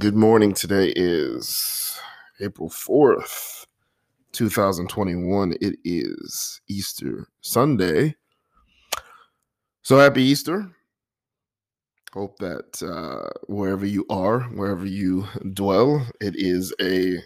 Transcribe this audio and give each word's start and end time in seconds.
Good 0.00 0.16
morning. 0.16 0.54
Today 0.54 0.92
is 0.96 2.00
April 2.40 2.68
4th, 2.68 3.64
2021. 4.32 5.54
It 5.60 5.76
is 5.84 6.60
Easter 6.66 7.28
Sunday. 7.42 8.16
So 9.82 9.96
happy 9.98 10.24
Easter. 10.24 10.68
Hope 12.12 12.36
that 12.38 12.82
uh, 12.82 13.30
wherever 13.46 13.86
you 13.86 14.04
are, 14.10 14.40
wherever 14.40 14.84
you 14.84 15.28
dwell, 15.52 16.04
it 16.20 16.34
is 16.36 16.74
a 16.80 17.18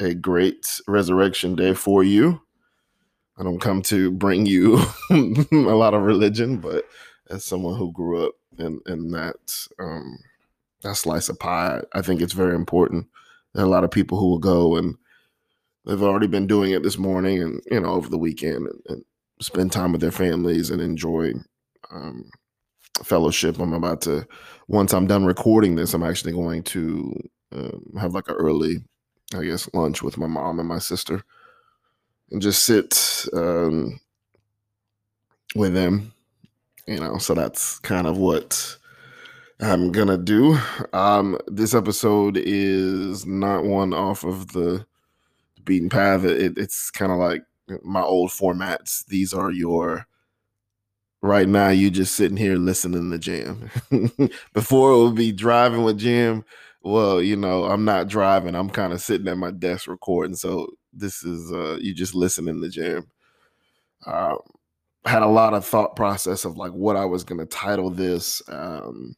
a 0.00 0.14
great 0.14 0.80
resurrection 0.88 1.56
day 1.56 1.74
for 1.74 2.02
you. 2.02 2.40
I 3.36 3.42
don't 3.42 3.60
come 3.60 3.82
to 3.82 4.10
bring 4.12 4.46
you 4.46 4.78
a 5.10 5.74
lot 5.74 5.92
of 5.92 6.04
religion, 6.04 6.56
but 6.56 6.86
as 7.28 7.44
someone 7.44 7.76
who 7.78 7.92
grew 7.92 8.26
up 8.26 8.32
in, 8.58 8.80
in 8.86 9.10
that 9.10 9.68
um, 9.78 10.18
that 10.82 10.96
slice 10.96 11.28
of 11.28 11.38
pie. 11.38 11.82
I 11.92 12.02
think 12.02 12.20
it's 12.20 12.32
very 12.32 12.54
important. 12.54 13.06
There 13.54 13.64
a 13.64 13.68
lot 13.68 13.84
of 13.84 13.90
people 13.90 14.18
who 14.18 14.28
will 14.28 14.38
go 14.38 14.76
and 14.76 14.96
they've 15.86 16.02
already 16.02 16.26
been 16.26 16.46
doing 16.46 16.72
it 16.72 16.82
this 16.82 16.98
morning 16.98 17.42
and 17.42 17.60
you 17.70 17.80
know 17.80 17.90
over 17.90 18.08
the 18.08 18.18
weekend 18.18 18.66
and, 18.66 18.80
and 18.88 19.04
spend 19.40 19.72
time 19.72 19.92
with 19.92 20.00
their 20.00 20.10
families 20.12 20.70
and 20.70 20.80
enjoy 20.80 21.32
um, 21.90 22.30
fellowship. 23.04 23.58
I'm 23.58 23.72
about 23.72 24.02
to 24.02 24.26
once 24.68 24.92
I'm 24.92 25.06
done 25.06 25.24
recording 25.24 25.76
this, 25.76 25.94
I'm 25.94 26.02
actually 26.02 26.32
going 26.32 26.62
to 26.64 27.14
um, 27.52 27.94
have 27.98 28.14
like 28.14 28.28
an 28.28 28.34
early, 28.34 28.78
I 29.34 29.44
guess, 29.44 29.68
lunch 29.72 30.02
with 30.02 30.18
my 30.18 30.26
mom 30.26 30.58
and 30.58 30.68
my 30.68 30.78
sister, 30.78 31.22
and 32.30 32.42
just 32.42 32.64
sit 32.64 33.26
um, 33.32 33.98
with 35.54 35.74
them. 35.74 36.12
You 36.86 37.00
know, 37.00 37.18
so 37.18 37.34
that's 37.34 37.78
kind 37.80 38.06
of 38.06 38.16
what 38.16 38.76
I'm 39.60 39.90
gonna 39.90 40.18
do. 40.18 40.58
Um, 40.92 41.38
this 41.48 41.74
episode 41.74 42.36
is 42.36 43.26
not 43.26 43.64
one 43.64 43.92
off 43.92 44.24
of 44.24 44.52
the 44.52 44.86
beaten 45.64 45.88
path. 45.88 46.24
It, 46.24 46.56
it's 46.56 46.90
kind 46.90 47.10
of 47.10 47.18
like 47.18 47.42
my 47.82 48.02
old 48.02 48.30
formats. 48.30 49.04
These 49.06 49.34
are 49.34 49.50
your 49.50 50.06
right 51.22 51.48
now. 51.48 51.70
You 51.70 51.90
just 51.90 52.14
sitting 52.14 52.36
here 52.36 52.56
listening 52.56 53.02
to 53.02 53.08
the 53.10 53.18
jam. 53.18 53.70
Before 54.54 54.92
it 54.92 55.04
would 55.04 55.16
be 55.16 55.32
driving 55.32 55.82
with 55.82 55.98
jam. 55.98 56.44
Well, 56.82 57.20
you 57.20 57.36
know, 57.36 57.64
I'm 57.64 57.84
not 57.84 58.08
driving. 58.08 58.54
I'm 58.54 58.70
kind 58.70 58.92
of 58.92 59.00
sitting 59.00 59.26
at 59.28 59.38
my 59.38 59.50
desk 59.50 59.88
recording. 59.88 60.36
So 60.36 60.68
this 60.92 61.24
is 61.24 61.52
uh, 61.52 61.78
you 61.80 61.94
just 61.94 62.14
listening 62.14 62.54
to 62.54 62.60
the 62.60 62.68
jam. 62.68 63.08
Um, 64.06 64.38
had 65.04 65.22
a 65.22 65.26
lot 65.26 65.54
of 65.54 65.64
thought 65.64 65.96
process 65.96 66.44
of 66.44 66.56
like 66.56 66.72
what 66.72 66.96
I 66.96 67.06
was 67.06 67.24
gonna 67.24 67.46
title 67.46 67.90
this. 67.90 68.40
Um, 68.48 69.16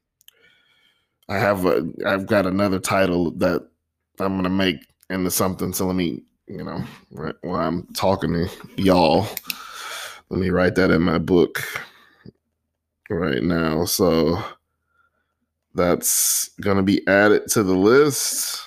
I 1.31 1.39
have 1.39 1.65
a 1.65 1.89
I've 2.05 2.27
got 2.27 2.45
another 2.45 2.81
title 2.81 3.31
that 3.39 3.67
I'm 4.19 4.37
gonna 4.37 4.51
make 4.51 4.79
into 5.09 5.31
something. 5.31 5.73
So 5.73 5.87
let 5.87 5.95
me, 5.95 6.23
you 6.49 6.65
know, 6.65 6.83
right 7.13 7.37
while 7.43 7.61
I'm 7.61 7.87
talking 7.95 8.33
to 8.33 8.49
y'all, 8.77 9.29
let 10.29 10.41
me 10.41 10.51
write 10.51 10.75
that 10.75 10.91
in 10.91 11.03
my 11.03 11.19
book 11.19 11.63
right 13.09 13.43
now. 13.45 13.85
So 13.85 14.43
that's 15.75 16.51
gonna 16.61 16.83
be 16.83 17.07
added 17.07 17.47
to 17.51 17.63
the 17.63 17.77
list. 17.77 18.61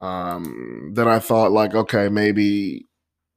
Um, 0.00 0.92
then 0.94 1.08
I 1.08 1.18
thought 1.18 1.50
like, 1.50 1.74
okay, 1.74 2.08
maybe 2.08 2.86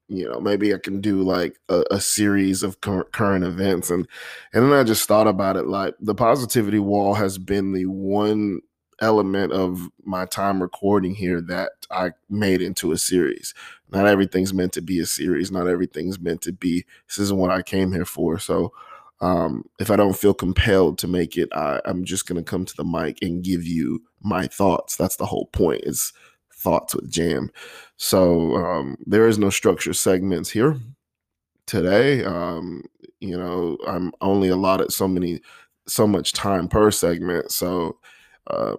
you 0.08 0.30
know 0.30 0.40
maybe 0.40 0.74
i 0.74 0.78
can 0.78 1.02
do 1.02 1.22
like 1.22 1.58
a, 1.70 1.84
a 1.92 2.00
series 2.00 2.64
of 2.64 2.82
cur- 2.82 3.06
current 3.06 3.44
events 3.44 3.90
and 3.90 4.08
and 4.54 4.64
then 4.64 4.74
i 4.74 4.84
just 4.84 5.08
thought 5.08 5.28
about 5.28 5.56
it 5.56 5.68
like 5.68 5.94
the 6.00 6.16
positivity 6.16 6.80
wall 6.80 7.14
has 7.14 7.38
been 7.38 7.72
the 7.72 7.86
one 7.86 8.60
element 9.02 9.52
of 9.52 9.90
my 10.04 10.26
time 10.26 10.62
recording 10.62 11.16
here 11.16 11.42
that 11.42 11.72
i 11.92 12.12
made 12.30 12.62
into 12.62 12.92
a 12.92 12.98
series. 12.98 13.54
Not 13.90 14.08
everything's 14.08 14.54
meant 14.54 14.74
to 14.74 14.82
be 14.82 15.00
a 15.00 15.06
series 15.06 15.52
not 15.52 15.68
everything's 15.68 16.20
meant 16.20 16.42
to 16.42 16.52
be 16.52 16.86
this 17.08 17.18
isn't 17.20 17.38
what 17.38 17.52
i 17.52 17.62
came 17.62 17.92
here 17.92 18.06
for 18.06 18.40
so 18.40 18.72
um, 19.22 19.64
if 19.80 19.90
i 19.90 19.96
don't 19.96 20.18
feel 20.18 20.34
compelled 20.34 20.98
to 20.98 21.08
make 21.08 21.38
it 21.38 21.50
I, 21.54 21.80
i'm 21.86 22.04
just 22.04 22.28
going 22.28 22.44
to 22.44 22.50
come 22.50 22.66
to 22.66 22.76
the 22.76 22.84
mic 22.84 23.20
and 23.22 23.44
give 23.44 23.64
you 23.64 24.04
my 24.24 24.48
thoughts. 24.48 24.96
That's 24.96 25.18
the 25.18 25.26
whole 25.26 25.48
point 25.48 25.82
is 25.84 26.14
thoughts 26.64 26.96
with 26.96 27.12
jam 27.12 27.52
so 27.98 28.56
um, 28.58 28.98
there 29.06 29.28
is 29.28 29.38
no 29.38 29.50
structure 29.50 29.94
segments 29.94 30.50
here 30.50 30.80
today. 31.66 32.24
Um, 32.24 32.84
you 33.20 33.38
know, 33.38 33.78
I'm 33.88 34.12
only 34.22 34.50
allotted 34.50 34.92
so 34.92 35.08
many, 35.08 35.42
so 35.88 36.08
much 36.08 36.34
time 36.34 36.68
per 36.68 36.92
segment. 36.92 37.52
So 37.52 37.98
uh, 38.48 38.76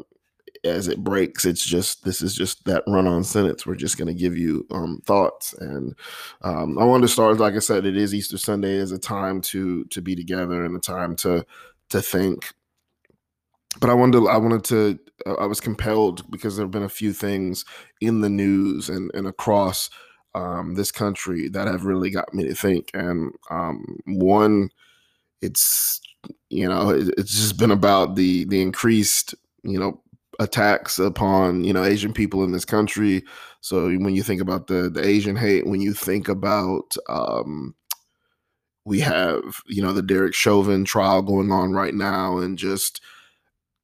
as 0.65 0.89
it 0.89 1.03
breaks, 1.03 1.45
it's 1.45 1.65
just 1.65 2.05
this 2.05 2.23
is 2.23 2.35
just 2.35 2.65
that 2.65 2.85
run-on 2.87 3.25
sentence. 3.25 3.67
We're 3.67 3.75
just 3.75 3.99
going 3.99 4.09
to 4.09 4.21
give 4.21 4.37
you 4.37 4.67
um, 4.71 5.01
thoughts, 5.07 5.55
and 5.55 5.95
um, 6.43 6.79
I 6.79 6.85
wanted 6.85 7.07
to 7.07 7.13
start. 7.13 7.39
Like 7.39 7.55
I 7.55 7.61
said, 7.61 7.87
it 7.87 7.97
is 7.97 8.15
Easter 8.15 8.39
Sunday, 8.39 8.75
is 8.75 8.93
a 8.93 8.99
time 8.99 9.41
to 9.43 9.85
to 9.87 10.03
be 10.03 10.15
together 10.15 10.65
and 10.65 10.77
a 10.77 10.81
time 10.81 11.17
to 11.17 11.45
to 11.91 12.03
think 12.03 12.53
but 13.81 13.91
I 13.91 13.95
wanted 13.95 14.21
to, 14.21 14.29
I 14.29 14.37
wanted 14.37 14.65
to 14.65 14.99
uh, 15.27 15.35
I 15.35 15.47
was 15.47 15.61
compelled 15.61 16.31
because 16.31 16.57
there 16.57 16.65
have 16.65 16.71
been 16.71 16.83
a 16.83 16.89
few 16.89 17.13
things 17.13 17.65
in 18.01 18.21
the 18.21 18.31
news 18.31 18.89
and 18.89 19.11
and 19.15 19.27
across 19.27 19.91
um, 20.35 20.75
this 20.75 20.91
country 20.91 21.49
that 21.49 21.69
have 21.69 21.85
really 21.85 22.11
got 22.11 22.35
me 22.35 22.45
to 22.45 22.55
think. 22.55 22.91
And 22.95 23.33
um, 23.51 23.99
one, 24.07 24.71
it's 25.41 26.01
you 26.51 26.69
know 26.69 26.91
it, 26.91 27.15
it's 27.19 27.33
just 27.33 27.59
been 27.59 27.71
about 27.71 28.17
the 28.17 28.45
the 28.47 28.63
increased 28.63 29.35
you 29.63 29.79
know 29.79 30.01
attacks 30.41 30.99
upon 30.99 31.65
you 31.65 31.73
know 31.73 31.85
Asian 31.85 32.13
people 32.13 32.45
in 32.45 32.53
this 32.53 32.65
country. 32.65 33.25
So 33.61 33.87
when 33.87 34.15
you 34.15 34.23
think 34.23 34.41
about 34.41 34.67
the 34.67 34.91
the 34.91 35.07
Asian 35.07 35.37
hate, 35.37 35.67
when 35.67 35.81
you 35.81 35.95
think 35.95 36.29
about 36.29 36.97
um, 37.09 37.75
we 38.85 39.01
have 39.01 39.43
you 39.67 39.83
know 39.83 39.93
the 39.93 40.03
Derek 40.03 40.35
Chauvin 40.35 40.85
trial 40.85 41.23
going 41.23 41.53
on 41.53 41.73
right 41.73 41.95
now, 41.95 42.39
and 42.39 42.59
just 42.59 43.01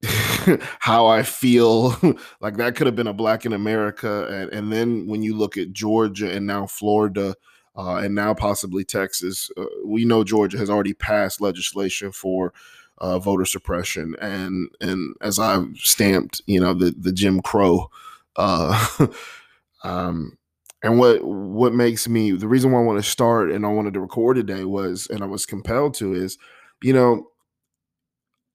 how 0.79 1.07
I 1.07 1.23
feel 1.23 1.97
like 2.41 2.57
that 2.57 2.75
could 2.77 2.87
have 2.87 2.97
been 2.97 3.07
a 3.07 3.13
black 3.13 3.45
in 3.45 3.53
America. 3.53 4.27
And, 4.29 4.53
and 4.53 4.73
then 4.73 5.07
when 5.07 5.23
you 5.23 5.37
look 5.37 5.57
at 5.57 5.73
Georgia 5.73 6.31
and 6.31 6.47
now 6.47 6.67
Florida 6.67 7.35
uh, 7.77 7.97
and 7.97 8.15
now 8.15 8.35
possibly 8.35 8.85
Texas, 8.85 9.51
uh, 9.57 9.65
we 9.85 10.05
know 10.05 10.25
Georgia 10.25 10.59
has 10.59 10.71
already 10.71 10.95
passed 10.95 11.41
legislation 11.41 12.13
for 12.13 12.53
uh, 12.99 13.19
voter 13.19 13.45
suppression. 13.45 14.15
And 14.21 14.71
and 14.81 15.15
as 15.21 15.39
I've 15.39 15.77
stamped, 15.77 16.43
you 16.47 16.61
know, 16.61 16.75
the, 16.75 16.95
the 16.99 17.13
Jim 17.13 17.41
Crow. 17.41 17.91
Uh, 18.37 19.07
um, 19.85 20.39
and 20.83 20.99
what 20.99 21.23
what 21.25 21.75
makes 21.75 22.09
me 22.09 22.33
the 22.33 22.49
reason 22.49 22.73
why 22.73 22.81
I 22.81 22.85
want 22.85 23.03
to 23.03 23.11
start 23.11 23.51
and 23.51 23.67
I 23.67 23.69
wanted 23.69 23.95
to 23.95 24.01
record 24.01 24.37
today 24.37 24.65
was 24.65 25.07
and 25.09 25.23
I 25.23 25.27
was 25.27 25.45
compelled 25.45 25.95
to 25.95 26.15
is, 26.15 26.39
you 26.83 26.93
know, 26.93 27.30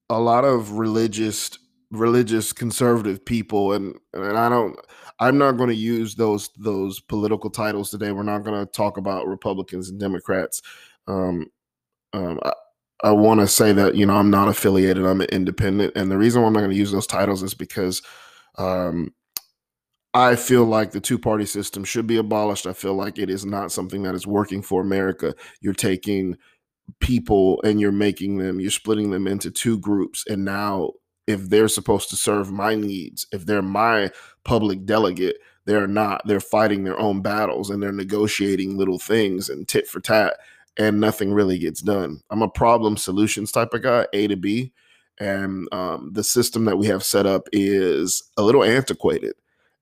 a 0.10 0.20
lot 0.20 0.46
of 0.46 0.74
religious 0.74 1.52
religious 1.92 2.52
conservative 2.52 3.24
people 3.24 3.74
and 3.74 3.96
and 4.14 4.38
I 4.38 4.50
don't 4.50 4.78
I'm 5.20 5.38
not 5.38 5.54
going 5.54 5.70
to 5.70 5.76
use 5.76 6.16
those 6.16 6.50
those 6.58 7.00
political 7.00 7.50
titles 7.50 7.90
today. 7.90 8.12
We're 8.12 8.24
not 8.24 8.44
going 8.44 8.60
to 8.60 8.72
talk 8.72 8.98
about 8.98 9.28
Republicans 9.28 9.90
and 9.90 10.00
Democrats. 10.00 10.62
Um, 11.08 11.48
um, 12.14 12.40
I, 12.44 12.54
I 13.04 13.12
want 13.12 13.40
to 13.40 13.48
say 13.48 13.72
that 13.74 13.96
you 13.96 14.06
know 14.06 14.16
I'm 14.16 14.30
not 14.30 14.50
affiliated. 14.50 15.06
I'm 15.06 15.22
an 15.22 15.30
independent, 15.32 15.94
and 15.96 16.12
the 16.12 16.18
reason 16.18 16.42
why 16.42 16.48
I'm 16.48 16.54
not 16.54 16.60
going 16.60 16.72
to 16.72 16.78
use 16.78 16.92
those 16.92 17.08
titles 17.08 17.44
is 17.44 17.54
because 17.54 18.02
um, 18.58 19.14
I 20.14 20.36
feel 20.36 20.66
like 20.66 20.92
the 20.92 21.02
two 21.02 21.20
party 21.20 21.46
system 21.46 21.84
should 21.84 22.08
be 22.08 22.18
abolished. 22.18 22.66
I 22.66 22.74
feel 22.74 22.94
like 22.94 23.18
it 23.18 23.30
is 23.30 23.46
not 23.46 23.72
something 23.72 24.04
that 24.04 24.16
is 24.16 24.28
working 24.28 24.62
for 24.62 24.82
America. 24.82 25.34
You're 25.62 25.74
taking 25.74 26.38
people 27.00 27.62
and 27.64 27.80
you're 27.80 27.92
making 27.92 28.38
them 28.38 28.60
you're 28.60 28.72
splitting 28.72 29.12
them 29.12 29.28
into 29.28 29.52
two 29.52 29.78
groups 29.80 30.24
and 30.28 30.46
now 30.46 30.92
if 31.28 31.50
they're 31.50 31.68
supposed 31.68 32.10
to 32.10 32.16
serve 32.16 32.52
my 32.52 32.76
needs 32.76 33.26
if 33.32 33.46
they're 33.46 33.62
my 33.62 34.10
public 34.44 34.86
delegate 34.86 35.38
they're 35.66 35.88
not. 35.88 36.22
They're 36.26 36.40
fighting 36.40 36.84
their 36.84 37.00
own 37.00 37.22
battles 37.22 37.70
and 37.70 37.82
they're 37.82 37.92
negotiating 37.92 38.78
little 38.78 39.00
things 39.00 39.50
and 39.50 39.68
tit 39.68 39.88
for 39.88 40.00
tat 40.00 40.38
and 40.78 41.00
nothing 41.00 41.34
really 41.34 41.58
gets 41.58 41.82
done. 41.82 42.22
I'm 42.30 42.42
a 42.42 42.50
problem 42.50 42.98
solutions 42.98 43.52
type 43.52 43.74
of 43.74 43.82
guy 43.82 44.08
a 44.14 44.28
to 44.28 44.36
b 44.36 44.72
and 45.20 45.68
um, 45.72 46.12
the 46.14 46.24
system 46.24 46.66
that 46.66 46.78
we 46.78 46.88
have 46.88 47.04
set 47.04 47.26
up 47.26 47.48
is 47.52 48.24
a 48.38 48.44
little 48.44 48.64
antiquated 48.64 49.34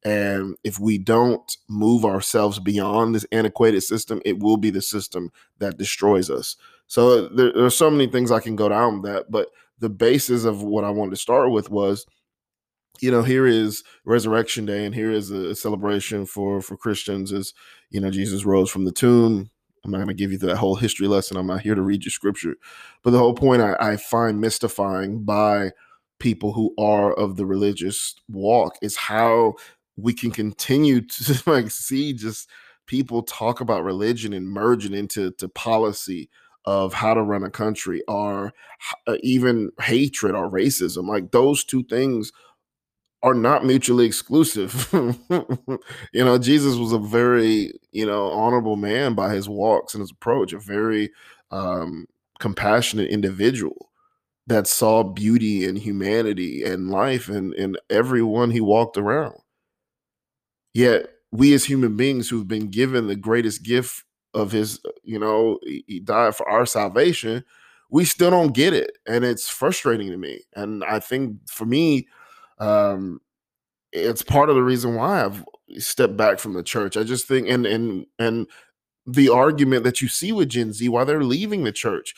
and 0.05 0.55
if 0.63 0.79
we 0.79 0.97
don't 0.97 1.57
move 1.67 2.05
ourselves 2.05 2.59
beyond 2.59 3.15
this 3.15 3.25
antiquated 3.31 3.81
system 3.81 4.21
it 4.25 4.37
will 4.37 4.57
be 4.57 4.69
the 4.69 4.81
system 4.81 5.31
that 5.57 5.77
destroys 5.77 6.29
us 6.29 6.55
so 6.93 7.27
there, 7.27 7.51
there's 7.51 7.75
so 7.75 7.89
many 7.89 8.05
things 8.05 8.29
I 8.29 8.39
can 8.39 8.55
go 8.55 8.69
down 8.69 9.01
that, 9.01 9.31
but 9.31 9.47
the 9.79 9.89
basis 9.89 10.43
of 10.43 10.61
what 10.61 10.83
I 10.83 10.91
wanted 10.91 11.09
to 11.09 11.17
start 11.17 11.49
with 11.49 11.71
was, 11.71 12.05
you 13.01 13.09
know, 13.09 13.23
here 13.23 13.47
is 13.47 13.83
Resurrection 14.05 14.67
Day, 14.67 14.85
and 14.85 14.93
here 14.93 15.09
is 15.09 15.31
a 15.31 15.55
celebration 15.55 16.27
for 16.27 16.61
for 16.61 16.77
Christians. 16.77 17.31
Is 17.31 17.55
you 17.89 17.99
know 17.99 18.11
Jesus 18.11 18.45
rose 18.45 18.69
from 18.69 18.85
the 18.85 18.91
tomb. 18.91 19.49
I'm 19.83 19.89
not 19.89 19.97
going 19.97 20.09
to 20.09 20.13
give 20.13 20.31
you 20.31 20.37
that 20.37 20.57
whole 20.57 20.75
history 20.75 21.07
lesson. 21.07 21.35
I'm 21.35 21.47
not 21.47 21.61
here 21.61 21.73
to 21.73 21.81
read 21.81 22.05
you 22.05 22.11
scripture, 22.11 22.57
but 23.03 23.09
the 23.09 23.17
whole 23.17 23.33
point 23.33 23.63
I, 23.63 23.75
I 23.79 23.97
find 23.97 24.39
mystifying 24.39 25.23
by 25.23 25.71
people 26.19 26.53
who 26.53 26.75
are 26.77 27.11
of 27.13 27.37
the 27.37 27.45
religious 27.47 28.13
walk 28.29 28.75
is 28.83 28.95
how 28.95 29.55
we 29.97 30.13
can 30.13 30.29
continue 30.29 31.01
to 31.07 31.41
like 31.47 31.71
see 31.71 32.13
just 32.13 32.47
people 32.85 33.23
talk 33.23 33.61
about 33.61 33.83
religion 33.83 34.31
and 34.31 34.47
merging 34.47 34.93
into 34.93 35.31
to 35.31 35.49
policy 35.49 36.29
of 36.65 36.93
how 36.93 37.13
to 37.13 37.21
run 37.21 37.43
a 37.43 37.49
country 37.49 38.01
or 38.07 38.53
uh, 39.07 39.17
even 39.21 39.71
hatred 39.81 40.35
or 40.35 40.49
racism 40.49 41.07
like 41.07 41.31
those 41.31 41.63
two 41.63 41.83
things 41.83 42.31
are 43.23 43.33
not 43.33 43.65
mutually 43.65 44.05
exclusive. 44.05 44.89
You 46.13 46.23
know 46.23 46.37
jesus 46.37 46.75
was 46.75 46.91
a 46.93 46.99
very 46.99 47.73
you 47.91 48.05
know 48.05 48.31
honorable 48.31 48.75
man 48.75 49.15
by 49.15 49.33
his 49.33 49.49
walks 49.49 49.93
and 49.93 50.01
his 50.01 50.11
approach 50.11 50.53
a 50.53 50.59
very 50.59 51.11
um 51.51 52.05
compassionate 52.39 53.09
individual 53.09 53.89
that 54.47 54.67
saw 54.67 55.03
beauty 55.03 55.65
and 55.65 55.77
humanity 55.77 56.63
and 56.63 56.89
life 56.89 57.29
and 57.29 57.53
in 57.53 57.77
everyone 57.89 58.51
he 58.51 58.61
walked 58.61 58.97
around. 58.97 59.35
Yet 60.73 61.07
we 61.31 61.53
as 61.53 61.65
human 61.65 61.95
beings 61.95 62.29
who've 62.29 62.47
been 62.47 62.69
given 62.69 63.07
the 63.07 63.15
greatest 63.15 63.63
gift 63.63 64.03
of 64.33 64.51
his, 64.51 64.79
you 65.03 65.19
know, 65.19 65.59
he 65.63 65.99
died 66.03 66.35
for 66.35 66.47
our 66.49 66.65
salvation, 66.65 67.43
we 67.89 68.05
still 68.05 68.31
don't 68.31 68.53
get 68.53 68.73
it. 68.73 68.97
And 69.07 69.23
it's 69.23 69.49
frustrating 69.49 70.09
to 70.09 70.17
me. 70.17 70.41
And 70.55 70.83
I 70.83 70.99
think 70.99 71.37
for 71.49 71.65
me, 71.65 72.07
um, 72.59 73.21
it's 73.91 74.23
part 74.23 74.49
of 74.49 74.55
the 74.55 74.63
reason 74.63 74.95
why 74.95 75.23
I've 75.25 75.45
stepped 75.77 76.17
back 76.17 76.39
from 76.39 76.53
the 76.53 76.63
church. 76.63 76.97
I 76.97 77.03
just 77.03 77.27
think 77.27 77.47
and 77.49 77.65
and 77.65 78.05
and 78.19 78.47
the 79.07 79.29
argument 79.29 79.83
that 79.83 80.01
you 80.01 80.07
see 80.07 80.31
with 80.31 80.49
Gen 80.49 80.73
Z 80.73 80.87
why 80.89 81.03
they're 81.03 81.23
leaving 81.23 81.63
the 81.63 81.71
church. 81.71 82.15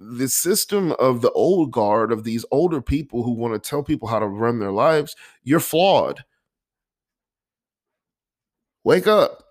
The 0.00 0.28
system 0.28 0.92
of 0.92 1.22
the 1.22 1.32
old 1.32 1.72
guard 1.72 2.12
of 2.12 2.24
these 2.24 2.44
older 2.50 2.82
people 2.82 3.22
who 3.22 3.32
want 3.32 3.54
to 3.54 3.70
tell 3.70 3.82
people 3.82 4.08
how 4.08 4.18
to 4.18 4.26
run 4.26 4.58
their 4.58 4.72
lives, 4.72 5.16
you're 5.44 5.60
flawed 5.60 6.24
Wake 8.84 9.06
up. 9.06 9.41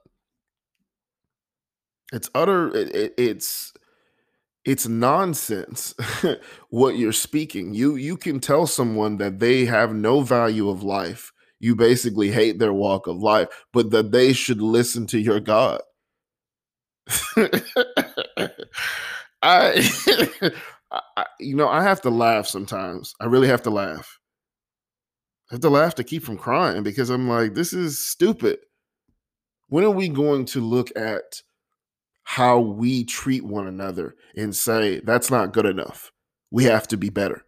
It's 2.12 2.30
utter 2.36 2.76
it, 2.76 2.94
it, 2.96 3.14
it's 3.18 3.74
it's 4.66 4.88
nonsense 4.88 5.94
what 6.70 6.98
you're 6.98 7.12
speaking. 7.14 7.74
You 7.74 7.96
you 7.96 8.18
can 8.18 8.40
tell 8.40 8.68
someone 8.68 9.18
that 9.18 9.40
they 9.40 9.66
have 9.66 9.94
no 9.94 10.22
value 10.22 10.70
of 10.70 10.84
life. 10.84 11.32
You 11.60 11.76
basically 11.76 12.32
hate 12.32 12.60
their 12.60 12.74
walk 12.74 13.08
of 13.08 13.18
life, 13.18 13.48
but 13.72 13.92
that 13.92 14.12
they 14.12 14.34
should 14.34 14.62
listen 14.62 15.06
to 15.08 15.20
your 15.20 15.40
God. 15.40 15.82
I, 19.42 19.90
I, 20.92 21.26
you 21.40 21.56
know, 21.56 21.70
I 21.70 21.84
have 21.84 22.02
to 22.02 22.10
laugh 22.10 22.48
sometimes. 22.48 23.14
I 23.20 23.26
really 23.26 23.48
have 23.48 23.64
to 23.64 23.70
laugh. 23.70 24.20
I 25.50 25.56
have 25.56 25.62
to 25.62 25.70
laugh 25.70 25.96
to 25.96 26.04
keep 26.04 26.24
from 26.24 26.38
crying 26.38 26.84
because 26.84 27.10
I'm 27.10 27.28
like, 27.28 27.54
this 27.54 27.74
is 27.74 28.06
stupid 28.06 28.60
when 29.68 29.84
are 29.84 29.90
we 29.90 30.10
going 30.10 30.46
to 30.46 30.62
look 30.62 30.92
at 30.96 31.42
how 32.24 32.60
we 32.60 33.04
treat 33.04 33.44
one 33.44 33.68
another 33.68 34.16
and 34.36 34.56
say 34.56 35.00
that's 35.02 35.32
not 35.32 35.54
good 35.54 35.66
enough? 35.66 36.12
We 36.50 36.66
have 36.66 36.88
to 36.90 36.98
be 36.98 37.10
better. 37.10 37.44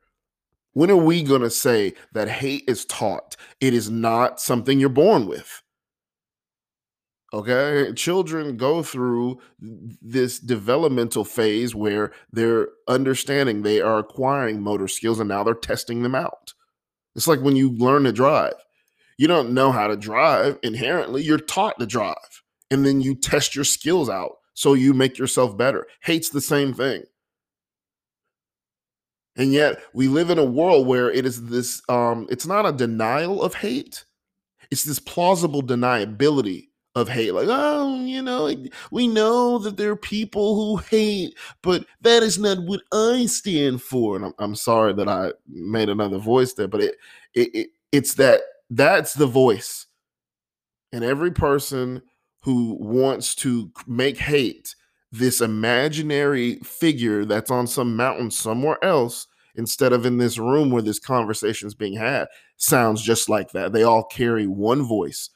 When 0.73 0.89
are 0.89 0.97
we 0.97 1.23
going 1.23 1.41
to 1.41 1.49
say 1.49 1.93
that 2.13 2.27
hate 2.27 2.63
is 2.67 2.85
taught? 2.85 3.35
It 3.59 3.73
is 3.73 3.89
not 3.89 4.39
something 4.39 4.79
you're 4.79 4.89
born 4.89 5.27
with. 5.27 5.61
Okay. 7.31 7.91
Children 7.93 8.57
go 8.57 8.83
through 8.83 9.39
this 9.59 10.39
developmental 10.39 11.25
phase 11.25 11.75
where 11.75 12.11
they're 12.31 12.69
understanding, 12.87 13.61
they 13.61 13.81
are 13.81 13.99
acquiring 13.99 14.61
motor 14.61 14.87
skills, 14.87 15.19
and 15.19 15.29
now 15.29 15.43
they're 15.43 15.53
testing 15.53 16.03
them 16.03 16.15
out. 16.15 16.53
It's 17.15 17.27
like 17.27 17.41
when 17.41 17.55
you 17.55 17.71
learn 17.71 18.03
to 18.03 18.11
drive 18.11 18.53
you 19.17 19.27
don't 19.27 19.53
know 19.53 19.71
how 19.71 19.87
to 19.87 19.95
drive 19.95 20.57
inherently. 20.63 21.23
You're 21.23 21.37
taught 21.37 21.79
to 21.79 21.85
drive. 21.85 22.41
And 22.71 22.85
then 22.85 23.01
you 23.01 23.15
test 23.15 23.55
your 23.55 23.65
skills 23.65 24.09
out 24.09 24.37
so 24.53 24.73
you 24.73 24.93
make 24.93 25.17
yourself 25.17 25.57
better. 25.57 25.87
Hate's 26.01 26.29
the 26.29 26.41
same 26.41 26.73
thing. 26.73 27.03
And 29.35 29.51
yet 29.51 29.81
we 29.93 30.07
live 30.07 30.29
in 30.29 30.37
a 30.37 30.45
world 30.45 30.85
where 30.85 31.09
it 31.11 31.25
is 31.25 31.45
this 31.47 31.81
um 31.89 32.27
it's 32.29 32.45
not 32.45 32.65
a 32.65 32.71
denial 32.71 33.41
of 33.41 33.55
hate. 33.55 34.05
It's 34.69 34.83
this 34.83 34.99
plausible 34.99 35.61
deniability 35.63 36.69
of 36.95 37.09
hate. 37.09 37.33
Like, 37.33 37.47
oh, 37.49 38.03
you 38.03 38.21
know, 38.21 38.53
we 38.91 39.07
know 39.07 39.57
that 39.59 39.77
there 39.77 39.91
are 39.91 39.95
people 39.95 40.55
who 40.55 40.77
hate, 40.83 41.35
but 41.61 41.85
that 42.01 42.23
is 42.23 42.37
not 42.37 42.59
what 42.63 42.81
I 42.91 43.25
stand 43.25 43.81
for. 43.81 44.15
And 44.15 44.25
I'm, 44.25 44.33
I'm 44.39 44.55
sorry 44.55 44.93
that 44.93 45.07
I 45.07 45.31
made 45.47 45.89
another 45.89 46.19
voice 46.19 46.53
there, 46.53 46.67
but 46.67 46.81
it, 46.81 46.95
it, 47.33 47.55
it 47.55 47.69
it's 47.91 48.13
that 48.15 48.41
that's 48.69 49.13
the 49.13 49.27
voice. 49.27 49.87
And 50.91 51.03
every 51.03 51.31
person 51.31 52.03
who 52.43 52.77
wants 52.79 53.35
to 53.35 53.71
make 53.87 54.17
hate 54.17 54.75
this 55.11 55.41
imaginary 55.41 56.55
figure 56.57 57.23
that's 57.23 57.51
on 57.51 57.67
some 57.67 57.95
mountain 57.95 58.29
somewhere 58.31 58.83
else 58.83 59.27
instead 59.55 59.93
of 59.93 60.05
in 60.05 60.17
this 60.17 60.37
room 60.37 60.71
where 60.71 60.81
this 60.81 60.99
conversation 60.99 61.67
is 61.67 61.75
being 61.75 61.95
had 61.95 62.27
sounds 62.57 63.01
just 63.01 63.29
like 63.29 63.51
that. 63.51 63.73
They 63.73 63.83
all 63.83 64.03
carry 64.03 64.47
one 64.47 64.83
voice, 64.83 65.29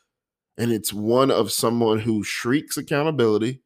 and 0.57 0.71
it's 0.71 0.93
one 0.93 1.29
of 1.29 1.51
someone 1.51 1.99
who 1.99 2.23
shrieks 2.23 2.77
accountability, 2.77 3.61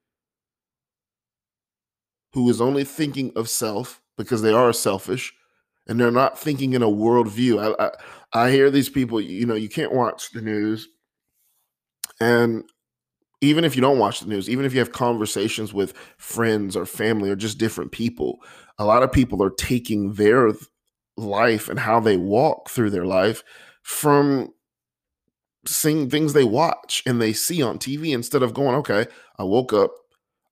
who 2.33 2.49
is 2.49 2.61
only 2.61 2.83
thinking 2.83 3.31
of 3.35 3.49
self 3.49 4.01
because 4.17 4.41
they 4.41 4.53
are 4.53 4.73
selfish, 4.73 5.33
and 5.87 5.99
they're 5.99 6.11
not 6.11 6.37
thinking 6.37 6.73
in 6.73 6.83
a 6.83 6.87
worldview. 6.87 7.75
I, 7.79 7.85
I, 7.85 8.45
I 8.45 8.51
hear 8.51 8.69
these 8.69 8.89
people, 8.89 9.21
you 9.21 9.45
know, 9.45 9.55
you 9.55 9.69
can't 9.69 9.93
watch 9.93 10.31
the 10.31 10.41
news. 10.41 10.87
And 12.19 12.63
even 13.41 13.63
if 13.65 13.75
you 13.75 13.81
don't 13.81 13.99
watch 13.99 14.19
the 14.19 14.27
news, 14.27 14.49
even 14.49 14.65
if 14.65 14.73
you 14.73 14.79
have 14.79 14.91
conversations 14.91 15.73
with 15.73 15.93
friends 16.17 16.75
or 16.75 16.85
family 16.85 17.29
or 17.29 17.35
just 17.35 17.57
different 17.57 17.91
people, 17.91 18.39
a 18.77 18.85
lot 18.85 19.03
of 19.03 19.11
people 19.11 19.43
are 19.43 19.49
taking 19.49 20.13
their 20.13 20.51
life 21.17 21.67
and 21.67 21.79
how 21.79 21.99
they 21.99 22.17
walk 22.17 22.69
through 22.69 22.91
their 22.91 23.05
life 23.05 23.43
from 23.81 24.53
seeing 25.65 26.09
things 26.09 26.33
they 26.33 26.43
watch 26.43 27.03
and 27.05 27.21
they 27.21 27.33
see 27.33 27.61
on 27.61 27.77
TV 27.79 28.13
instead 28.13 28.43
of 28.43 28.53
going, 28.53 28.75
okay, 28.75 29.07
I 29.37 29.43
woke 29.43 29.73
up, 29.73 29.91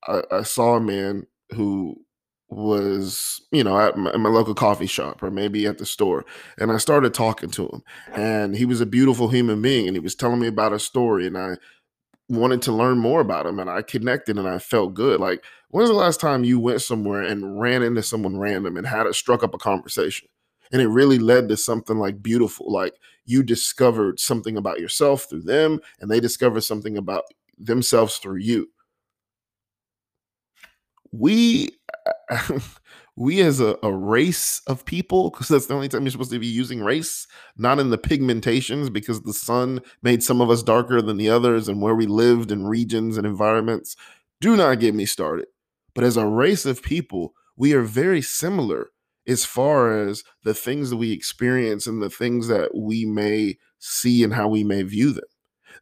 I, 0.07 0.23
I 0.31 0.41
saw 0.43 0.75
a 0.75 0.81
man 0.81 1.27
who 1.51 1.95
was 2.51 3.41
you 3.51 3.63
know 3.63 3.79
at 3.79 3.95
my, 3.95 4.09
at 4.09 4.19
my, 4.19 4.29
local 4.29 4.55
coffee 4.55 4.87
shop 4.87 5.21
or 5.21 5.29
maybe 5.29 5.67
at 5.67 5.77
the 5.77 5.85
store 5.85 6.25
and 6.57 6.71
i 6.71 6.77
started 6.77 7.13
talking 7.13 7.51
to 7.51 7.67
him. 7.67 7.83
And 8.13 8.55
he 8.55 8.65
was 8.65 8.81
a 8.81 8.87
beautiful 8.87 9.27
human 9.27 9.61
being 9.61 9.87
and 9.87 9.95
he 9.95 9.99
was 9.99 10.15
telling 10.15 10.39
me 10.39 10.47
about 10.47 10.73
a 10.73 10.79
story 10.79 11.27
and 11.27 11.37
i 11.37 11.57
wanted 12.29 12.61
to 12.61 12.71
learn 12.71 12.97
more 12.97 13.21
about 13.21 13.45
him 13.45 13.59
and 13.59 13.69
i 13.69 13.81
connected 13.81 14.37
and 14.37 14.47
i 14.47 14.59
felt 14.59 14.93
good 14.93 15.19
like 15.19 15.43
when's 15.69 15.89
the 15.89 15.95
last 15.95 16.19
time 16.19 16.43
you 16.43 16.59
went 16.59 16.81
somewhere 16.81 17.21
and 17.21 17.59
ran 17.59 17.83
into 17.83 18.03
someone 18.03 18.37
random 18.37 18.77
and 18.77 18.87
had 18.87 19.05
it 19.05 19.15
struck 19.15 19.43
up 19.43 19.53
a 19.53 19.57
conversation? 19.57 20.27
And 20.71 20.81
it 20.81 20.87
really 20.87 21.17
led 21.17 21.49
to 21.49 21.57
something 21.57 21.97
like 21.97 22.21
beautiful 22.21 22.71
like 22.71 22.93
you 23.25 23.41
discovered 23.43 24.19
something 24.19 24.57
about 24.57 24.79
yourself 24.79 25.27
through 25.29 25.43
them 25.43 25.79
and 25.99 26.09
they 26.09 26.19
discovered 26.19 26.61
something 26.61 26.97
about 26.97 27.23
themselves 27.57 28.17
through 28.17 28.37
you. 28.37 28.69
We 31.11 31.69
we 33.19 33.41
as 33.41 33.59
a, 33.59 33.77
a 33.83 33.91
race 33.91 34.61
of 34.65 34.85
people 34.85 35.29
because 35.29 35.49
that's 35.49 35.65
the 35.65 35.73
only 35.73 35.89
time 35.89 36.03
you're 36.03 36.11
supposed 36.11 36.31
to 36.31 36.39
be 36.39 36.47
using 36.47 36.81
race 36.81 37.27
not 37.57 37.77
in 37.77 37.89
the 37.89 37.97
pigmentations 37.97 38.91
because 38.91 39.21
the 39.21 39.33
sun 39.33 39.81
made 40.01 40.23
some 40.23 40.39
of 40.39 40.49
us 40.49 40.63
darker 40.63 41.01
than 41.01 41.17
the 41.17 41.29
others 41.29 41.67
and 41.67 41.81
where 41.81 41.95
we 41.95 42.05
lived 42.05 42.49
in 42.49 42.65
regions 42.65 43.17
and 43.17 43.27
environments. 43.27 43.97
Do 44.39 44.55
not 44.55 44.79
get 44.79 44.95
me 44.95 45.05
started. 45.05 45.47
But 45.93 46.05
as 46.05 46.15
a 46.15 46.25
race 46.25 46.65
of 46.65 46.81
people 46.81 47.33
we 47.57 47.73
are 47.73 47.81
very 47.81 48.21
similar 48.21 48.89
as 49.27 49.43
far 49.43 50.07
as 50.07 50.23
the 50.43 50.53
things 50.53 50.89
that 50.89 50.95
we 50.95 51.11
experience 51.11 51.85
and 51.87 52.01
the 52.01 52.09
things 52.09 52.47
that 52.47 52.73
we 52.73 53.03
may 53.03 53.57
see 53.79 54.23
and 54.23 54.33
how 54.33 54.47
we 54.47 54.63
may 54.63 54.81
view 54.81 55.11
them. 55.11 55.25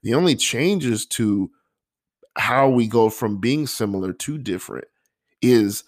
The 0.01 0.15
only 0.15 0.35
changes 0.35 1.05
to 1.05 1.51
how 2.35 2.67
we 2.67 2.87
go 2.87 3.11
from 3.11 3.39
being 3.39 3.67
similar 3.67 4.11
to 4.11 4.39
different 4.39 4.87
is 5.39 5.83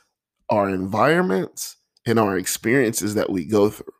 our 0.50 0.70
environments 0.70 1.78
and 2.06 2.20
our 2.20 2.38
experiences 2.38 3.16
that 3.16 3.30
we 3.30 3.46
go 3.46 3.70
through. 3.70 3.94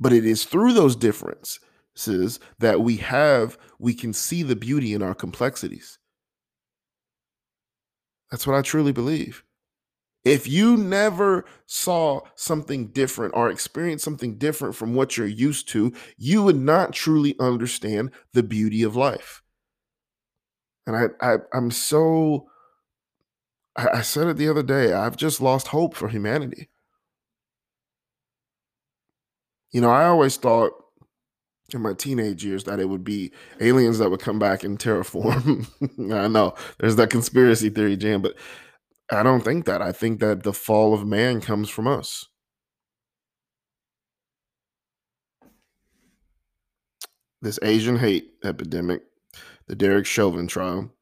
But 0.00 0.12
it 0.12 0.24
is 0.24 0.44
through 0.44 0.72
those 0.72 0.96
differences 0.96 2.40
that 2.58 2.80
we 2.80 2.96
have, 2.98 3.56
we 3.78 3.94
can 3.94 4.12
see 4.12 4.42
the 4.42 4.56
beauty 4.56 4.92
in 4.92 5.02
our 5.02 5.14
complexities. 5.14 5.98
That's 8.30 8.46
what 8.46 8.56
I 8.56 8.62
truly 8.62 8.92
believe. 8.92 9.44
If 10.24 10.48
you 10.48 10.76
never 10.76 11.44
saw 11.66 12.22
something 12.34 12.88
different 12.88 13.34
or 13.36 13.50
experienced 13.50 14.04
something 14.04 14.38
different 14.38 14.74
from 14.74 14.94
what 14.94 15.16
you're 15.16 15.26
used 15.26 15.68
to, 15.68 15.92
you 16.16 16.42
would 16.42 16.56
not 16.56 16.94
truly 16.94 17.36
understand 17.38 18.10
the 18.32 18.42
beauty 18.42 18.82
of 18.82 18.96
life. 18.96 19.42
And 20.86 20.96
I, 20.96 21.06
I 21.20 21.36
I'm 21.52 21.70
so 21.70 22.48
I, 23.76 23.88
I 23.94 24.00
said 24.02 24.26
it 24.28 24.36
the 24.36 24.48
other 24.48 24.62
day. 24.62 24.92
I've 24.92 25.16
just 25.16 25.40
lost 25.40 25.68
hope 25.68 25.94
for 25.94 26.08
humanity. 26.08 26.68
You 29.72 29.80
know, 29.80 29.90
I 29.90 30.04
always 30.06 30.36
thought 30.36 30.72
in 31.72 31.82
my 31.82 31.94
teenage 31.94 32.44
years 32.44 32.64
that 32.64 32.78
it 32.78 32.88
would 32.88 33.04
be 33.04 33.32
aliens 33.60 33.98
that 33.98 34.10
would 34.10 34.20
come 34.20 34.38
back 34.38 34.62
in 34.64 34.78
terraform. 34.78 35.66
I 36.14 36.28
know 36.28 36.54
there's 36.78 36.96
that 36.96 37.10
conspiracy 37.10 37.70
theory 37.70 37.96
jam, 37.96 38.22
but 38.22 38.36
I 39.10 39.22
don't 39.22 39.42
think 39.42 39.66
that. 39.66 39.82
I 39.82 39.92
think 39.92 40.20
that 40.20 40.44
the 40.44 40.52
fall 40.52 40.94
of 40.94 41.06
man 41.06 41.40
comes 41.40 41.68
from 41.68 41.86
us. 41.88 42.28
This 47.42 47.58
Asian 47.62 47.96
hate 47.98 48.32
epidemic, 48.42 49.02
the 49.66 49.74
Derek 49.74 50.06
Chauvin 50.06 50.46
trial. 50.46 50.93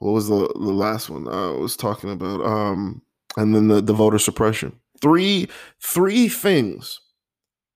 What 0.00 0.12
was 0.12 0.28
the, 0.28 0.50
the 0.54 0.72
last 0.72 1.10
one 1.10 1.28
I 1.28 1.50
was 1.50 1.76
talking 1.76 2.10
about? 2.10 2.40
Um, 2.44 3.02
and 3.36 3.54
then 3.54 3.68
the, 3.68 3.80
the 3.80 3.92
voter 3.92 4.18
suppression. 4.18 4.72
Three 5.00 5.48
three 5.80 6.28
things 6.28 7.00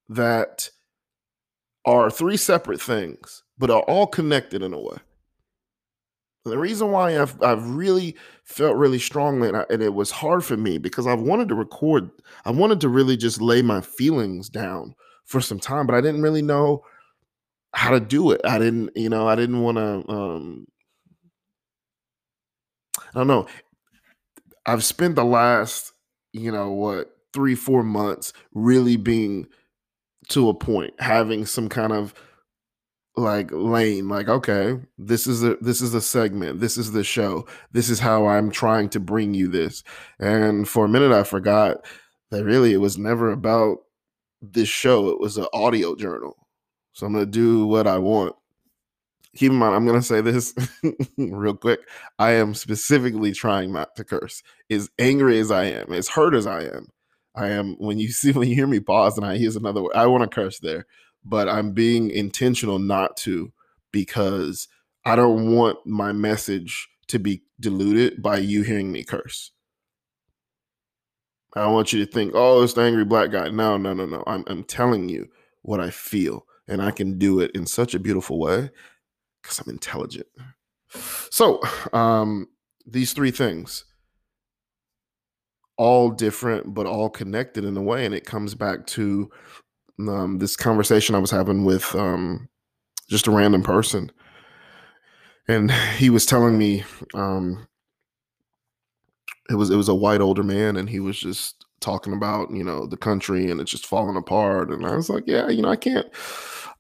that 0.09 0.71
are 1.87 2.11
three 2.11 2.37
separate 2.37 2.81
things, 2.81 3.43
but 3.59 3.71
are 3.71 3.83
all 3.83 4.07
connected 4.07 4.63
in 4.63 4.73
a 4.73 4.81
way. 4.81 4.97
The 6.47 6.59
reason 6.59 6.91
why 6.91 7.21
I've 7.21 7.41
I've 7.43 7.71
really 7.71 8.17
felt 8.45 8.77
really 8.77 8.99
strongly, 8.99 9.49
and, 9.49 9.59
I, 9.59 9.67
and, 9.71 9.83
it 9.83 9.95
was 9.95 10.11
hard 10.11 10.45
for 10.45 10.57
me 10.57 10.79
because 10.79 11.07
I 11.07 11.15
wanted 11.15 11.49
to 11.49 11.55
record. 11.55 12.11
I 12.47 12.51
wanted 12.51 12.81
to 12.83 12.89
really 12.89 13.17
just 13.19 13.41
lay 13.41 13.61
my 13.61 13.83
feelings 13.83 14.49
down 14.49 14.95
for 15.27 15.41
some 15.41 15.61
time, 15.61 15.87
but 15.87 15.95
I 15.95 16.01
didn't 16.01 16.23
really 16.23 16.43
know 16.43 16.85
how 17.75 17.91
to 17.91 18.01
do 18.01 18.31
it. 18.31 18.41
I 18.45 18.59
didn't, 18.59 18.91
you 18.97 19.09
know, 19.11 19.29
I 19.29 19.35
didn't 19.35 19.61
want 19.61 19.77
to. 19.77 20.11
Um, 20.11 20.67
I 23.15 23.21
don't 23.21 23.27
know. 23.27 23.47
I've 24.67 24.85
spent 24.85 25.15
the 25.15 25.25
last, 25.25 25.93
you 26.33 26.51
know, 26.51 26.71
what 26.73 27.11
three 27.33 27.55
four 27.55 27.83
months 27.83 28.33
really 28.53 28.97
being 28.97 29.47
to 30.31 30.49
a 30.49 30.55
point, 30.55 30.95
having 31.01 31.47
some 31.47 31.69
kind 31.69 31.93
of 31.93 32.15
like 33.17 33.49
lane 33.53 34.09
like 34.09 34.29
okay 34.29 34.77
this 34.99 35.29
is 35.29 35.45
a 35.45 35.55
this 35.61 35.81
is 35.81 35.95
a 35.95 36.01
segment 36.01 36.59
this 36.59 36.77
is 36.77 36.91
the 36.91 37.05
show 37.05 37.47
this 37.71 37.89
is 37.89 38.01
how 38.01 38.27
i'm 38.27 38.51
trying 38.51 38.89
to 38.89 38.99
bring 38.99 39.35
you 39.35 39.47
this. 39.49 39.85
And 40.19 40.69
for 40.69 40.85
a 40.85 40.89
minute 40.89 41.13
i 41.13 41.23
forgot 41.23 41.85
that 42.31 42.45
really 42.45 42.73
it 42.73 42.79
was 42.79 42.99
never 42.99 43.31
about 43.31 43.79
this 44.43 44.69
show 44.69 45.09
it 45.11 45.21
was 45.21 45.37
an 45.39 45.47
audio 45.53 45.95
journal. 45.95 46.35
So 46.93 47.07
i'm 47.07 47.15
to 47.15 47.25
do 47.27 47.67
what 47.67 47.87
i 47.87 47.99
want 47.99 48.35
keep 49.35 49.51
in 49.51 49.59
mind 49.59 49.75
i'm 49.75 49.87
going 49.87 49.99
to 49.99 50.07
say 50.07 50.21
this 50.21 50.55
real 51.19 51.55
quick 51.55 51.81
i 52.19 52.33
am 52.33 52.55
specifically 52.55 53.33
trying 53.33 53.73
not 53.73 53.95
to 53.97 54.05
curse 54.05 54.43
as 54.71 54.91
angry 54.99 55.39
as 55.39 55.51
i 55.51 55.65
am 55.65 55.93
as 55.93 56.09
hurt 56.09 56.35
as 56.35 56.47
i 56.47 56.63
am 56.63 56.89
i 57.35 57.49
am 57.49 57.75
when 57.79 57.99
you 57.99 58.09
see 58.13 58.33
when 58.33 58.49
you 58.49 58.55
hear 58.55 58.67
me 58.67 58.81
pause 58.81 59.17
and 59.17 59.27
i 59.27 59.35
use 59.35 59.57
another 59.57 59.83
word 59.83 59.95
i 59.95 60.07
want 60.07 60.23
to 60.23 60.29
curse 60.29 60.59
there 60.61 60.87
but 61.25 61.49
I'm 61.49 61.73
being 61.73 62.11
intentional 62.11 62.79
not 62.79 63.17
to 63.19 63.53
because 63.93 64.69
I 65.05 65.17
don't 65.17 65.55
want 65.55 65.79
my 65.87 66.13
message 66.13 66.89
to 67.09 67.19
be 67.19 67.43
diluted 67.61 68.23
by 68.23 68.39
you 68.39 68.63
hearing 68.63 68.93
me 68.93 69.05
curse. 69.05 69.53
I 71.55 71.67
want 71.69 71.93
you 71.93 72.05
to 72.05 72.11
think, 72.11 72.33
oh, 72.35 72.67
the 72.67 72.81
angry 72.81 73.05
black 73.05 73.31
guy. 73.31 73.49
No, 73.49 73.77
no, 73.77 73.95
no, 73.95 74.07
no. 74.07 74.25
I'm, 74.27 74.45
I'm 74.49 74.65
telling 74.65 75.09
you 75.09 75.29
what 75.63 75.81
I 75.81 75.91
feel, 75.91 76.47
and 76.67 76.83
I 76.83 76.91
can 76.91 77.17
do 77.17 77.41
it 77.41 77.53
in 77.55 77.67
such 77.67 77.95
a 77.95 78.01
beautiful 78.01 78.41
way 78.41 78.71
because 79.45 79.59
I'm 79.59 79.71
intelligent. 79.71 80.27
So, 81.31 81.61
um, 81.93 82.49
these 82.87 83.13
three 83.13 83.31
things, 83.31 83.85
all 85.77 86.11
different, 86.11 86.73
but 86.73 86.87
all 86.87 87.11
connected 87.11 87.65
in 87.65 87.77
a 87.77 87.83
way. 87.83 88.07
And 88.07 88.15
it 88.15 88.25
comes 88.25 88.55
back 88.55 88.87
to 88.89 89.31
um, 90.01 90.39
this 90.39 90.57
conversation 90.57 91.15
I 91.15 91.19
was 91.19 91.31
having 91.31 91.65
with 91.65 91.95
um, 91.95 92.49
just 93.09 93.27
a 93.27 93.31
random 93.31 93.63
person, 93.63 94.11
and 95.47 95.71
he 95.71 96.11
was 96.11 96.27
telling 96.27 96.57
me 96.57 96.85
um, 97.15 97.67
it 99.51 99.55
was 99.55 99.71
it 99.71 99.77
was 99.77 99.89
a 99.89 99.95
white 99.95 100.21
older 100.21 100.43
man, 100.43 100.77
and 100.77 100.89
he 100.89 101.01
was 101.01 101.19
just 101.19 101.65
talking 101.81 102.15
about 102.15 102.51
you 102.51 102.65
know 102.65 102.87
the 102.87 102.97
country 102.97 103.51
and 103.51 103.61
it's 103.61 103.71
just 103.71 103.87
falling 103.87 104.17
apart, 104.17 104.71
and 104.71 104.87
I 104.87 104.97
was 104.97 105.11
like, 105.11 105.25
yeah, 105.27 105.49
you 105.49 105.63
know, 105.63 105.71
I 105.71 105.77
can't. 105.77 106.09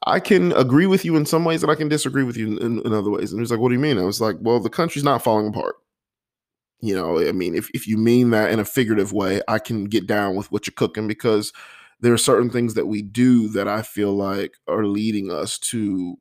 I 0.05 0.21
can 0.21 0.53
agree 0.53 0.87
with 0.87 1.05
you 1.05 1.17
in 1.17 1.27
some 1.27 1.45
ways, 1.45 1.63
and 1.63 1.73
I 1.73 1.75
can 1.75 1.89
disagree 1.89 2.25
with 2.25 2.37
you 2.37 2.59
in, 2.59 2.81
in 2.81 2.93
other 2.93 3.11
ways. 3.11 3.33
And 3.33 3.39
he 3.39 3.43
was 3.43 3.51
like, 3.51 3.61
"What 3.61 3.69
do 3.71 3.75
you 3.75 3.81
mean?" 3.81 3.99
I 3.99 4.05
was 4.05 4.21
like, 4.21 4.37
"Well, 4.41 4.61
the 4.61 4.71
country's 4.71 5.05
not 5.05 5.23
falling 5.23 5.49
apart." 5.49 5.77
You 6.81 6.95
know, 6.95 7.19
I 7.27 7.33
mean, 7.33 7.55
if 7.55 7.71
if 7.73 7.87
you 7.89 7.97
mean 7.97 8.31
that 8.31 8.51
in 8.51 8.61
a 8.61 8.65
figurative 8.65 9.13
way, 9.13 9.41
I 9.49 9.59
can 9.59 9.85
get 9.85 10.07
down 10.07 10.37
with 10.37 10.53
what 10.53 10.67
you're 10.67 10.75
cooking 10.75 11.09
because 11.09 11.53
there 12.01 12.13
are 12.13 12.19
certain 12.19 12.51
things 12.51 12.75
that 12.75 12.87
we 12.87 13.01
do 13.01 13.49
that 13.51 13.69
I 13.69 13.81
feel 13.83 14.13
like 14.13 14.57
are 14.69 14.85
leading 14.85 15.31
us 15.31 15.59
to, 15.71 16.19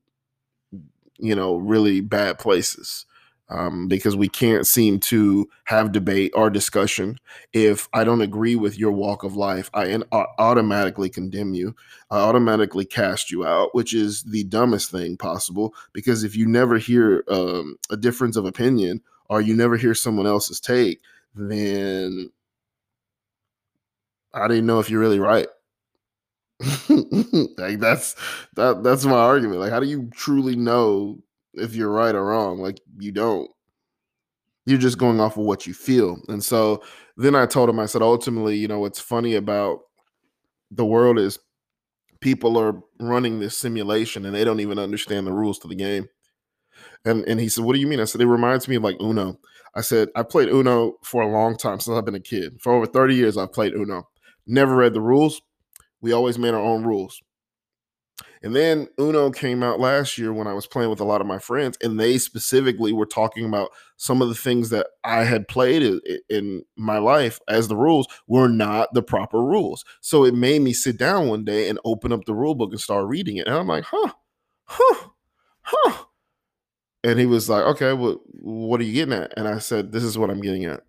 you 1.18 1.36
know, 1.36 1.56
really 1.56 2.02
bad 2.02 2.40
places. 2.40 3.06
Um, 3.54 3.88
because 3.88 4.16
we 4.16 4.28
can't 4.30 4.66
seem 4.66 5.00
to 5.02 5.48
have 5.66 5.92
debate 5.92 6.32
or 6.34 6.50
discussion. 6.50 7.20
If 7.54 7.88
I 7.94 8.04
don't 8.04 8.22
agree 8.22 8.56
with 8.56 8.80
your 8.80 8.92
walk 8.92 9.24
of 9.24 9.36
life, 9.36 9.70
I 9.76 10.02
automatically 10.12 11.10
condemn 11.10 11.54
you. 11.54 11.76
I 12.10 12.18
automatically 12.18 12.84
cast 12.86 13.30
you 13.30 13.46
out, 13.46 13.76
which 13.76 13.94
is 13.94 14.24
the 14.24 14.44
dumbest 14.46 14.90
thing 14.90 15.18
possible. 15.18 15.76
Because 15.94 16.24
if 16.24 16.36
you 16.36 16.48
never 16.48 16.80
hear 16.80 17.24
um, 17.28 17.78
a 17.92 17.98
difference 17.98 18.38
of 18.38 18.46
opinion 18.46 19.02
or 19.30 19.40
you 19.40 19.56
never 19.56 19.78
hear 19.78 19.94
someone 19.94 20.26
else's 20.26 20.60
take, 20.60 21.02
then 21.36 22.32
I 24.34 24.48
didn't 24.48 24.66
know 24.66 24.80
if 24.80 24.90
you're 24.90 25.00
really 25.00 25.20
right. 25.20 25.48
like 27.58 27.80
that's 27.80 28.16
that 28.56 28.82
that's 28.84 29.06
my 29.06 29.18
argument. 29.18 29.60
Like, 29.60 29.72
how 29.72 29.80
do 29.80 29.88
you 29.88 30.10
truly 30.14 30.56
know 30.56 31.20
if 31.54 31.76
you're 31.76 31.92
right 31.92 32.16
or 32.16 32.26
wrong? 32.26 32.60
Like, 32.60 32.80
you 33.00 33.12
don't. 33.12 33.50
You're 34.66 34.80
just 34.80 34.98
going 34.98 35.20
off 35.20 35.38
of 35.38 35.44
what 35.44 35.68
you 35.68 35.74
feel. 35.74 36.22
And 36.30 36.44
so 36.44 36.84
then 37.18 37.36
I 37.36 37.46
told 37.46 37.70
him, 37.70 37.80
I 37.80 37.86
said, 37.86 38.02
ultimately, 38.02 38.56
you 38.58 38.68
know, 38.68 38.80
what's 38.80 39.00
funny 39.00 39.36
about 39.36 39.80
the 40.72 40.86
world 40.86 41.20
is 41.20 41.38
people 42.22 42.58
are 42.58 42.82
running 43.00 43.40
this 43.40 43.58
simulation 43.58 44.26
and 44.26 44.34
they 44.34 44.46
don't 44.46 44.62
even 44.62 44.80
understand 44.80 45.28
the 45.28 45.34
rules 45.34 45.60
to 45.60 45.68
the 45.68 45.76
game. 45.76 46.08
And 47.06 47.24
and 47.28 47.40
he 47.40 47.50
said, 47.50 47.66
What 47.66 47.74
do 47.74 47.80
you 47.80 47.88
mean? 47.88 48.00
I 48.00 48.06
said, 48.06 48.22
It 48.22 48.28
reminds 48.28 48.68
me 48.68 48.78
of 48.78 48.84
like 48.84 48.96
Uno. 49.02 49.38
I 49.76 49.82
said, 49.82 50.10
I 50.16 50.24
played 50.24 50.50
Uno 50.50 50.94
for 51.04 51.22
a 51.22 51.32
long 51.32 51.58
time 51.58 51.80
since 51.80 51.96
I've 51.96 52.06
been 52.06 52.16
a 52.16 52.20
kid. 52.20 52.62
For 52.62 52.74
over 52.74 52.86
30 52.86 53.16
years, 53.16 53.38
I've 53.38 53.52
played 53.52 53.74
Uno. 53.74 54.08
Never 54.48 54.76
read 54.76 54.94
the 54.94 55.02
rules 55.02 55.42
we 56.04 56.12
always 56.12 56.38
made 56.38 56.54
our 56.54 56.60
own 56.62 56.84
rules. 56.84 57.22
And 58.44 58.54
then 58.54 58.90
Uno 59.00 59.32
came 59.32 59.64
out 59.64 59.80
last 59.80 60.18
year 60.18 60.34
when 60.34 60.48
I 60.48 60.54
was 60.54 60.68
playing 60.68 60.90
with 60.90 61.00
a 61.00 61.06
lot 61.06 61.22
of 61.22 61.28
my 61.28 61.40
friends, 61.40 61.78
and 61.82 61.98
they 61.98 62.18
specifically 62.18 62.92
were 62.92 63.06
talking 63.06 63.46
about 63.46 63.70
some 63.96 64.22
of 64.22 64.28
the 64.28 64.36
things 64.36 64.70
that 64.72 64.88
I 65.06 65.24
had 65.24 65.48
played 65.48 66.02
in 66.30 66.64
my 66.76 66.98
life 66.98 67.40
as 67.48 67.70
the 67.70 67.78
rules 67.78 68.06
were 68.28 68.50
not 68.50 68.94
the 68.94 69.02
proper 69.02 69.42
rules. 69.42 69.86
So 70.02 70.26
it 70.26 70.34
made 70.34 70.62
me 70.62 70.74
sit 70.74 70.98
down 70.98 71.30
one 71.30 71.46
day 71.46 71.70
and 71.70 71.80
open 71.86 72.12
up 72.12 72.26
the 72.26 72.36
rule 72.36 72.54
book 72.54 72.72
and 72.72 72.82
start 72.82 73.08
reading 73.08 73.38
it. 73.38 73.48
And 73.48 73.56
I'm 73.56 73.68
like, 73.68 73.86
huh, 73.86 74.12
huh, 74.66 75.08
huh. 75.62 76.04
And 77.06 77.20
he 77.20 77.26
was 77.26 77.50
like, 77.50 77.64
okay, 77.64 77.94
well, 77.94 78.22
what 78.26 78.82
are 78.82 78.84
you 78.84 78.94
getting 78.94 79.14
at? 79.14 79.34
And 79.38 79.48
I 79.48 79.60
said, 79.60 79.94
this 79.94 80.04
is 80.04 80.18
what 80.18 80.30
I'm 80.30 80.42
getting 80.42 80.66
at. 80.66 80.82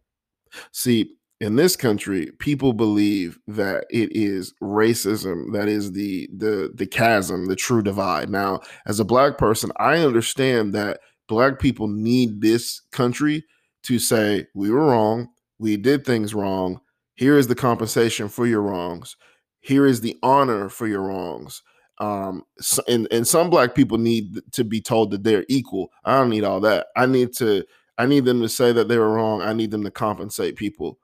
See, 0.72 1.16
in 1.44 1.56
this 1.56 1.76
country, 1.76 2.30
people 2.38 2.72
believe 2.72 3.38
that 3.46 3.84
it 3.90 4.08
is 4.16 4.54
racism 4.62 5.52
that 5.52 5.68
is 5.68 5.92
the 5.92 6.26
the 6.34 6.72
the 6.74 6.86
chasm, 6.86 7.46
the 7.46 7.54
true 7.54 7.82
divide. 7.82 8.30
Now, 8.30 8.60
as 8.86 8.98
a 8.98 9.04
black 9.04 9.36
person, 9.36 9.70
I 9.76 9.98
understand 9.98 10.72
that 10.72 11.00
black 11.28 11.58
people 11.58 11.86
need 11.86 12.40
this 12.40 12.80
country 12.92 13.44
to 13.82 13.98
say 13.98 14.46
we 14.54 14.70
were 14.70 14.86
wrong, 14.86 15.28
we 15.58 15.76
did 15.76 16.06
things 16.06 16.34
wrong. 16.34 16.80
Here 17.14 17.36
is 17.36 17.46
the 17.46 17.54
compensation 17.54 18.30
for 18.30 18.46
your 18.46 18.62
wrongs. 18.62 19.14
Here 19.60 19.84
is 19.84 20.00
the 20.00 20.16
honor 20.22 20.70
for 20.70 20.86
your 20.86 21.02
wrongs. 21.02 21.62
Um, 21.98 22.44
so, 22.58 22.82
and 22.88 23.06
and 23.10 23.28
some 23.28 23.50
black 23.50 23.74
people 23.74 23.98
need 23.98 24.40
to 24.52 24.64
be 24.64 24.80
told 24.80 25.10
that 25.10 25.24
they're 25.24 25.44
equal. 25.50 25.90
I 26.06 26.18
don't 26.18 26.30
need 26.30 26.44
all 26.44 26.60
that. 26.60 26.86
I 26.96 27.04
need 27.04 27.34
to. 27.34 27.64
I 27.98 28.06
need 28.06 28.24
them 28.24 28.40
to 28.40 28.48
say 28.48 28.72
that 28.72 28.88
they 28.88 28.96
were 28.96 29.12
wrong. 29.12 29.42
I 29.42 29.52
need 29.52 29.70
them 29.70 29.84
to 29.84 29.90
compensate 29.90 30.56
people 30.56 30.98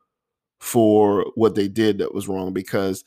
for 0.60 1.26
what 1.34 1.54
they 1.54 1.68
did 1.68 1.98
that 1.98 2.14
was 2.14 2.28
wrong 2.28 2.52
because 2.52 3.02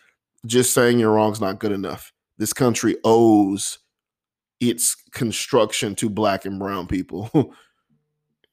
just 0.46 0.74
saying 0.74 1.00
you're 1.00 1.14
wrong 1.14 1.32
is 1.32 1.42
not 1.42 1.60
good 1.60 1.72
enough. 1.72 2.12
This 2.38 2.54
country 2.54 2.98
owes 3.04 3.80
its 4.60 4.96
construction 5.12 5.96
to 5.96 6.10
black 6.10 6.46
and 6.46 6.60
brown 6.60 6.88
people. 6.88 7.30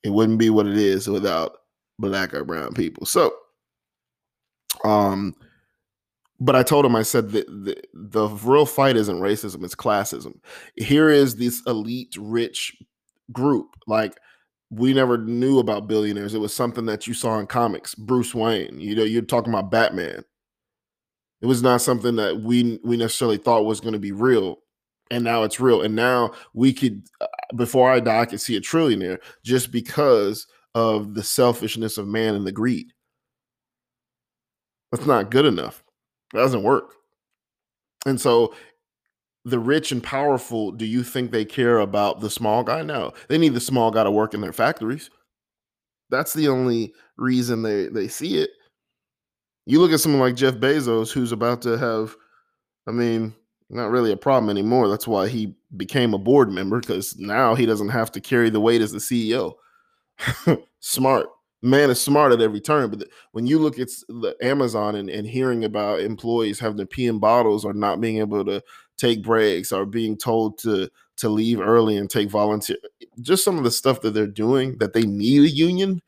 it 0.02 0.10
wouldn't 0.10 0.38
be 0.38 0.50
what 0.50 0.66
it 0.66 0.76
is 0.76 1.08
without 1.08 1.56
black 1.98 2.34
or 2.34 2.44
brown 2.44 2.72
people. 2.74 3.06
So, 3.06 3.32
um, 4.84 5.34
but 6.38 6.56
I 6.56 6.62
told 6.62 6.86
him, 6.86 6.96
I 6.96 7.02
said 7.02 7.30
that 7.32 7.46
the, 7.46 7.76
the 7.92 8.28
real 8.28 8.66
fight 8.66 8.96
isn't 8.96 9.20
racism, 9.20 9.64
it's 9.64 9.74
classism. 9.74 10.40
Here 10.76 11.10
is 11.10 11.36
this 11.36 11.62
elite, 11.66 12.16
rich 12.18 12.76
group. 13.32 13.76
Like 13.86 14.18
we 14.70 14.94
never 14.94 15.18
knew 15.18 15.58
about 15.58 15.88
billionaires. 15.88 16.32
It 16.32 16.40
was 16.40 16.54
something 16.54 16.86
that 16.86 17.06
you 17.06 17.14
saw 17.14 17.38
in 17.38 17.46
comics. 17.46 17.94
Bruce 17.94 18.34
Wayne, 18.34 18.80
you 18.80 18.94
know, 18.94 19.02
you're 19.02 19.22
talking 19.22 19.52
about 19.52 19.70
Batman. 19.70 20.24
It 21.40 21.46
was 21.46 21.62
not 21.62 21.80
something 21.80 22.16
that 22.16 22.40
we 22.40 22.78
we 22.84 22.96
necessarily 22.96 23.38
thought 23.38 23.64
was 23.64 23.80
going 23.80 23.94
to 23.94 23.98
be 23.98 24.12
real, 24.12 24.58
and 25.10 25.24
now 25.24 25.42
it's 25.42 25.58
real. 25.58 25.82
And 25.82 25.96
now 25.96 26.32
we 26.54 26.72
could, 26.72 27.02
uh, 27.20 27.26
before 27.56 27.90
I 27.90 27.98
die, 27.98 28.20
I 28.20 28.26
could 28.26 28.40
see 28.40 28.56
a 28.56 28.60
trillionaire 28.60 29.18
just 29.44 29.72
because 29.72 30.46
of 30.74 31.14
the 31.14 31.22
selfishness 31.22 31.98
of 31.98 32.06
man 32.06 32.34
and 32.34 32.46
the 32.46 32.52
greed. 32.52 32.92
That's 34.92 35.06
not 35.06 35.30
good 35.30 35.46
enough. 35.46 35.82
It 36.34 36.36
doesn't 36.36 36.62
work. 36.62 36.94
And 38.06 38.20
so 38.20 38.54
the 39.44 39.58
rich 39.58 39.92
and 39.92 40.02
powerful, 40.02 40.70
do 40.72 40.84
you 40.84 41.02
think 41.02 41.30
they 41.30 41.44
care 41.44 41.78
about 41.78 42.20
the 42.20 42.30
small 42.30 42.62
guy? 42.62 42.82
No. 42.82 43.12
They 43.28 43.38
need 43.38 43.54
the 43.54 43.60
small 43.60 43.90
guy 43.90 44.04
to 44.04 44.10
work 44.10 44.34
in 44.34 44.40
their 44.40 44.52
factories. 44.52 45.10
That's 46.10 46.32
the 46.32 46.48
only 46.48 46.94
reason 47.16 47.62
they, 47.62 47.86
they 47.86 48.08
see 48.08 48.38
it. 48.38 48.50
You 49.66 49.80
look 49.80 49.92
at 49.92 50.00
someone 50.00 50.20
like 50.20 50.36
Jeff 50.36 50.54
Bezos, 50.54 51.12
who's 51.12 51.32
about 51.32 51.62
to 51.62 51.78
have, 51.78 52.16
I 52.86 52.90
mean, 52.90 53.34
not 53.70 53.90
really 53.90 54.10
a 54.12 54.16
problem 54.16 54.50
anymore. 54.50 54.88
That's 54.88 55.06
why 55.06 55.28
he 55.28 55.54
became 55.76 56.12
a 56.12 56.18
board 56.18 56.50
member 56.50 56.80
because 56.80 57.16
now 57.18 57.54
he 57.54 57.66
doesn't 57.66 57.90
have 57.90 58.10
to 58.12 58.20
carry 58.20 58.50
the 58.50 58.60
weight 58.60 58.82
as 58.82 58.92
the 58.92 58.98
CEO. 58.98 59.54
Smart 60.80 61.28
man 61.62 61.90
is 61.90 62.00
smart 62.00 62.32
at 62.32 62.40
every 62.40 62.60
turn. 62.60 62.90
But 62.90 63.08
when 63.32 63.46
you 63.46 63.58
look 63.58 63.78
at 63.78 63.88
the 64.08 64.34
Amazon 64.42 64.94
and, 64.96 65.10
and 65.10 65.26
hearing 65.26 65.64
about 65.64 66.00
employees 66.00 66.58
having 66.58 66.78
to 66.78 66.86
pee 66.86 67.06
in 67.06 67.18
bottles 67.18 67.64
or 67.64 67.72
not 67.72 68.00
being 68.00 68.18
able 68.18 68.44
to 68.44 68.62
take 69.00 69.22
breaks 69.22 69.72
or 69.72 69.86
being 69.86 70.16
told 70.16 70.58
to 70.58 70.90
to 71.16 71.28
leave 71.28 71.60
early 71.60 71.96
and 71.96 72.08
take 72.08 72.30
volunteer, 72.30 72.78
just 73.20 73.44
some 73.44 73.58
of 73.58 73.64
the 73.64 73.70
stuff 73.70 74.00
that 74.00 74.12
they're 74.12 74.26
doing 74.26 74.78
that 74.78 74.92
they 74.92 75.02
need 75.02 75.42
a 75.42 75.50
union. 75.50 76.00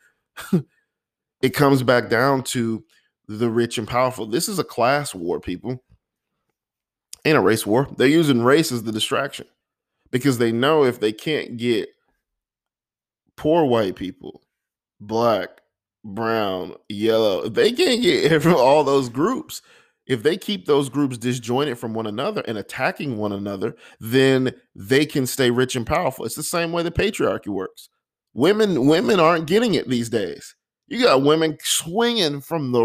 it 1.43 1.51
comes 1.51 1.83
back 1.83 2.09
down 2.09 2.43
to 2.43 2.85
the 3.29 3.51
rich 3.51 3.79
and 3.79 3.89
powerful. 3.89 4.27
This 4.27 4.49
is 4.49 4.59
a 4.59 4.65
class 4.65 5.15
war, 5.15 5.41
people. 5.41 5.83
Ain't 7.25 7.39
a 7.39 7.41
race 7.41 7.67
war. 7.67 7.89
They're 7.97 8.09
using 8.09 8.43
race 8.43 8.73
as 8.73 8.83
the 8.83 8.93
distraction 8.93 9.47
because 10.11 10.39
they 10.39 10.51
know 10.51 10.85
if 10.85 10.99
they 10.99 11.13
can't 11.13 11.57
get 11.57 11.91
poor 13.37 13.65
white 13.65 13.97
people 13.97 14.43
black, 15.01 15.61
brown, 16.05 16.75
yellow. 16.89 17.49
They 17.49 17.73
can't 17.73 18.03
get 18.03 18.43
from 18.43 18.55
all 18.57 18.85
those 18.85 19.09
groups. 19.09 19.63
If 20.12 20.23
they 20.23 20.37
keep 20.37 20.66
those 20.66 20.88
groups 20.88 21.19
disjointed 21.19 21.78
from 21.78 21.95
one 21.95 22.07
another 22.07 22.42
and 22.47 22.59
attacking 22.59 23.16
one 23.16 23.33
another, 23.33 23.76
then 24.00 24.52
they 24.75 25.07
can 25.07 25.26
stay 25.26 25.50
rich 25.50 25.75
and 25.75 25.87
powerful. 25.87 26.25
It's 26.25 26.35
the 26.35 26.42
same 26.42 26.73
way 26.73 26.83
the 26.83 26.90
patriarchy 26.90 27.49
works. 27.49 27.88
Women 28.35 28.87
women 28.87 29.21
aren't 29.21 29.47
getting 29.47 29.75
it 29.75 29.88
these 29.88 30.09
days. 30.09 30.54
You 30.88 31.02
got 31.02 31.23
women 31.23 31.57
swinging 31.62 32.40
from 32.40 32.73
the 32.73 32.85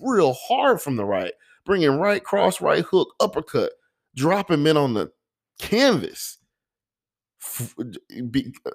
real 0.00 0.34
hard 0.34 0.80
from 0.80 0.96
the 0.96 1.04
right, 1.04 1.32
bringing 1.64 1.98
right 1.98 2.22
cross, 2.22 2.60
right 2.60 2.84
hook, 2.84 3.12
uppercut, 3.20 3.72
dropping 4.14 4.62
men 4.62 4.76
on 4.76 4.94
the 4.94 5.10
canvas 5.58 6.38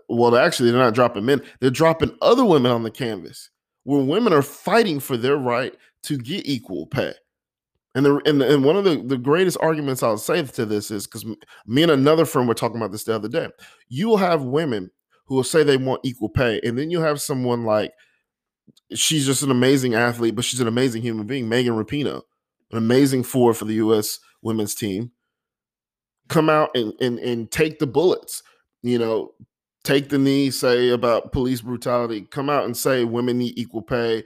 well, 0.10 0.36
actually, 0.36 0.72
they're 0.72 0.80
not 0.80 0.94
dropping 0.94 1.26
men; 1.26 1.42
they're 1.60 1.70
dropping 1.70 2.16
other 2.22 2.46
women 2.46 2.72
on 2.72 2.84
the 2.84 2.92
canvas. 2.92 3.50
Where 3.84 4.04
women 4.04 4.34
are 4.34 4.42
fighting 4.42 5.00
for 5.00 5.16
their 5.16 5.38
right 5.38 5.74
to 6.04 6.18
get 6.18 6.46
equal 6.46 6.88
pay. 6.88 7.14
And 7.98 8.06
the 8.06 8.22
and, 8.26 8.42
and 8.44 8.64
one 8.64 8.76
of 8.76 8.84
the, 8.84 9.02
the 9.04 9.18
greatest 9.18 9.58
arguments 9.60 10.04
I'll 10.04 10.18
say 10.18 10.44
to 10.44 10.66
this 10.66 10.92
is 10.92 11.08
because 11.08 11.26
me 11.66 11.82
and 11.82 11.92
another 11.92 12.26
friend 12.26 12.48
were 12.48 12.54
talking 12.54 12.78
about 12.78 12.92
this 12.92 13.06
the 13.06 13.16
other 13.16 13.28
day. 13.28 13.48
You 13.90 14.08
will 14.08 14.18
have 14.18 14.44
women 14.44 14.92
who 15.26 15.36
will 15.36 15.44
say 15.44 15.64
they 15.64 15.78
want 15.78 16.02
equal 16.04 16.30
pay, 16.30 16.62
and 16.64 16.78
then 16.78 16.92
you 16.92 17.02
have 17.02 17.20
someone 17.20 17.64
like 17.64 17.92
she's 18.94 19.26
just 19.26 19.42
an 19.42 19.52
amazing 19.52 19.96
athlete, 19.96 20.36
but 20.36 20.46
she's 20.46 20.62
an 20.62 20.68
amazing 20.68 21.02
human 21.02 21.26
being, 21.26 21.50
Megan 21.50 21.74
Rapinoe, 21.74 22.22
an 22.72 22.78
amazing 22.78 23.24
four 23.24 23.54
for 23.54 23.66
the 23.66 23.76
U.S. 23.76 24.20
women's 24.42 24.76
team. 24.76 25.12
Come 26.30 26.50
out 26.50 26.70
and 26.76 26.94
and 27.02 27.18
and 27.20 27.50
take 27.50 27.80
the 27.80 27.88
bullets 27.88 28.44
you 28.84 28.98
know, 28.98 29.34
take 29.84 30.10
the 30.10 30.18
knee, 30.18 30.52
say 30.52 30.90
about 30.90 31.32
police 31.32 31.62
brutality, 31.62 32.22
come 32.22 32.50
out 32.50 32.66
and 32.66 32.76
say 32.76 33.04
women 33.04 33.38
need 33.38 33.58
equal 33.58 33.82
pay, 33.82 34.24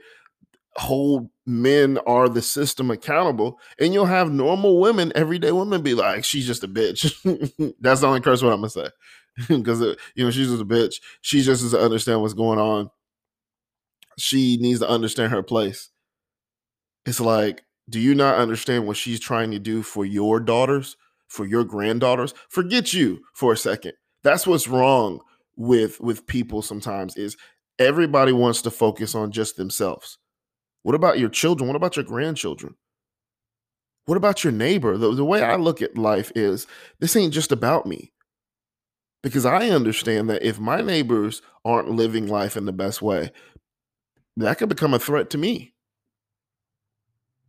hold 0.76 1.28
men 1.46 1.98
are 2.06 2.28
the 2.28 2.42
system 2.42 2.90
accountable, 2.90 3.58
and 3.78 3.92
you'll 3.92 4.06
have 4.06 4.32
normal 4.32 4.80
women, 4.80 5.12
everyday 5.14 5.52
women, 5.52 5.82
be 5.82 5.94
like, 5.94 6.24
she's 6.24 6.46
just 6.46 6.64
a 6.64 6.68
bitch. 6.68 7.02
That's 7.80 8.00
the 8.00 8.06
only 8.06 8.20
curse 8.20 8.42
what 8.42 8.52
I'm 8.52 8.60
gonna 8.60 8.70
say. 8.70 8.88
Because 9.48 9.80
uh, 9.80 9.94
you 10.14 10.24
know, 10.24 10.30
she's 10.30 10.48
just 10.48 10.62
a 10.62 10.66
bitch. 10.66 10.96
She 11.22 11.40
just 11.40 11.62
doesn't 11.62 11.80
understand 11.80 12.20
what's 12.20 12.34
going 12.34 12.58
on. 12.58 12.90
She 14.18 14.58
needs 14.58 14.80
to 14.80 14.88
understand 14.88 15.32
her 15.32 15.42
place. 15.42 15.88
It's 17.06 17.18
like, 17.18 17.64
do 17.88 17.98
you 17.98 18.14
not 18.14 18.36
understand 18.36 18.86
what 18.86 18.98
she's 18.98 19.18
trying 19.18 19.50
to 19.52 19.58
do 19.58 19.82
for 19.82 20.04
your 20.04 20.38
daughters, 20.38 20.96
for 21.28 21.46
your 21.46 21.64
granddaughters? 21.64 22.34
Forget 22.50 22.92
you 22.92 23.22
for 23.32 23.52
a 23.52 23.56
second 23.56 23.94
that's 24.22 24.46
what's 24.46 24.68
wrong 24.68 25.20
with 25.56 26.00
with 26.00 26.26
people 26.26 26.62
sometimes 26.62 27.16
is 27.16 27.36
everybody 27.78 28.32
wants 28.32 28.62
to 28.62 28.70
focus 28.70 29.14
on 29.14 29.30
just 29.30 29.56
themselves. 29.56 30.18
What 30.82 30.94
about 30.94 31.18
your 31.18 31.28
children? 31.28 31.68
What 31.68 31.76
about 31.76 31.96
your 31.96 32.04
grandchildren? 32.04 32.76
What 34.06 34.16
about 34.16 34.42
your 34.42 34.52
neighbor? 34.52 34.96
The, 34.96 35.14
the 35.14 35.24
way 35.24 35.42
I 35.42 35.56
look 35.56 35.80
at 35.80 35.96
life 35.96 36.32
is 36.34 36.66
this 36.98 37.14
ain't 37.14 37.32
just 37.32 37.52
about 37.52 37.86
me. 37.86 38.12
Because 39.22 39.46
I 39.46 39.70
understand 39.70 40.28
that 40.30 40.42
if 40.42 40.58
my 40.58 40.80
neighbors 40.80 41.42
aren't 41.64 41.90
living 41.90 42.26
life 42.26 42.56
in 42.56 42.64
the 42.64 42.72
best 42.72 43.00
way, 43.00 43.30
that 44.36 44.58
could 44.58 44.68
become 44.68 44.94
a 44.94 44.98
threat 44.98 45.30
to 45.30 45.38
me. 45.38 45.72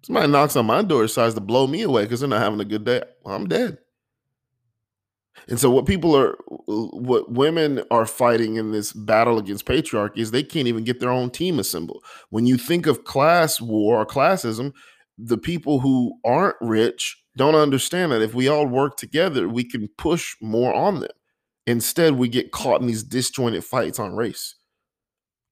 Somebody 0.06 0.32
knocks 0.32 0.56
on 0.56 0.66
my 0.66 0.84
door 0.84 1.02
decides 1.02 1.34
to 1.34 1.42
blow 1.42 1.66
me 1.66 1.82
away 1.82 2.04
because 2.04 2.20
they're 2.20 2.30
not 2.30 2.42
having 2.42 2.60
a 2.60 2.66
good 2.66 2.84
day. 2.84 3.04
Well, 3.24 3.36
I'm 3.36 3.48
dead. 3.48 3.78
And 5.48 5.60
so 5.60 5.70
what 5.70 5.86
people 5.86 6.16
are 6.16 6.38
what 6.68 7.32
women 7.32 7.84
are 7.92 8.06
fighting 8.06 8.56
in 8.56 8.72
this 8.72 8.94
battle 8.94 9.38
against 9.38 9.66
patriarchy 9.66 10.20
is 10.20 10.32
they 10.32 10.44
can't 10.44 10.68
even 10.68 10.84
get 10.84 11.00
their 11.00 11.10
own 11.10 11.30
team 11.30 11.60
assembled. 11.60 12.04
When 12.30 12.46
you 12.46 12.58
think 12.58 12.88
of 12.88 13.04
class 13.04 13.60
war 13.60 14.02
or 14.02 14.06
classism, 14.06 14.74
the 15.18 15.38
people 15.38 15.80
who 15.80 16.20
aren't 16.24 16.56
rich 16.62 17.24
don't 17.36 17.56
understand 17.56 18.12
that 18.12 18.22
if 18.22 18.34
we 18.34 18.48
all 18.48 18.68
work 18.68 18.98
together, 18.98 19.50
we 19.50 19.64
can 19.64 19.90
push 19.98 20.36
more 20.42 20.74
on 20.74 21.00
them. 21.00 21.12
Instead, 21.66 22.14
we 22.14 22.28
get 22.28 22.52
caught 22.52 22.82
in 22.82 22.88
these 22.88 23.04
disjointed 23.04 23.64
fights 23.64 24.00
on 24.00 24.16
race. 24.16 24.56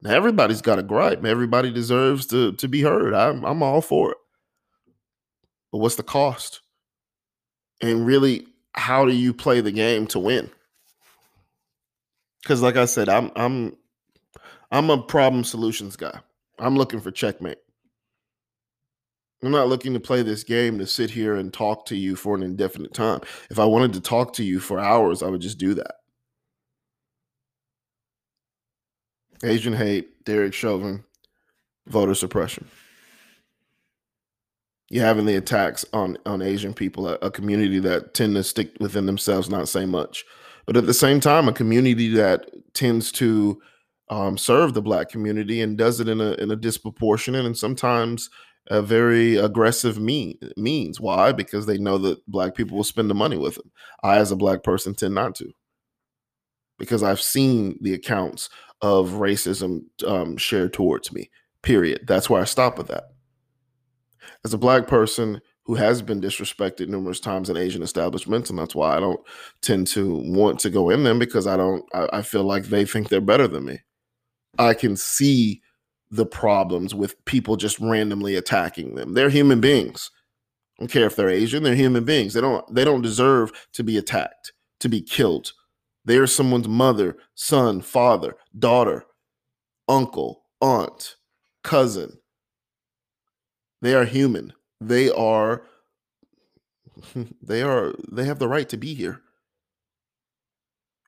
Now, 0.02 0.12
everybody's 0.12 0.62
got 0.62 0.80
a 0.80 0.84
gripe. 0.84 1.24
Everybody 1.24 1.72
deserves 1.72 2.26
to, 2.28 2.54
to 2.54 2.68
be 2.68 2.82
heard. 2.82 3.14
I'm, 3.14 3.46
I'm 3.46 3.64
all 3.64 3.82
for 3.82 4.12
it. 4.12 4.18
But 5.72 5.78
what's 5.78 5.96
the 5.96 6.04
cost? 6.04 6.62
And 7.82 8.06
really, 8.06 8.46
how 8.74 9.06
do 9.06 9.14
you 9.14 9.34
play 9.34 9.62
the 9.62 9.72
game 9.72 10.08
to 10.08 10.20
win? 10.20 10.50
Because, 12.42 12.62
like 12.62 12.78
I 12.78 12.86
said, 12.86 13.10
I'm 13.10 13.32
I'm 13.36 13.76
I'm 14.72 14.90
a 14.90 15.02
problem 15.02 15.44
solutions 15.44 15.96
guy. 15.96 16.20
I'm 16.60 16.78
looking 16.78 17.00
for 17.00 17.12
checkmate. 17.12 17.60
I'm 19.44 19.52
not 19.52 19.68
looking 19.68 19.94
to 19.94 20.00
play 20.00 20.22
this 20.22 20.44
game 20.44 20.78
to 20.78 20.86
sit 20.86 21.10
here 21.10 21.36
and 21.36 21.52
talk 21.52 21.86
to 21.88 21.96
you 21.96 22.16
for 22.16 22.36
an 22.36 22.44
indefinite 22.44 22.94
time. 22.94 23.22
If 23.50 23.58
I 23.58 23.66
wanted 23.66 23.94
to 23.94 24.02
talk 24.02 24.34
to 24.34 24.44
you 24.44 24.60
for 24.60 24.80
hours, 24.80 25.24
I 25.24 25.30
would 25.30 25.42
just 25.42 25.58
do 25.58 25.74
that. 25.76 25.96
Asian 29.44 29.74
hate, 29.74 30.24
Derek 30.26 30.54
Chauvin, 30.54 31.04
voter 31.88 32.14
suppression 32.14 32.68
you're 34.92 35.06
having 35.06 35.26
the 35.26 35.38
attacks 35.38 35.86
on 35.94 36.18
on 36.26 36.42
Asian 36.42 36.74
people, 36.74 37.08
a, 37.08 37.14
a, 37.22 37.32
community 37.32 37.80
that 37.80 38.14
tend 38.14 38.36
to 38.36 38.44
stick 38.44 38.76
within 38.82 39.06
themselves, 39.06 39.50
not 39.50 39.70
say 39.70 39.86
much, 39.86 40.26
but 40.66 40.76
at 40.76 40.86
the 40.86 40.94
same 40.94 41.22
time, 41.22 41.48
a 41.48 41.54
community 41.54 42.10
that 42.10 42.52
tends 42.74 43.10
to 43.14 43.62
um, 44.10 44.38
serve 44.38 44.74
the 44.74 44.82
black 44.82 45.08
community 45.08 45.62
and 45.62 45.78
does 45.78 46.02
it 46.02 46.10
in 46.10 46.20
a 46.20 46.34
in 46.34 46.52
a 46.52 46.58
disproportionate 46.58 47.46
and 47.46 47.58
sometimes 47.58 48.30
a 48.70 48.82
very 48.82 49.38
aggressive 49.38 49.98
mean 49.98 50.38
means. 50.58 51.00
Why? 51.00 51.32
Because 51.32 51.66
they 51.66 51.78
know 51.78 51.98
that 52.00 52.28
black 52.28 52.54
people 52.54 52.76
will 52.76 52.84
spend 52.84 53.10
the 53.10 53.16
money 53.16 53.38
with 53.38 53.56
them. 53.56 53.72
I, 54.04 54.18
as 54.18 54.32
a 54.32 54.36
black 54.36 54.62
person, 54.62 54.94
tend 54.94 55.16
not 55.16 55.36
to, 55.36 55.54
because 56.78 57.02
I've 57.02 57.22
seen 57.22 57.80
the 57.80 57.94
accounts 57.94 58.50
of 58.82 59.12
racism 59.12 59.84
um, 60.06 60.36
shared 60.36 60.74
towards 60.74 61.14
me. 61.14 61.30
Period. 61.62 62.02
That's 62.08 62.30
where 62.30 62.42
I 62.42 62.46
stop 62.46 62.78
with 62.78 62.88
that 62.88 63.06
as 64.44 64.54
a 64.54 64.58
black 64.58 64.88
person 64.88 65.42
who 65.66 65.76
has 65.76 66.02
been 66.02 66.20
disrespected 66.20 66.88
numerous 66.88 67.20
times 67.20 67.50
in 67.50 67.58
Asian 67.58 67.84
establishments, 67.84 68.50
and 68.50 68.58
that's 68.58 68.76
why 68.76 68.96
I 68.96 69.00
don't 69.00 69.20
tend 69.62 69.88
to 69.88 70.16
want 70.26 70.60
to 70.62 70.70
go 70.70 70.90
in 70.90 71.04
them 71.04 71.20
because 71.20 71.48
I 71.48 71.58
don't. 71.58 71.86
I, 71.94 72.08
I 72.14 72.22
feel 72.22 72.44
like 72.44 72.66
they 72.66 72.86
think 72.86 73.10
they're 73.10 73.22
better 73.22 73.48
than 73.48 73.66
me. 73.66 73.80
I 74.58 74.74
can 74.74 74.96
see 74.96 75.62
the 76.10 76.26
problems 76.26 76.94
with 76.94 77.24
people 77.26 77.56
just 77.56 77.80
randomly 77.80 78.36
attacking 78.36 78.96
them. 78.96 79.14
They're 79.14 79.30
human 79.30 79.62
beings. 79.62 80.10
I 80.78 80.84
don't 80.84 80.92
care 80.92 81.06
if 81.06 81.16
they're 81.16 81.30
Asian; 81.30 81.64
they're 81.64 81.76
human 81.76 82.04
beings. 82.04 82.34
They 82.34 82.42
don't. 82.42 82.74
They 82.74 82.84
don't 82.84 83.04
deserve 83.04 83.52
to 83.74 83.84
be 83.84 83.98
attacked, 83.98 84.54
to 84.80 84.90
be 84.90 85.02
killed. 85.02 85.54
They're 86.04 86.26
someone's 86.26 86.68
mother, 86.68 87.18
son, 87.36 87.82
father, 87.82 88.36
daughter, 88.58 89.06
uncle, 89.88 90.46
aunt, 90.60 91.18
cousin 91.64 92.18
they 93.82 93.94
are 93.94 94.06
human. 94.06 94.54
They 94.80 95.10
are 95.10 95.64
they 97.42 97.62
are 97.62 97.94
they 98.12 98.26
have 98.26 98.40
the 98.40 98.48
right 98.48 98.68
to 98.70 98.78
be 98.78 98.94
here. 98.94 99.22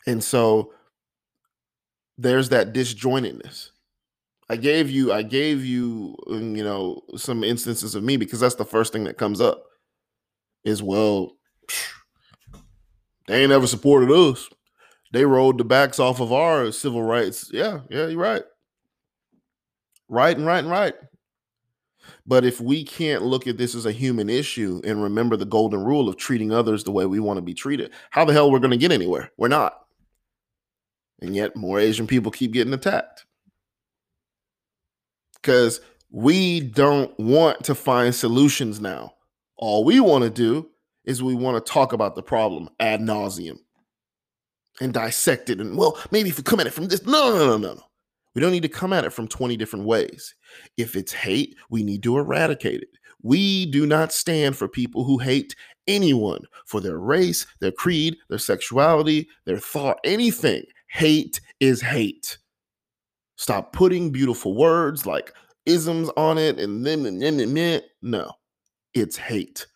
And 0.06 0.24
so 0.24 0.74
there's 2.18 2.50
that 2.50 2.74
disjointedness. 2.74 3.70
I 4.50 4.58
gave 4.58 4.90
you 4.90 5.12
I 5.14 5.24
gave 5.24 5.64
you 5.64 6.16
um, 6.30 6.56
you 6.56 6.64
know 6.64 7.02
some 7.16 7.44
instances 7.44 7.96
of 7.96 8.04
me 8.04 8.18
because 8.18 8.40
that's 8.40 8.56
the 8.56 8.66
first 8.66 8.94
thing 8.94 9.06
that 9.06 9.18
comes 9.18 9.40
up 9.40 9.64
is 10.64 10.84
well 10.84 11.38
they 13.28 13.42
ain't 13.42 13.52
ever 13.52 13.68
supported 13.68 14.12
us. 14.12 14.50
They 15.14 15.26
rolled 15.26 15.60
the 15.60 15.64
backs 15.64 16.00
off 16.00 16.20
of 16.20 16.34
our 16.34 16.72
civil 16.72 17.04
rights. 17.04 17.50
Yeah, 17.54 17.82
yeah, 17.90 18.08
you're 18.08 18.20
right. 18.20 18.44
Right 20.10 20.36
and 20.36 20.46
right 20.46 20.60
and 20.60 20.70
right. 20.70 20.96
But 22.26 22.46
if 22.46 22.62
we 22.62 22.84
can't 22.84 23.24
look 23.24 23.48
at 23.48 23.58
this 23.58 23.76
as 23.76 23.86
a 23.86 23.92
human 23.92 24.30
issue 24.30 24.82
and 24.86 25.04
remember 25.04 25.36
the 25.36 25.46
golden 25.46 25.84
rule 25.84 26.08
of 26.08 26.16
treating 26.16 26.52
others 26.54 26.84
the 26.84 26.92
way 26.92 27.06
we 27.06 27.20
want 27.20 27.38
to 27.38 27.42
be 27.42 27.54
treated, 27.54 27.92
how 28.12 28.24
the 28.24 28.34
hell 28.34 28.48
are 28.48 28.52
we're 28.52 28.60
going 28.60 28.72
to 28.72 28.78
get 28.78 28.92
anywhere? 28.94 29.32
We're 29.38 29.50
not. 29.50 29.78
And 31.22 31.36
yet 31.36 31.56
more 31.56 31.80
Asian 31.80 32.08
people 32.08 32.32
keep 32.32 32.54
getting 32.54 32.74
attacked. 32.74 33.26
Cuz 35.42 35.82
we 36.10 36.62
don't 36.62 37.18
want 37.20 37.64
to 37.66 37.76
find 37.76 38.14
solutions 38.16 38.80
now. 38.80 39.16
All 39.58 39.84
we 39.84 40.00
want 40.00 40.24
to 40.24 40.30
do 40.30 40.70
is 41.06 41.24
we 41.24 41.36
want 41.36 41.64
to 41.64 41.72
talk 41.72 41.92
about 41.92 42.16
the 42.16 42.24
problem 42.24 42.70
ad 42.80 43.02
nauseum 43.02 43.58
and 44.80 44.94
dissect 44.94 45.50
it. 45.50 45.60
And 45.60 45.78
well, 45.78 45.98
maybe 46.12 46.30
if 46.30 46.38
we 46.38 46.44
come 46.44 46.60
at 46.60 46.68
it 46.68 46.74
from 46.74 46.88
this, 46.88 47.06
no, 47.06 47.32
no, 47.32 47.38
no, 47.38 47.58
no, 47.58 47.74
no. 47.74 47.84
We 48.34 48.42
don't 48.42 48.52
need 48.52 48.64
to 48.64 48.70
come 48.70 48.94
at 48.94 49.06
it 49.06 49.14
from 49.14 49.28
20 49.28 49.58
different 49.58 49.86
ways. 49.86 50.34
If 50.78 50.96
it's 50.96 51.14
hate, 51.14 51.56
we 51.70 51.84
need 51.84 52.04
to 52.04 52.18
eradicate 52.18 52.82
it. 52.82 52.90
We 53.22 53.68
do 53.68 53.86
not 53.86 54.12
stand 54.12 54.58
for 54.58 54.68
people 54.68 55.04
who 55.04 55.18
hate 55.18 55.56
anyone 55.88 56.46
for 56.66 56.82
their 56.82 56.98
race, 56.98 57.46
their 57.60 57.72
creed, 57.72 58.18
their 58.30 58.38
sexuality, 58.38 59.30
their 59.46 59.60
thought, 59.60 60.00
anything. 60.04 60.64
Hate 60.88 61.40
is 61.60 61.82
hate. 61.82 62.38
Stop 63.38 63.74
putting 63.74 64.12
beautiful 64.12 64.56
words 64.56 65.06
like 65.06 65.34
isms 65.66 66.10
on 66.18 66.38
it 66.38 66.60
and 66.60 66.86
then 66.86 67.06
and 67.06 67.22
then 67.22 67.40
and 67.40 67.56
then. 67.56 67.82
No, 68.02 68.32
it's 68.94 69.18
hate. 69.18 69.68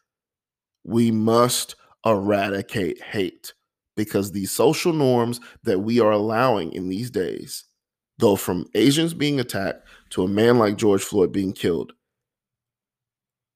We 0.83 1.11
must 1.11 1.75
eradicate 2.05 3.01
hate 3.01 3.53
because 3.95 4.31
these 4.31 4.51
social 4.51 4.93
norms 4.93 5.39
that 5.63 5.79
we 5.79 5.99
are 5.99 6.11
allowing 6.11 6.71
in 6.73 6.87
these 6.87 7.09
days 7.09 7.65
go 8.19 8.35
from 8.35 8.67
Asians 8.75 9.13
being 9.13 9.39
attacked 9.39 9.87
to 10.11 10.23
a 10.23 10.27
man 10.27 10.57
like 10.57 10.77
George 10.77 11.03
Floyd 11.03 11.31
being 11.31 11.53
killed. 11.53 11.93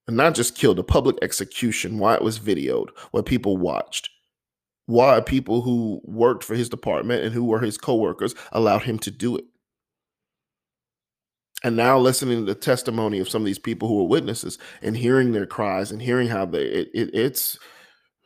And 0.07 0.17
not 0.17 0.35
just 0.35 0.57
killed, 0.57 0.79
a 0.79 0.83
public 0.83 1.17
execution, 1.21 1.97
why 1.97 2.15
it 2.15 2.23
was 2.23 2.39
videoed, 2.39 2.89
what 3.11 3.25
people 3.25 3.57
watched, 3.57 4.09
why 4.85 5.21
people 5.21 5.61
who 5.61 6.01
worked 6.03 6.43
for 6.43 6.55
his 6.55 6.69
department 6.69 7.23
and 7.23 7.33
who 7.33 7.45
were 7.45 7.59
his 7.61 7.77
coworkers 7.77 8.35
allowed 8.51 8.83
him 8.83 8.99
to 8.99 9.11
do 9.11 9.37
it. 9.37 9.45
And 11.63 11.75
now 11.75 11.99
listening 11.99 12.39
to 12.39 12.45
the 12.45 12.59
testimony 12.59 13.19
of 13.19 13.29
some 13.29 13.43
of 13.43 13.45
these 13.45 13.59
people 13.59 13.87
who 13.87 13.97
were 13.97 14.07
witnesses 14.07 14.57
and 14.81 14.97
hearing 14.97 15.31
their 15.31 15.45
cries 15.45 15.91
and 15.91 16.01
hearing 16.01 16.27
how 16.27 16.45
they 16.45 16.63
it, 16.63 16.89
it 16.93 17.09
it's 17.13 17.59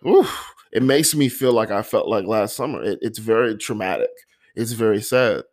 oof, 0.08 0.54
it 0.72 0.82
makes 0.82 1.14
me 1.14 1.28
feel 1.28 1.52
like 1.52 1.70
I 1.70 1.82
felt 1.82 2.08
like 2.08 2.26
last 2.26 2.56
summer. 2.56 2.82
It, 2.82 3.00
it's 3.02 3.20
very 3.20 3.58
traumatic. 3.58 4.10
It's 4.56 4.72
very 4.72 5.02
sad. 5.02 5.44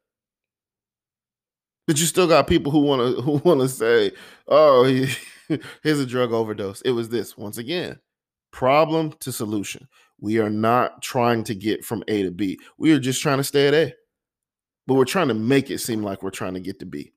But 1.87 1.99
you 1.99 2.07
still 2.07 2.29
got 2.29 2.47
people 2.47 2.71
who 2.71 2.81
want 2.81 3.16
to 3.16 3.23
who 3.23 3.33
want 3.38 3.61
to 3.61 3.68
say, 3.68 4.12
"Oh, 4.49 4.85
he, 4.85 5.09
here's 5.83 6.01
a 6.01 6.07
drug 6.07 6.33
overdose." 6.33 6.81
It 6.83 6.92
was 6.92 7.09
this 7.09 7.37
once 7.37 7.59
again. 7.59 7.99
Problem 8.53 9.12
to 9.21 9.33
solution. 9.33 9.88
We 10.21 10.38
are 10.38 10.51
not 10.51 11.03
trying 11.03 11.42
to 11.45 11.55
get 11.55 11.85
from 11.85 12.05
A 12.07 12.23
to 12.23 12.31
B. 12.31 12.59
We 12.79 12.92
are 12.92 13.01
just 13.01 13.23
trying 13.23 13.38
to 13.38 13.45
stay 13.45 13.66
at 13.68 13.75
A. 13.75 13.95
But 14.87 14.95
we're 14.95 15.05
trying 15.05 15.29
to 15.29 15.35
make 15.35 15.71
it 15.71 15.79
seem 15.79 16.03
like 16.03 16.23
we're 16.23 16.31
trying 16.31 16.55
to 16.55 16.61
get 16.61 16.79
to 16.81 16.87
B. 16.87 17.12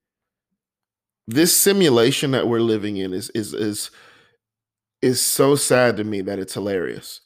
This 1.27 1.55
simulation 1.55 2.31
that 2.31 2.47
we're 2.47 2.59
living 2.59 2.97
in 2.97 3.13
is 3.13 3.29
is 3.31 3.53
is 3.53 3.91
is 5.01 5.21
so 5.21 5.55
sad 5.55 5.97
to 5.97 6.03
me 6.03 6.21
that 6.21 6.39
it's 6.39 6.53
hilarious. 6.53 7.21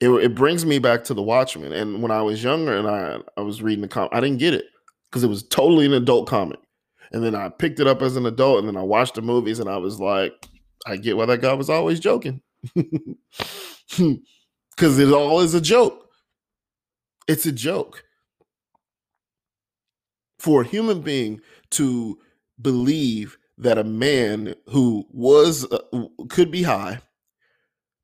It, 0.00 0.10
it 0.10 0.34
brings 0.34 0.66
me 0.66 0.78
back 0.78 1.04
to 1.04 1.14
the 1.14 1.22
Watchmen. 1.22 1.72
And 1.72 2.02
when 2.02 2.10
I 2.10 2.22
was 2.22 2.42
younger 2.42 2.76
and 2.76 2.88
I 2.88 3.18
I 3.36 3.42
was 3.42 3.62
reading 3.62 3.82
the 3.82 3.88
comic, 3.88 4.12
I 4.12 4.20
didn't 4.20 4.38
get 4.38 4.54
it 4.54 4.66
because 5.10 5.24
it 5.24 5.28
was 5.28 5.42
totally 5.44 5.86
an 5.86 5.92
adult 5.92 6.28
comic. 6.28 6.58
And 7.14 7.22
then 7.22 7.36
I 7.36 7.48
picked 7.48 7.78
it 7.78 7.86
up 7.86 8.02
as 8.02 8.16
an 8.16 8.26
adult, 8.26 8.58
and 8.58 8.66
then 8.66 8.76
I 8.76 8.82
watched 8.82 9.14
the 9.14 9.22
movies, 9.22 9.60
and 9.60 9.70
I 9.70 9.76
was 9.76 10.00
like, 10.00 10.32
I 10.84 10.96
get 10.96 11.16
why 11.16 11.26
that 11.26 11.40
guy 11.40 11.52
was 11.54 11.70
always 11.70 12.00
joking. 12.00 12.42
Because 14.76 14.98
it 14.98 15.12
all 15.12 15.38
is 15.40 15.54
a 15.54 15.60
joke. 15.60 16.10
It's 17.28 17.46
a 17.46 17.52
joke. 17.52 18.02
For 20.40 20.62
a 20.62 20.66
human 20.66 21.00
being 21.00 21.40
to 21.70 22.18
believe 22.60 23.38
that 23.56 23.78
a 23.78 23.84
man 23.84 24.56
who 24.66 25.06
was 25.10 25.64
uh, 25.70 25.78
could 26.28 26.50
be 26.50 26.64
high 26.64 26.98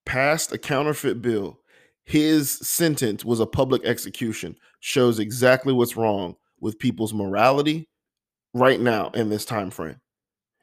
passed 0.07 0.53
a 0.53 0.59
counterfeit 0.59 1.21
bill 1.21 1.59
his 2.05 2.51
sentence 2.51 3.25
was 3.25 3.41
a 3.41 3.47
public 3.47 3.85
execution 3.85 4.57
shows 4.79 5.19
exactly 5.19 5.73
what's 5.73 5.97
wrong 5.97 6.37
with 6.61 6.79
people's 6.79 7.13
morality 7.13 7.90
right 8.55 8.81
now 8.81 9.11
in 9.11 9.29
this 9.29 9.45
time 9.45 9.71
frame 9.71 10.01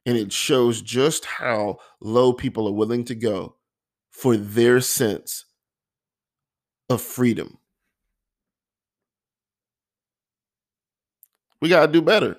and 0.08 0.17
it 0.17 0.32
shows 0.32 0.82
just 0.82 1.26
how 1.26 1.78
low 2.00 2.32
people 2.32 2.65
are 2.67 2.73
willing 2.73 3.04
to 3.04 3.13
go 3.13 3.56
for 4.10 4.38
their 4.38 4.80
sense 4.80 5.43
of 6.89 7.02
freedom. 7.02 7.58
We 11.62 11.67
got 11.67 11.88
to 11.88 11.91
do 11.91 12.02
better. 12.02 12.38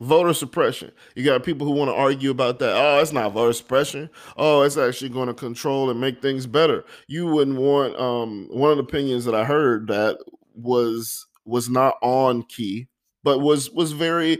Voter 0.00 0.34
suppression. 0.34 0.92
You 1.16 1.24
got 1.24 1.42
people 1.42 1.66
who 1.66 1.72
want 1.72 1.88
to 1.88 1.94
argue 1.94 2.30
about 2.30 2.60
that 2.60 2.76
oh 2.76 3.00
it's 3.00 3.12
not 3.12 3.32
voter 3.32 3.54
suppression. 3.54 4.10
Oh 4.36 4.62
it's 4.62 4.76
actually 4.76 5.08
going 5.08 5.28
to 5.28 5.34
control 5.34 5.90
and 5.90 6.00
make 6.00 6.20
things 6.20 6.46
better. 6.46 6.84
You 7.08 7.26
wouldn't 7.26 7.56
want 7.58 7.98
um 7.98 8.48
one 8.50 8.70
of 8.70 8.76
the 8.76 8.82
opinions 8.84 9.24
that 9.24 9.34
i 9.34 9.44
heard 9.44 9.88
that 9.88 10.18
was 10.54 11.26
was 11.44 11.68
not 11.68 11.94
on 12.02 12.42
key 12.42 12.88
but 13.24 13.40
was 13.40 13.70
was 13.70 13.92
very 13.92 14.38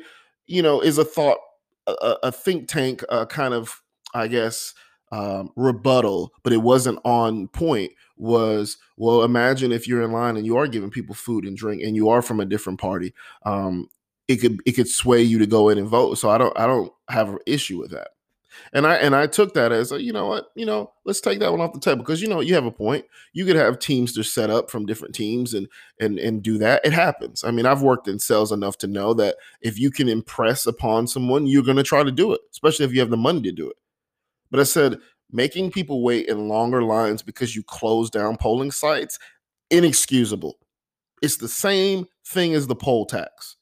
you 0.49 0.63
know, 0.63 0.81
is 0.81 0.99
a 0.99 1.05
thought, 1.05 1.39
a, 1.87 2.17
a 2.25 2.33
think 2.33 2.69
tank 2.69 3.05
uh, 3.09 3.27
kind 3.27 3.55
of, 3.55 3.83
I 4.15 4.27
guess, 4.27 4.75
um, 5.13 5.51
rebuttal, 5.57 6.33
but 6.43 6.53
it 6.53 6.63
wasn't 6.63 6.99
on 7.05 7.49
point. 7.49 7.93
Was 8.17 8.79
well, 8.97 9.23
imagine 9.23 9.71
if 9.71 9.87
you're 9.87 10.03
in 10.03 10.11
line 10.11 10.37
and 10.37 10.45
you 10.45 10.57
are 10.57 10.67
giving 10.67 10.91
people 10.91 11.15
food 11.15 11.45
and 11.45 11.57
drink, 11.57 11.83
and 11.83 11.95
you 11.95 12.09
are 12.09 12.21
from 12.21 12.41
a 12.41 12.45
different 12.45 12.81
party. 12.81 13.15
Um, 13.45 13.89
it 14.27 14.37
could 14.39 14.61
it 14.67 14.73
could 14.73 14.89
sway 14.89 15.23
you 15.23 15.39
to 15.39 15.47
go 15.47 15.69
in 15.69 15.79
and 15.79 15.87
vote. 15.87 16.19
So 16.19 16.29
I 16.29 16.37
don't 16.37 16.59
I 16.59 16.67
don't 16.67 16.93
have 17.09 17.29
an 17.29 17.39
issue 17.47 17.79
with 17.79 17.93
that. 17.93 18.09
And 18.73 18.87
I 18.87 18.97
and 18.97 19.15
I 19.15 19.27
took 19.27 19.55
that 19.55 19.73
as 19.73 19.93
a, 19.93 20.03
you 20.03 20.13
know 20.13 20.27
what, 20.27 20.51
you 20.55 20.67
know, 20.67 20.93
let's 21.05 21.21
take 21.21 21.39
that 21.41 21.51
one 21.51 21.61
off 21.61 21.73
the 21.73 21.81
table 21.81 21.99
because 21.99 22.21
you 22.23 22.29
know 22.29 22.41
you 22.41 22.55
have 22.55 22.67
a 22.67 22.71
point. 22.71 23.05
You 23.33 23.45
could 23.45 23.57
have 23.57 23.79
teams 23.79 24.13
to 24.15 24.23
set 24.23 24.51
up 24.51 24.71
from 24.71 24.87
different 24.87 25.15
teams 25.15 25.55
and 25.55 25.69
and 26.01 26.19
and 26.19 26.43
do 26.43 26.59
that. 26.59 26.85
It 26.85 26.93
happens. 26.93 27.45
I 27.45 27.51
mean, 27.51 27.67
I've 27.67 27.83
worked 27.83 28.09
in 28.09 28.19
sales 28.19 28.53
enough 28.53 28.79
to 28.79 28.87
know 28.87 29.15
that 29.15 29.37
if 29.61 29.79
you 29.79 29.91
can 29.91 30.09
impress 30.09 30.67
upon 30.67 31.07
someone, 31.07 31.47
you're 31.47 31.63
going 31.63 31.77
to 31.77 31.83
try 31.83 32.03
to 32.03 32.13
do 32.13 32.33
it, 32.33 32.41
especially 32.53 32.87
if 32.87 32.93
you 32.93 33.01
have 33.01 33.11
the 33.11 33.17
money 33.17 33.43
to 33.43 33.53
do 33.53 33.69
it. 33.69 33.77
But 34.51 34.61
I 34.61 34.65
said 34.65 34.99
making 35.31 35.71
people 35.71 36.03
wait 36.03 36.27
in 36.29 36.49
longer 36.49 36.83
lines 36.83 37.23
because 37.23 37.55
you 37.55 37.63
close 37.63 38.11
down 38.11 38.37
polling 38.37 38.71
sites 38.71 39.19
inexcusable. 39.71 40.59
It's 41.21 41.37
the 41.37 41.49
same 41.49 42.07
thing 42.25 42.55
as 42.55 42.67
the 42.67 42.77
poll 42.77 43.05
tax. 43.07 43.58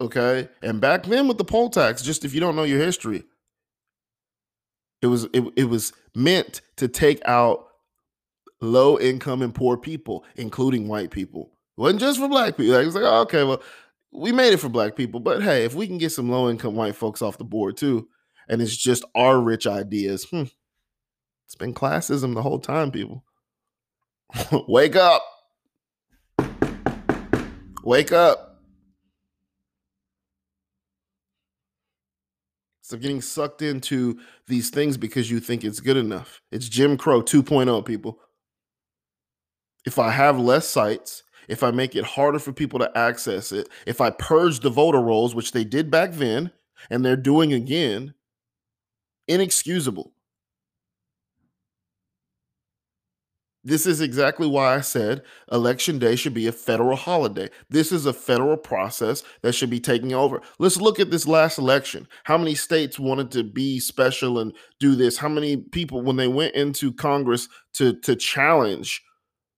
Okay. 0.00 0.48
And 0.62 0.80
back 0.80 1.04
then 1.04 1.28
with 1.28 1.38
the 1.38 1.44
poll 1.44 1.70
tax, 1.70 2.02
just 2.02 2.24
if 2.24 2.34
you 2.34 2.40
don't 2.40 2.56
know 2.56 2.64
your 2.64 2.80
history, 2.80 3.24
it 5.02 5.06
was 5.06 5.24
it, 5.32 5.44
it 5.56 5.64
was 5.64 5.92
meant 6.14 6.60
to 6.76 6.88
take 6.88 7.20
out 7.26 7.66
low 8.60 8.98
income 8.98 9.42
and 9.42 9.54
poor 9.54 9.76
people, 9.76 10.24
including 10.36 10.88
white 10.88 11.10
people. 11.10 11.52
It 11.76 11.80
wasn't 11.80 12.00
just 12.00 12.18
for 12.18 12.28
black 12.28 12.56
people. 12.56 12.74
Like, 12.74 12.82
it 12.82 12.86
was 12.86 12.94
like, 12.94 13.04
okay, 13.04 13.44
well, 13.44 13.62
we 14.12 14.32
made 14.32 14.52
it 14.52 14.60
for 14.60 14.68
black 14.68 14.96
people, 14.96 15.20
but 15.20 15.42
hey, 15.42 15.64
if 15.64 15.74
we 15.74 15.86
can 15.86 15.98
get 15.98 16.12
some 16.12 16.30
low 16.30 16.48
income 16.48 16.74
white 16.74 16.96
folks 16.96 17.20
off 17.20 17.38
the 17.38 17.44
board 17.44 17.76
too, 17.76 18.08
and 18.48 18.62
it's 18.62 18.76
just 18.76 19.04
our 19.14 19.40
rich 19.40 19.66
ideas, 19.66 20.24
hmm, 20.24 20.44
it's 21.44 21.54
been 21.54 21.74
classism 21.74 22.34
the 22.34 22.42
whole 22.42 22.58
time, 22.58 22.90
people. 22.90 23.24
Wake 24.68 24.96
up. 24.96 25.22
Wake 27.84 28.12
up. 28.12 28.45
Stop 32.86 33.00
getting 33.00 33.20
sucked 33.20 33.62
into 33.62 34.16
these 34.46 34.70
things 34.70 34.96
because 34.96 35.28
you 35.28 35.40
think 35.40 35.64
it's 35.64 35.80
good 35.80 35.96
enough. 35.96 36.40
It's 36.52 36.68
Jim 36.68 36.96
Crow 36.96 37.20
2.0, 37.20 37.84
people. 37.84 38.20
If 39.84 39.98
I 39.98 40.12
have 40.12 40.38
less 40.38 40.68
sites, 40.68 41.24
if 41.48 41.64
I 41.64 41.72
make 41.72 41.96
it 41.96 42.04
harder 42.04 42.38
for 42.38 42.52
people 42.52 42.78
to 42.78 42.96
access 42.96 43.50
it, 43.50 43.68
if 43.88 44.00
I 44.00 44.10
purge 44.10 44.60
the 44.60 44.70
voter 44.70 45.00
rolls, 45.00 45.34
which 45.34 45.50
they 45.50 45.64
did 45.64 45.90
back 45.90 46.12
then 46.12 46.52
and 46.88 47.04
they're 47.04 47.16
doing 47.16 47.52
again, 47.52 48.14
inexcusable. 49.26 50.12
This 53.66 53.84
is 53.84 54.00
exactly 54.00 54.46
why 54.46 54.76
I 54.76 54.80
said 54.80 55.22
election 55.50 55.98
day 55.98 56.14
should 56.14 56.34
be 56.34 56.46
a 56.46 56.52
federal 56.52 56.94
holiday. 56.94 57.50
This 57.68 57.90
is 57.90 58.06
a 58.06 58.12
federal 58.12 58.56
process 58.56 59.24
that 59.42 59.56
should 59.56 59.70
be 59.70 59.80
taking 59.80 60.14
over. 60.14 60.40
Let's 60.60 60.80
look 60.80 61.00
at 61.00 61.10
this 61.10 61.26
last 61.26 61.58
election. 61.58 62.06
How 62.22 62.38
many 62.38 62.54
states 62.54 62.96
wanted 62.96 63.32
to 63.32 63.42
be 63.42 63.80
special 63.80 64.38
and 64.38 64.54
do 64.78 64.94
this? 64.94 65.16
How 65.16 65.28
many 65.28 65.56
people, 65.56 66.02
when 66.02 66.14
they 66.14 66.28
went 66.28 66.54
into 66.54 66.92
Congress 66.92 67.48
to, 67.74 67.94
to 68.02 68.14
challenge 68.14 69.02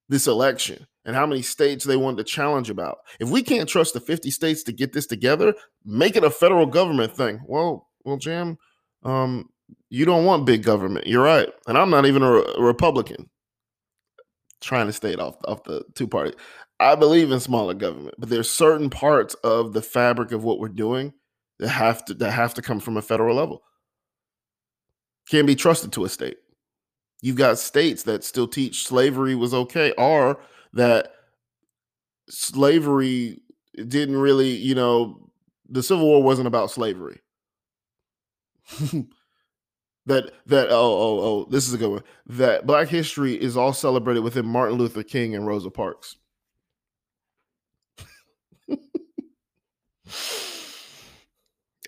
this 0.09 0.27
election, 0.27 0.87
and 1.05 1.15
how 1.15 1.27
many 1.27 1.43
states 1.43 1.85
they 1.85 1.99
wanted 1.99 2.17
to 2.17 2.25
challenge 2.25 2.71
about? 2.71 3.01
If 3.21 3.29
we 3.29 3.43
can't 3.43 3.69
trust 3.69 3.93
the 3.93 4.01
50 4.01 4.31
states 4.31 4.63
to 4.63 4.73
get 4.73 4.95
this 4.95 5.07
together, 5.07 5.53
make 5.85 6.17
it 6.17 6.25
a 6.25 6.31
federal 6.31 6.65
government 6.65 7.15
thing. 7.15 7.41
Well, 7.47 7.87
well, 8.07 8.17
Jam, 8.17 8.57
um, 9.03 9.51
you 9.91 10.07
don't 10.07 10.25
want 10.25 10.47
big 10.47 10.63
government. 10.63 11.07
You're 11.07 11.25
right. 11.25 11.51
And 11.67 11.77
I'm 11.77 11.91
not 11.91 12.07
even 12.07 12.23
a, 12.23 12.33
a 12.33 12.63
Republican 12.63 13.29
trying 14.61 14.87
to 14.87 14.93
stay 14.93 15.15
off 15.15 15.37
off 15.47 15.65
the 15.65 15.85
two 15.95 16.07
party. 16.07 16.35
I 16.81 16.95
believe 16.95 17.31
in 17.31 17.41
smaller 17.41 17.75
government, 17.75 18.15
but 18.19 18.29
there's 18.29 18.51
certain 18.51 18.91
parts 18.91 19.35
of 19.43 19.73
the 19.73 19.83
fabric 19.83 20.33
of 20.33 20.45
what 20.45 20.61
we're 20.61 20.69
doing 20.69 21.13
that 21.59 21.69
have 21.69 22.05
to 22.07 22.15
that 22.15 22.31
have 22.31 22.55
to 22.55 22.63
come 22.63 22.81
from 22.81 22.97
a 22.97 23.03
federal 23.03 23.37
level. 23.37 23.63
Can't 25.29 25.47
be 25.47 25.57
trusted 25.57 25.93
to 25.93 26.05
a 26.05 26.09
state. 26.09 26.39
You've 27.21 27.37
got 27.37 27.59
states 27.59 28.05
that 28.05 28.25
still 28.25 28.47
teach 28.47 28.87
slavery 28.87 29.35
was 29.35 29.53
okay, 29.53 29.93
or 29.99 30.41
that 30.73 31.13
slavery 32.29 33.43
didn't 33.75 34.17
really, 34.17 34.51
you 34.51 34.75
know, 34.75 35.31
the 35.69 35.83
Civil 35.83 36.07
War 36.07 36.23
wasn't 36.23 36.47
about 36.47 36.71
slavery. 36.71 37.21
that 40.09 40.33
that 40.47 40.69
oh 40.71 40.75
oh 40.75 41.21
oh 41.21 41.47
this 41.51 41.69
is 41.69 41.75
a 41.75 41.79
good 41.79 41.91
one. 41.91 42.03
That 42.27 42.67
black 42.67 42.89
history 42.89 43.35
is 43.35 43.57
all 43.57 43.73
celebrated 43.73 44.21
within 44.21 44.47
martin 44.47 44.77
luther 44.79 45.03
king 45.03 45.35
and 45.35 45.47
rosa 45.47 45.71
parks. 45.71 46.17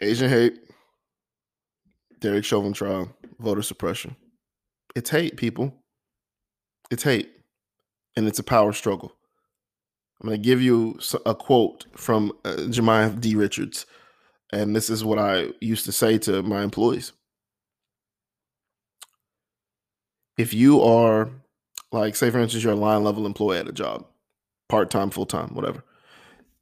Asian 0.03 0.31
hate. 0.31 0.59
Derek 2.21 2.45
chauvin 2.45 2.73
trial. 2.75 3.15
Voter 3.39 3.63
suppression. 3.63 4.17
It's 4.95 5.11
hate 5.11 5.37
people. 5.37 5.75
It's 6.91 7.03
hate. 7.03 7.31
And 8.17 8.27
it's 8.29 8.39
a 8.39 8.45
power 8.45 8.73
struggle. 8.73 9.15
I'm 10.21 10.29
going 10.29 10.41
to 10.41 10.45
give 10.45 10.61
you 10.61 10.99
a 11.25 11.35
quote 11.35 11.87
from 11.97 12.33
uh, 12.45 12.57
Jemiah 12.69 13.19
d. 13.19 13.35
Richards. 13.35 13.87
And 14.53 14.77
this 14.77 14.91
is 14.91 15.03
what 15.05 15.19
i 15.19 15.49
used 15.61 15.87
to 15.87 15.93
say 15.93 16.19
to 16.19 16.43
my 16.43 16.63
employees 16.63 17.13
if 20.41 20.55
you 20.55 20.81
are 20.81 21.29
like 21.93 22.17
say 22.17 22.31
for 22.31 22.39
instance 22.39 22.65
you're 22.65 22.73
a 22.73 22.77
line 22.77 23.05
level 23.05 23.27
employee 23.27 23.59
at 23.59 23.69
a 23.69 23.73
job 23.73 24.07
part-time 24.69 25.11
full-time 25.11 25.49
whatever. 25.55 25.85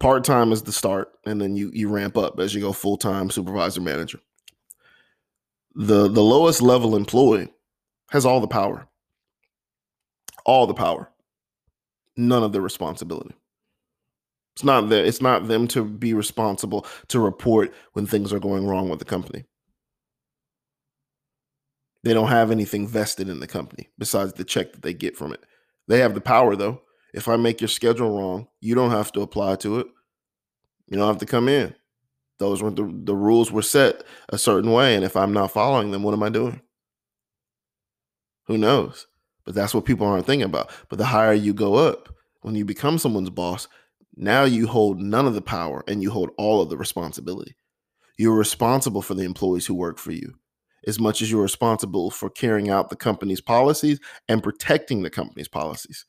Part-time 0.01 0.53
is 0.53 0.63
the 0.63 0.73
start 0.73 1.13
and 1.25 1.41
then 1.41 1.55
you 1.57 1.71
you 1.73 1.89
ramp 1.89 2.17
up 2.17 2.41
as 2.41 2.55
you 2.55 2.61
go 2.61 2.73
full-time 2.73 3.31
supervisor 3.31 3.81
manager. 3.81 4.21
The 5.75 6.09
the 6.09 6.23
lowest 6.23 6.61
level 6.61 6.97
employee 6.97 7.49
has 8.11 8.27
all 8.27 8.41
the 8.41 8.49
power. 8.49 8.89
All 10.45 10.67
the 10.67 10.75
power. 10.75 11.11
None 12.17 12.43
of 12.43 12.53
the 12.53 12.61
responsibility. 12.61 13.35
It's 14.57 14.65
not 14.65 14.89
that 14.89 15.05
it's 15.05 15.21
not 15.21 15.47
them 15.47 15.69
to 15.69 15.85
be 15.85 16.15
responsible 16.15 16.87
to 17.09 17.21
report 17.21 17.73
when 17.93 18.07
things 18.07 18.33
are 18.33 18.41
going 18.41 18.67
wrong 18.67 18.89
with 18.89 18.99
the 18.99 19.05
company 19.05 19.45
they 22.05 22.15
don't 22.15 22.29
have 22.29 22.51
anything 22.51 22.87
vested 22.87 23.29
in 23.29 23.41
the 23.41 23.47
company 23.47 23.89
besides 23.99 24.33
the 24.33 24.45
check 24.45 24.73
that 24.73 24.83
they 24.83 24.95
get 24.95 25.17
from 25.17 25.33
it. 25.33 25.45
They 25.89 25.99
have 26.01 26.15
the 26.15 26.21
power 26.21 26.55
though. 26.57 26.83
If 27.15 27.29
I 27.29 27.37
make 27.37 27.61
your 27.61 27.69
schedule 27.69 28.17
wrong, 28.17 28.49
you 28.61 28.75
don't 28.75 28.91
have 28.91 29.13
to 29.13 29.23
apply 29.23 29.57
to 29.57 29.81
it. 29.81 29.87
You 30.87 30.97
don't 30.97 31.09
have 31.09 31.19
to 31.19 31.27
come 31.27 31.49
in. 31.49 31.75
Those 32.39 32.63
were 32.63 32.71
the, 32.71 32.89
the 33.05 33.17
rules 33.17 33.51
were 33.51 33.63
set 33.63 34.05
a 34.29 34.39
certain 34.39 34.73
way. 34.73 34.95
And 34.95 35.05
if 35.05 35.17
I'm 35.17 35.33
not 35.33 35.51
following 35.51 35.91
them, 35.91 36.03
what 36.03 36.15
am 36.15 36.23
I 36.23 36.29
doing? 36.29 36.61
Who 38.47 38.57
knows? 38.57 39.07
But 39.45 39.55
that's 39.55 39.75
what 39.75 39.85
people 39.85 40.07
aren't 40.07 40.27
thinking 40.27 40.45
about. 40.45 40.71
But 40.89 40.99
the 40.99 41.07
higher 41.07 41.33
you 41.33 41.53
go 41.53 41.75
up, 41.75 42.15
when 42.43 42.55
you 42.55 42.65
become 42.65 42.99
someone's 42.99 43.31
boss, 43.31 43.67
now 44.15 44.45
you 44.45 44.67
hold 44.67 45.01
none 45.01 45.27
of 45.27 45.35
the 45.35 45.43
power 45.43 45.83
and 45.89 46.03
you 46.03 46.11
hold 46.11 46.31
all 46.39 46.61
of 46.61 46.71
the 46.71 46.77
responsibility. 46.77 47.57
You're 48.17 48.37
responsible 48.37 49.03
for 49.03 49.15
the 49.15 49.25
employees 49.25 49.67
who 49.67 49.75
work 49.75 49.99
for 49.99 50.13
you 50.13 50.35
as 50.87 50.99
much 51.01 51.23
as 51.23 51.31
you're 51.31 51.43
responsible 51.43 52.11
for 52.11 52.31
carrying 52.31 52.71
out 52.71 52.91
the 52.91 52.97
company's 52.97 53.41
policies 53.41 53.99
and 54.29 54.43
protecting 54.43 55.03
the 55.03 55.11
company's 55.11 55.49
policies. 55.49 56.07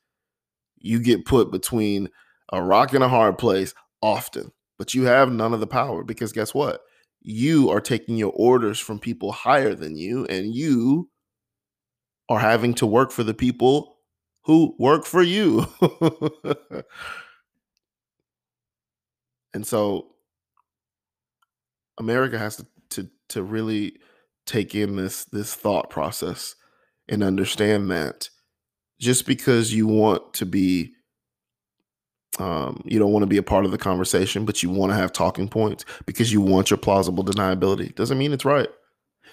You 0.77 0.99
get 0.99 1.25
put 1.25 1.51
between 1.51 2.09
a 2.51 2.61
rock 2.61 2.93
and 2.93 3.03
a 3.03 3.09
hard 3.09 3.37
place 3.37 3.73
often, 4.01 4.51
but 4.77 4.93
you 4.93 5.03
have 5.03 5.31
none 5.31 5.53
of 5.53 5.59
the 5.59 5.67
power 5.67 6.03
because 6.03 6.31
guess 6.31 6.53
what? 6.53 6.81
You 7.21 7.69
are 7.69 7.81
taking 7.81 8.15
your 8.15 8.31
orders 8.35 8.79
from 8.79 8.99
people 8.99 9.31
higher 9.31 9.75
than 9.75 9.97
you, 9.97 10.25
and 10.25 10.55
you 10.55 11.09
are 12.29 12.39
having 12.39 12.73
to 12.75 12.85
work 12.85 13.11
for 13.11 13.23
the 13.23 13.33
people 13.33 13.97
who 14.43 14.75
work 14.79 15.05
for 15.05 15.21
you. 15.21 15.65
and 19.53 19.67
so 19.67 20.07
America 21.99 22.39
has 22.39 22.55
to, 22.55 22.67
to, 22.91 23.09
to 23.29 23.43
really 23.43 23.97
take 24.49 24.75
in 24.75 24.95
this 24.95 25.25
this 25.25 25.53
thought 25.53 25.89
process 25.89 26.55
and 27.07 27.23
understand 27.23 27.91
that 27.91 28.29
just 28.99 29.25
because 29.25 29.73
you 29.73 29.87
want 29.87 30.33
to 30.33 30.45
be 30.45 30.93
um, 32.39 32.81
you 32.85 32.99
don't 32.99 33.11
want 33.11 33.23
to 33.23 33.27
be 33.27 33.37
a 33.37 33.43
part 33.43 33.65
of 33.65 33.71
the 33.71 33.77
conversation, 33.77 34.45
but 34.45 34.63
you 34.63 34.69
want 34.69 34.91
to 34.91 34.95
have 34.95 35.11
talking 35.11 35.49
points 35.49 35.83
because 36.05 36.31
you 36.31 36.41
want 36.41 36.69
your 36.69 36.77
plausible 36.77 37.23
deniability. 37.23 37.93
Doesn't 37.95 38.17
mean 38.17 38.31
it's 38.31 38.45
right. 38.45 38.69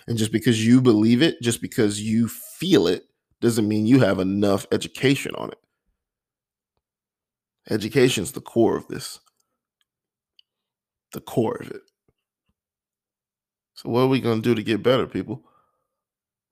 And 0.08 0.18
just 0.18 0.32
because 0.32 0.66
you 0.66 0.80
believe 0.80 1.22
it, 1.22 1.40
just 1.40 1.60
because 1.60 2.00
you 2.00 2.28
feel 2.28 2.86
it, 2.86 3.04
doesn't 3.40 3.68
mean 3.68 3.86
you 3.86 4.00
have 4.00 4.18
enough 4.18 4.66
education 4.72 5.34
on 5.36 5.50
it. 5.50 5.58
Education 7.70 8.22
is 8.22 8.32
the 8.32 8.40
core 8.40 8.76
of 8.76 8.88
this, 8.88 9.20
the 11.12 11.20
core 11.20 11.58
of 11.60 11.70
it. 11.70 11.82
So 13.76 13.90
what 13.90 14.00
are 14.00 14.06
we 14.08 14.20
to 14.20 14.40
do 14.40 14.54
to 14.54 14.62
get 14.62 14.82
better, 14.82 15.06
people? 15.06 15.42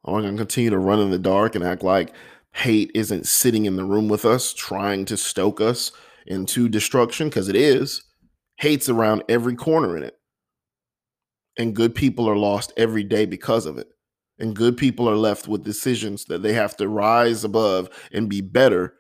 Are 0.04 0.16
we 0.16 0.22
to 0.22 0.36
continue 0.36 0.70
to 0.70 0.78
run 0.78 1.00
in 1.00 1.10
the 1.10 1.18
dark 1.18 1.54
and 1.54 1.64
act 1.64 1.82
like 1.82 2.14
hate 2.52 2.90
isn't 2.94 3.26
sitting 3.26 3.64
in 3.64 3.76
the 3.76 3.84
room 3.84 4.08
with 4.08 4.24
us, 4.24 4.52
trying 4.52 5.06
to 5.06 5.16
stoke 5.16 5.60
us 5.60 5.90
into 6.26 6.68
destruction? 6.68 7.28
Because 7.28 7.48
it 7.48 7.56
is. 7.56 8.04
Hate's 8.58 8.88
around 8.88 9.24
every 9.28 9.56
corner 9.56 9.96
in 9.96 10.02
it. 10.02 10.18
And 11.58 11.74
good 11.74 11.94
people 11.94 12.28
are 12.28 12.36
lost 12.36 12.72
every 12.76 13.02
day 13.02 13.24
because 13.24 13.64
of 13.64 13.78
it. 13.78 13.88
And 14.38 14.54
good 14.54 14.76
people 14.76 15.08
are 15.08 15.16
left 15.16 15.48
with 15.48 15.64
decisions 15.64 16.26
that 16.26 16.42
they 16.42 16.52
have 16.52 16.76
to 16.76 16.88
rise 16.88 17.44
above 17.44 17.88
and 18.12 18.28
be 18.28 18.40
better 18.40 18.94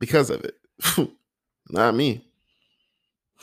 because 0.00 0.30
of 0.30 0.44
it. 0.44 0.54
Not 1.70 1.94
me. 1.94 2.31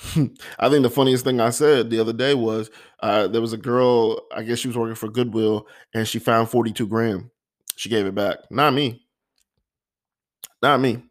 I 0.60 0.70
think 0.70 0.84
the 0.84 0.90
funniest 0.90 1.24
thing 1.26 1.40
I 1.42 1.50
said 1.50 1.90
the 1.90 2.00
other 2.00 2.14
day 2.14 2.34
was 2.34 2.70
uh, 3.02 3.28
there 3.28 3.42
was 3.42 3.54
a 3.54 3.58
girl, 3.58 4.22
I 4.34 4.44
guess 4.44 4.60
she 4.60 4.68
was 4.68 4.78
working 4.78 4.96
for 4.96 5.10
Goodwill, 5.10 5.68
and 5.94 6.08
she 6.08 6.20
found 6.20 6.50
42 6.50 6.88
grand. 6.88 7.30
She 7.76 7.90
gave 7.90 8.06
it 8.06 8.16
back. 8.16 8.38
Not 8.50 8.74
me. 8.74 9.06
Not 10.62 10.80
me. 10.80 11.04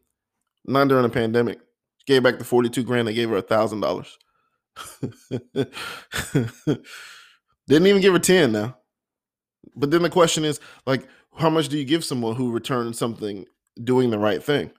Not 0.65 0.87
during 0.87 1.03
the 1.03 1.09
pandemic. 1.09 1.59
She 1.97 2.13
gave 2.13 2.23
back 2.23 2.39
the 2.39 2.45
42 2.45 2.83
grand. 2.83 3.07
They 3.07 3.13
gave 3.13 3.29
her 3.29 3.37
a 3.37 3.41
thousand 3.41 3.81
dollars. 3.81 4.17
Didn't 7.67 7.87
even 7.87 8.01
give 8.01 8.13
her 8.13 8.19
10 8.19 8.51
now. 8.51 8.77
But 9.75 9.91
then 9.91 10.01
the 10.01 10.09
question 10.09 10.45
is 10.45 10.59
like, 10.85 11.07
how 11.35 11.49
much 11.49 11.69
do 11.69 11.77
you 11.77 11.85
give 11.85 12.03
someone 12.03 12.35
who 12.35 12.51
returned 12.51 12.95
something 12.95 13.45
doing 13.83 14.09
the 14.09 14.19
right 14.19 14.43
thing? 14.43 14.71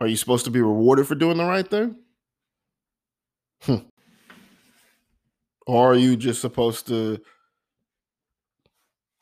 Are 0.00 0.06
you 0.06 0.16
supposed 0.16 0.44
to 0.44 0.50
be 0.50 0.60
rewarded 0.60 1.06
for 1.06 1.14
doing 1.14 1.36
the 1.36 1.44
right 1.44 1.68
thing? 1.68 1.96
Hmm. 3.60 3.78
Or 5.68 5.92
are 5.92 5.94
you 5.94 6.16
just 6.16 6.40
supposed 6.40 6.86
to 6.88 7.20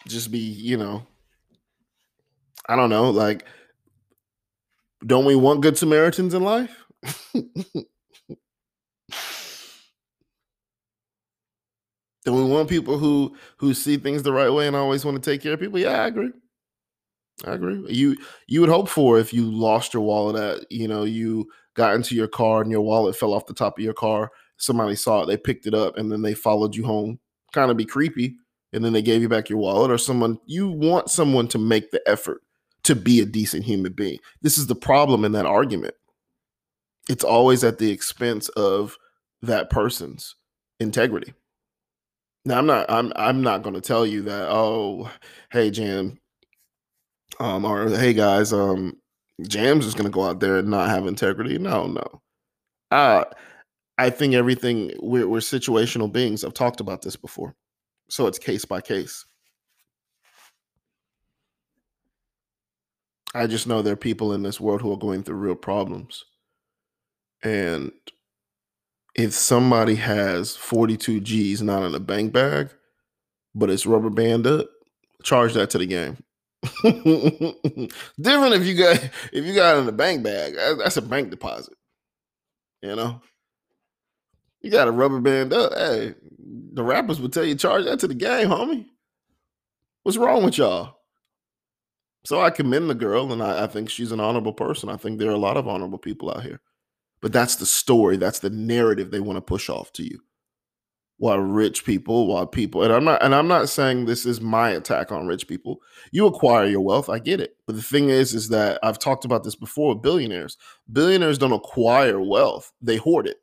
just 0.07 0.31
be, 0.31 0.39
you 0.39 0.77
know, 0.77 1.07
I 2.69 2.77
don't 2.77 2.91
know, 2.91 3.11
like, 3.11 3.45
don't 5.07 5.25
we 5.25 5.37
want 5.37 5.61
good 5.63 5.77
Samaritans 5.77 6.35
in 6.35 6.43
life? 6.43 6.85
Do 12.25 12.33
we 12.33 12.43
want 12.45 12.69
people 12.69 12.99
who 12.99 13.37
who 13.59 13.73
see 13.73 13.97
things 13.97 14.23
the 14.23 14.33
right 14.33 14.51
way 14.51 14.67
and 14.67 14.75
always 14.77 15.05
want 15.05 15.23
to 15.23 15.31
take 15.31 15.43
care 15.43 15.53
of 15.55 15.61
people? 15.61 15.79
Yeah, 15.79 16.03
I 16.03 16.07
agree. 16.09 16.33
I 17.45 17.53
agree. 17.53 17.85
You 17.93 18.17
you 18.47 18.61
would 18.61 18.71
hope 18.71 18.89
for 18.89 19.19
if 19.19 19.33
you 19.33 19.45
lost 19.51 19.93
your 19.93 20.03
wallet 20.03 20.37
at 20.37 20.73
you 20.73 20.89
know 20.89 21.05
you 21.05 21.49
got 21.77 21.95
into 21.95 22.15
your 22.15 22.29
car 22.29 22.63
and 22.63 22.71
your 22.71 22.81
wallet 22.81 23.17
fell 23.17 23.33
off 23.33 23.47
the 23.47 23.55
top 23.55 23.79
of 23.79 23.85
your 23.85 23.95
car. 23.95 24.31
Somebody 24.57 24.97
saw 24.97 25.23
it, 25.23 25.27
they 25.27 25.37
picked 25.37 25.67
it 25.67 25.75
up, 25.75 25.97
and 25.97 26.11
then 26.11 26.23
they 26.23 26.35
followed 26.35 26.75
you 26.75 26.85
home. 26.85 27.19
Kind 27.53 27.71
of 27.71 27.77
be 27.77 27.85
creepy, 27.85 28.37
and 28.73 28.85
then 28.85 28.93
they 28.93 29.03
gave 29.03 29.23
you 29.23 29.29
back 29.29 29.49
your 29.49 29.59
wallet. 29.59 29.91
Or 29.91 29.99
someone 29.99 30.39
you 30.47 30.69
want 30.69 31.11
someone 31.11 31.47
to 31.49 31.59
make 31.59 31.91
the 31.91 32.03
effort 32.07 32.43
to 32.85 32.95
be 32.95 33.21
a 33.21 33.27
decent 33.27 33.65
human 33.65 33.93
being. 33.93 34.19
This 34.43 34.59
is 34.59 34.67
the 34.67 34.75
problem 34.75 35.25
in 35.25 35.33
that 35.33 35.47
argument. 35.47 35.95
It's 37.09 37.25
always 37.25 37.63
at 37.63 37.79
the 37.79 37.91
expense 37.91 38.49
of 38.51 38.97
that 39.43 39.71
person's 39.71 40.35
integrity. 40.81 41.35
Now 42.45 42.59
I'm 42.59 42.67
not 42.67 42.87
I'm 42.89 43.13
I'm 43.17 43.43
not 43.43 43.63
going 43.63 43.75
to 43.75 43.81
tell 43.81 44.07
you 44.07 44.23
that 44.23 44.49
oh 44.49 45.11
hey 45.51 45.71
Jam 45.71 46.19
um 47.41 47.65
or 47.65 47.89
hey 47.89 48.13
guys 48.13 48.53
um 48.53 48.97
Jam's 49.43 49.87
is 49.87 49.95
going 49.95 50.07
to 50.07 50.11
go 50.11 50.25
out 50.25 50.41
there 50.41 50.59
and 50.59 50.69
not 50.69 50.89
have 50.89 51.07
integrity. 51.07 51.59
No, 51.59 51.87
no. 51.87 52.23
Uh 52.91 53.25
I 53.99 54.11
think 54.11 54.35
everything 54.35 54.93
we're, 55.01 55.27
we're 55.27 55.39
situational 55.39 56.13
beings. 56.13 56.45
I've 56.45 56.55
talked 56.55 56.81
about 56.81 57.03
this 57.03 57.17
before. 57.17 57.55
So 58.09 58.27
it's 58.27 58.39
case 58.39 58.65
by 58.65 58.81
case. 58.81 59.25
I 63.35 63.47
just 63.47 63.67
know 63.67 63.83
there 63.83 63.95
are 63.95 63.97
people 63.97 64.33
in 64.33 64.43
this 64.43 64.61
world 64.61 64.81
who 64.81 64.93
are 64.93 64.99
going 64.99 65.23
through 65.23 65.37
real 65.37 65.55
problems. 65.55 66.25
And 67.43 67.93
if 69.15 69.33
somebody 69.33 69.95
has 69.97 70.57
42 70.57 71.21
G's 71.21 71.63
not 71.63 71.83
in 71.83 71.95
a 71.95 72.01
bank 72.01 72.33
bag, 72.33 72.71
but 73.55 73.71
it's 73.71 73.87
rubber 73.87 74.11
band 74.11 74.47
up, 74.47 74.69
charge 75.23 75.55
that 75.55 75.71
to 75.71 75.79
the 75.79 75.87
game. 75.87 76.19
Different 78.21 78.55
if 78.55 78.65
you 78.65 78.75
got 78.75 79.11
if 79.33 79.45
you 79.45 79.55
got 79.55 79.79
in 79.79 79.89
a 79.89 79.93
bank 79.93 80.23
bag. 80.23 80.55
That's 80.79 80.97
a 80.97 81.03
bank 81.03 81.31
deposit. 81.31 81.75
You 82.83 82.97
know? 82.97 83.21
You 84.61 84.71
got 84.71 84.89
a 84.89 84.93
rubber 84.93 85.21
band 85.21 85.53
up. 85.53 85.73
Hey, 85.75 86.15
the 86.73 86.83
rappers 86.83 87.21
would 87.21 87.33
tell 87.33 87.45
you 87.45 87.55
charge 87.55 87.85
that 87.85 88.01
to 88.01 88.09
the 88.09 88.15
game, 88.15 88.49
homie. 88.49 88.87
What's 90.03 90.19
wrong 90.19 90.45
with 90.45 90.59
y'all? 90.59 90.97
So 92.25 92.41
I 92.41 92.51
commend 92.51 92.91
the 92.91 92.95
girl, 92.95 93.33
and 93.33 93.43
I, 93.43 93.65
I, 93.65 93.67
think 93.69 93.89
she's 93.89 94.11
an 94.11 94.19
honorable 94.19 94.53
person. 94.53 94.89
I 94.89 94.97
think 94.97 95.19
there 95.19 95.31
are 95.31 95.35
a 95.35 95.39
lot 95.39 95.57
of 95.57 95.69
honorable 95.69 95.99
people 95.99 96.31
out 96.31 96.43
here. 96.43 96.61
But 97.21 97.33
that's 97.33 97.57
the 97.57 97.67
story, 97.67 98.17
that's 98.17 98.41
the 98.41 98.51
narrative 98.51 99.11
they 99.11 99.21
want 99.21 99.37
to 99.37 99.41
push 99.41 99.69
off 99.69 99.93
to 99.93 100.03
you. 100.03 100.21
Why 101.19 101.37
rich 101.37 101.85
people, 101.85 102.27
why 102.27 102.45
people, 102.45 102.83
and 102.83 102.93
I'm 102.93 103.05
not, 103.05 103.23
and 103.23 103.35
I'm 103.35 103.49
not 103.49 103.71
saying 103.71 104.05
this 104.05 104.27
is 104.27 104.41
my 104.41 104.71
attack 104.71 105.11
on 105.13 105.27
rich 105.27 105.49
people. 105.49 105.81
You 106.13 106.27
acquire 106.27 106.67
your 106.67 106.83
wealth, 106.83 107.09
I 107.09 107.19
get 107.19 107.41
it. 107.41 107.57
But 107.67 107.77
the 107.77 107.83
thing 107.83 108.11
is, 108.11 108.35
is 108.35 108.51
that 108.51 108.79
I've 108.83 108.99
talked 108.99 109.25
about 109.25 109.43
this 109.43 109.55
before 109.55 109.95
with 109.95 110.03
billionaires. 110.03 110.59
Billionaires 110.93 111.39
don't 111.39 111.53
acquire 111.53 112.21
wealth, 112.21 112.73
they 112.83 112.97
hoard 112.97 113.27
it. 113.27 113.39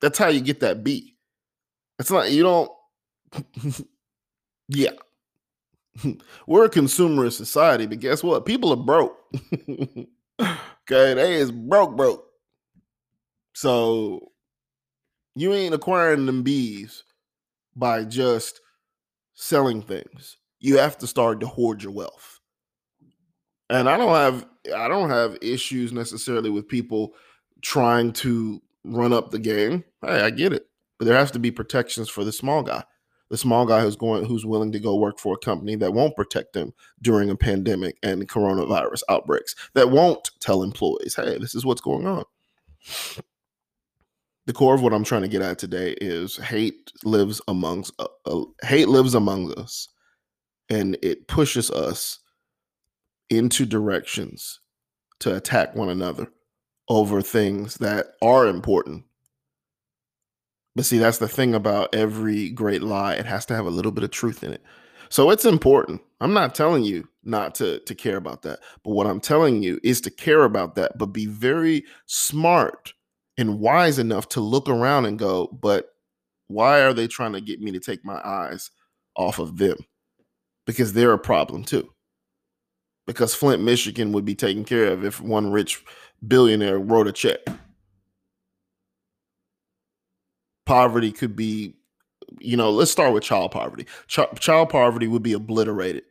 That's 0.00 0.18
how 0.18 0.28
you 0.28 0.40
get 0.40 0.60
that 0.60 0.82
B. 0.82 1.16
It's 1.98 2.10
not, 2.10 2.32
you 2.32 2.42
don't, 2.42 2.70
yeah, 4.68 4.90
We're 6.46 6.64
a 6.64 6.70
consumerist 6.70 7.32
society, 7.32 7.86
but 7.86 8.00
guess 8.00 8.22
what? 8.22 8.46
People 8.46 8.72
are 8.72 8.76
broke. 8.76 9.18
okay, 10.40 11.14
they 11.14 11.34
is 11.34 11.50
broke, 11.50 11.96
broke. 11.96 12.26
So 13.54 14.29
you 15.34 15.52
ain't 15.54 15.74
acquiring 15.74 16.26
them 16.26 16.42
bees 16.42 17.04
by 17.76 18.04
just 18.04 18.60
selling 19.34 19.82
things. 19.82 20.36
You 20.58 20.78
have 20.78 20.98
to 20.98 21.06
start 21.06 21.40
to 21.40 21.46
hoard 21.46 21.82
your 21.82 21.92
wealth. 21.92 22.40
And 23.68 23.88
I 23.88 23.96
don't 23.96 24.14
have 24.14 24.46
I 24.76 24.88
don't 24.88 25.10
have 25.10 25.38
issues 25.40 25.92
necessarily 25.92 26.50
with 26.50 26.68
people 26.68 27.14
trying 27.62 28.12
to 28.14 28.60
run 28.84 29.12
up 29.12 29.30
the 29.30 29.38
game. 29.38 29.84
Hey, 30.02 30.22
I 30.22 30.30
get 30.30 30.52
it. 30.52 30.66
But 30.98 31.04
there 31.06 31.16
has 31.16 31.30
to 31.30 31.38
be 31.38 31.50
protections 31.50 32.08
for 32.08 32.24
the 32.24 32.32
small 32.32 32.62
guy 32.62 32.84
the 33.30 33.36
small 33.36 33.64
guy 33.64 33.80
who's 33.80 33.96
going 33.96 34.24
who's 34.24 34.44
willing 34.44 34.72
to 34.72 34.80
go 34.80 34.96
work 34.96 35.18
for 35.18 35.34
a 35.34 35.38
company 35.38 35.76
that 35.76 35.94
won't 35.94 36.16
protect 36.16 36.52
them 36.52 36.74
during 37.00 37.30
a 37.30 37.36
pandemic 37.36 37.96
and 38.02 38.28
coronavirus 38.28 39.02
outbreaks 39.08 39.54
that 39.74 39.90
won't 39.90 40.30
tell 40.40 40.62
employees 40.62 41.14
hey 41.14 41.38
this 41.38 41.54
is 41.54 41.64
what's 41.64 41.80
going 41.80 42.06
on 42.06 42.24
the 44.50 44.54
core 44.54 44.74
of 44.74 44.82
what 44.82 44.92
i'm 44.92 45.04
trying 45.04 45.22
to 45.22 45.28
get 45.28 45.42
at 45.42 45.60
today 45.60 45.94
is 46.00 46.36
hate 46.36 46.90
lives 47.04 47.40
amongst 47.46 47.92
uh, 48.00 48.08
uh, 48.26 48.42
hate 48.64 48.88
lives 48.88 49.14
among 49.14 49.56
us 49.56 49.86
and 50.68 50.98
it 51.02 51.28
pushes 51.28 51.70
us 51.70 52.18
into 53.28 53.64
directions 53.64 54.58
to 55.20 55.36
attack 55.36 55.76
one 55.76 55.88
another 55.88 56.26
over 56.88 57.22
things 57.22 57.76
that 57.76 58.06
are 58.20 58.48
important 58.48 59.04
but 60.76 60.84
see, 60.84 60.98
that's 60.98 61.18
the 61.18 61.28
thing 61.28 61.54
about 61.54 61.94
every 61.94 62.50
great 62.50 62.82
lie. 62.82 63.14
It 63.14 63.26
has 63.26 63.44
to 63.46 63.54
have 63.54 63.66
a 63.66 63.70
little 63.70 63.92
bit 63.92 64.04
of 64.04 64.10
truth 64.10 64.42
in 64.42 64.52
it. 64.52 64.62
So 65.08 65.30
it's 65.30 65.44
important. 65.44 66.00
I'm 66.20 66.32
not 66.32 66.54
telling 66.54 66.84
you 66.84 67.08
not 67.24 67.54
to, 67.56 67.80
to 67.80 67.94
care 67.94 68.16
about 68.16 68.42
that. 68.42 68.60
But 68.84 68.92
what 68.92 69.06
I'm 69.06 69.20
telling 69.20 69.62
you 69.62 69.80
is 69.82 70.00
to 70.02 70.10
care 70.10 70.44
about 70.44 70.76
that, 70.76 70.96
but 70.96 71.06
be 71.06 71.26
very 71.26 71.84
smart 72.06 72.94
and 73.40 73.58
wise 73.58 73.98
enough 73.98 74.28
to 74.30 74.40
look 74.40 74.68
around 74.68 75.06
and 75.06 75.18
go, 75.18 75.46
but 75.46 75.88
why 76.48 76.80
are 76.82 76.92
they 76.92 77.06
trying 77.06 77.32
to 77.32 77.40
get 77.40 77.60
me 77.60 77.72
to 77.72 77.80
take 77.80 78.04
my 78.04 78.20
eyes 78.24 78.70
off 79.16 79.38
of 79.38 79.56
them? 79.56 79.76
Because 80.66 80.92
they're 80.92 81.12
a 81.12 81.18
problem 81.18 81.64
too. 81.64 81.88
Because 83.06 83.34
Flint, 83.34 83.62
Michigan 83.62 84.12
would 84.12 84.24
be 84.24 84.34
taken 84.34 84.64
care 84.64 84.92
of 84.92 85.04
if 85.04 85.20
one 85.20 85.50
rich 85.50 85.82
billionaire 86.26 86.78
wrote 86.78 87.08
a 87.08 87.12
check 87.12 87.40
poverty 90.70 91.10
could 91.10 91.34
be, 91.34 91.74
you 92.38 92.56
know, 92.56 92.70
let's 92.70 92.92
start 92.92 93.12
with 93.12 93.24
child 93.24 93.50
poverty. 93.50 93.84
Ch- 94.06 94.20
child 94.38 94.68
poverty 94.68 95.08
would 95.08 95.22
be 95.22 95.32
obliterated 95.32 96.04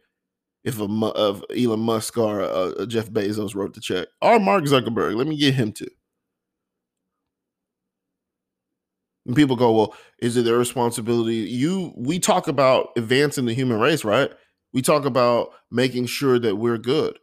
if 0.65 0.81
a 0.81 0.83
of 1.15 1.45
Elon 1.57 1.79
Musk 1.79 2.17
or 2.17 2.41
uh, 2.41 2.85
Jeff 2.85 3.09
Bezos 3.09 3.55
wrote 3.55 3.73
the 3.73 3.79
check 3.79 4.09
or 4.21 4.37
Mark 4.37 4.65
Zuckerberg. 4.65 5.15
Let 5.15 5.27
me 5.27 5.37
get 5.37 5.53
him 5.53 5.71
to. 5.71 5.89
And 9.29 9.35
people 9.35 9.55
go, 9.55 9.71
well, 9.71 9.93
is 10.17 10.37
it 10.37 10.45
their 10.45 10.57
responsibility? 10.57 11.35
You, 11.35 11.93
we 11.95 12.17
talk 12.17 12.47
about 12.47 12.89
advancing 12.97 13.45
the 13.45 13.53
human 13.53 13.79
race, 13.79 14.03
right? 14.03 14.31
We 14.73 14.81
talk 14.81 15.05
about 15.05 15.51
making 15.69 16.07
sure 16.07 16.39
that 16.39 16.55
we're 16.55 16.79
good. 16.79 17.19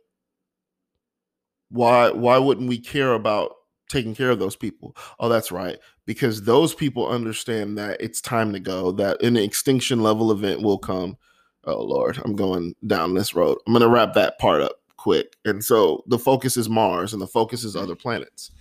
Why, 1.71 2.13
why 2.13 2.39
wouldn't 2.39 2.69
we 2.69 2.79
care 2.79 3.13
about 3.13 3.57
taking 3.89 4.15
care 4.15 4.31
of 4.31 4.39
those 4.39 4.55
people. 4.55 4.97
Oh, 5.19 5.29
that's 5.29 5.53
right. 5.53 5.79
Because 6.05 6.43
those 6.43 6.75
people 6.75 7.09
understand 7.09 7.77
that 7.79 8.01
it's 8.01 8.21
time 8.21 8.53
to 8.53 8.61
go, 8.61 8.93
that 8.93 9.21
an 9.23 9.37
extinction 9.37 10.01
level 10.01 10.31
event 10.31 10.63
will 10.63 10.79
come. 10.79 11.17
Oh, 11.65 11.83
Lord, 11.83 12.21
I'm 12.25 12.37
going 12.37 12.75
down 12.87 13.15
this 13.15 13.35
road. 13.35 13.59
I'm 13.67 13.73
going 13.73 13.83
to 13.83 13.89
wrap 13.89 14.15
that 14.15 14.39
part 14.39 14.63
up 14.63 14.81
quick. 14.97 15.37
And 15.45 15.65
so 15.65 16.05
the 16.07 16.19
focus 16.19 16.57
is 16.57 16.69
Mars 16.69 17.13
and 17.13 17.21
the 17.21 17.27
focus 17.27 17.65
is 17.65 17.75
other 17.75 17.97
planets. 17.97 18.53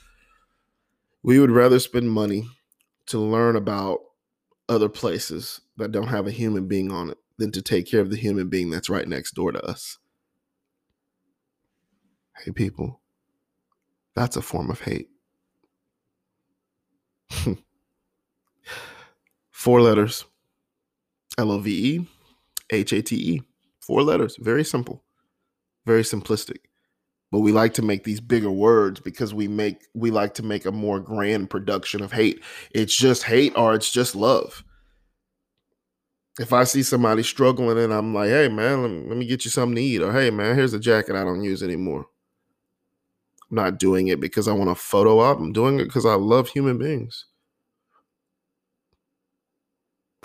We 1.22 1.40
would 1.40 1.52
rather 1.52 1.80
spend 1.80 2.10
money 2.12 2.48
to 3.08 3.20
learn 3.20 3.56
about 3.56 4.00
other 4.68 4.90
places 4.90 5.62
that 5.78 5.92
don't 5.92 6.08
have 6.08 6.28
a 6.28 6.32
human 6.32 6.68
being 6.68 6.92
on 6.92 7.12
it 7.12 7.18
than 7.38 7.52
to 7.52 7.62
take 7.62 7.90
care 7.90 8.02
of 8.02 8.10
the 8.10 8.18
human 8.18 8.50
being 8.50 8.70
that's 8.70 8.90
right 8.90 9.08
next 9.08 9.34
door 9.34 9.52
to 9.52 9.62
us. 9.64 10.00
Hey, 12.44 12.52
people, 12.52 13.00
that's 14.16 14.36
a 14.36 14.42
form 14.42 14.70
of 14.70 14.82
hate. 14.82 15.10
Four 19.52 19.82
letters. 19.82 20.26
L 21.38 21.52
O 21.52 21.60
V 21.60 21.96
E 21.96 22.08
H 22.70 22.94
A 22.94 23.02
T 23.02 23.16
E. 23.16 23.42
Four 23.80 24.04
letters. 24.04 24.38
Very 24.40 24.64
simple. 24.64 25.04
Very 25.86 26.04
simplistic. 26.04 26.60
But 27.32 27.40
we 27.40 27.52
like 27.52 27.74
to 27.76 27.82
make 27.82 28.04
these 28.04 28.22
bigger 28.22 28.52
words 28.52 29.00
because 29.00 29.34
we 29.34 29.48
make 29.48 29.86
we 29.94 30.12
like 30.12 30.36
to 30.36 30.44
make 30.44 30.66
a 30.66 30.72
more 30.72 31.00
grand 31.00 31.50
production 31.50 32.02
of 32.02 32.12
hate. 32.12 32.42
It's 32.72 32.96
just 32.96 33.24
hate 33.24 33.58
or 33.58 33.74
it's 33.74 33.92
just 33.92 34.16
love. 34.16 34.64
If 36.40 36.54
I 36.54 36.66
see 36.66 36.84
somebody 36.84 37.24
struggling 37.24 37.78
and 37.78 37.94
I'm 37.94 38.14
like, 38.14 38.30
hey 38.30 38.48
man, 38.50 38.82
let 38.82 38.92
me, 38.92 39.04
let 39.08 39.18
me 39.18 39.26
get 39.26 39.46
you 39.46 39.52
something 39.52 39.76
to 39.76 39.82
eat, 39.82 40.02
or 40.02 40.14
hey 40.14 40.30
man, 40.30 40.56
here's 40.56 40.74
a 40.74 40.80
jacket 40.80 41.16
I 41.16 41.24
don't 41.24 41.44
use 41.44 41.64
anymore. 41.64 42.06
I'm 43.50 43.56
not 43.56 43.80
doing 43.80 44.08
it 44.08 44.20
because 44.20 44.48
I 44.48 44.54
want 44.54 44.70
a 44.70 44.76
photo 44.76 45.20
op. 45.20 45.40
I'm 45.40 45.54
doing 45.54 45.80
it 45.80 45.86
because 45.86 46.06
I 46.06 46.16
love 46.16 46.50
human 46.50 46.78
beings 46.78 47.26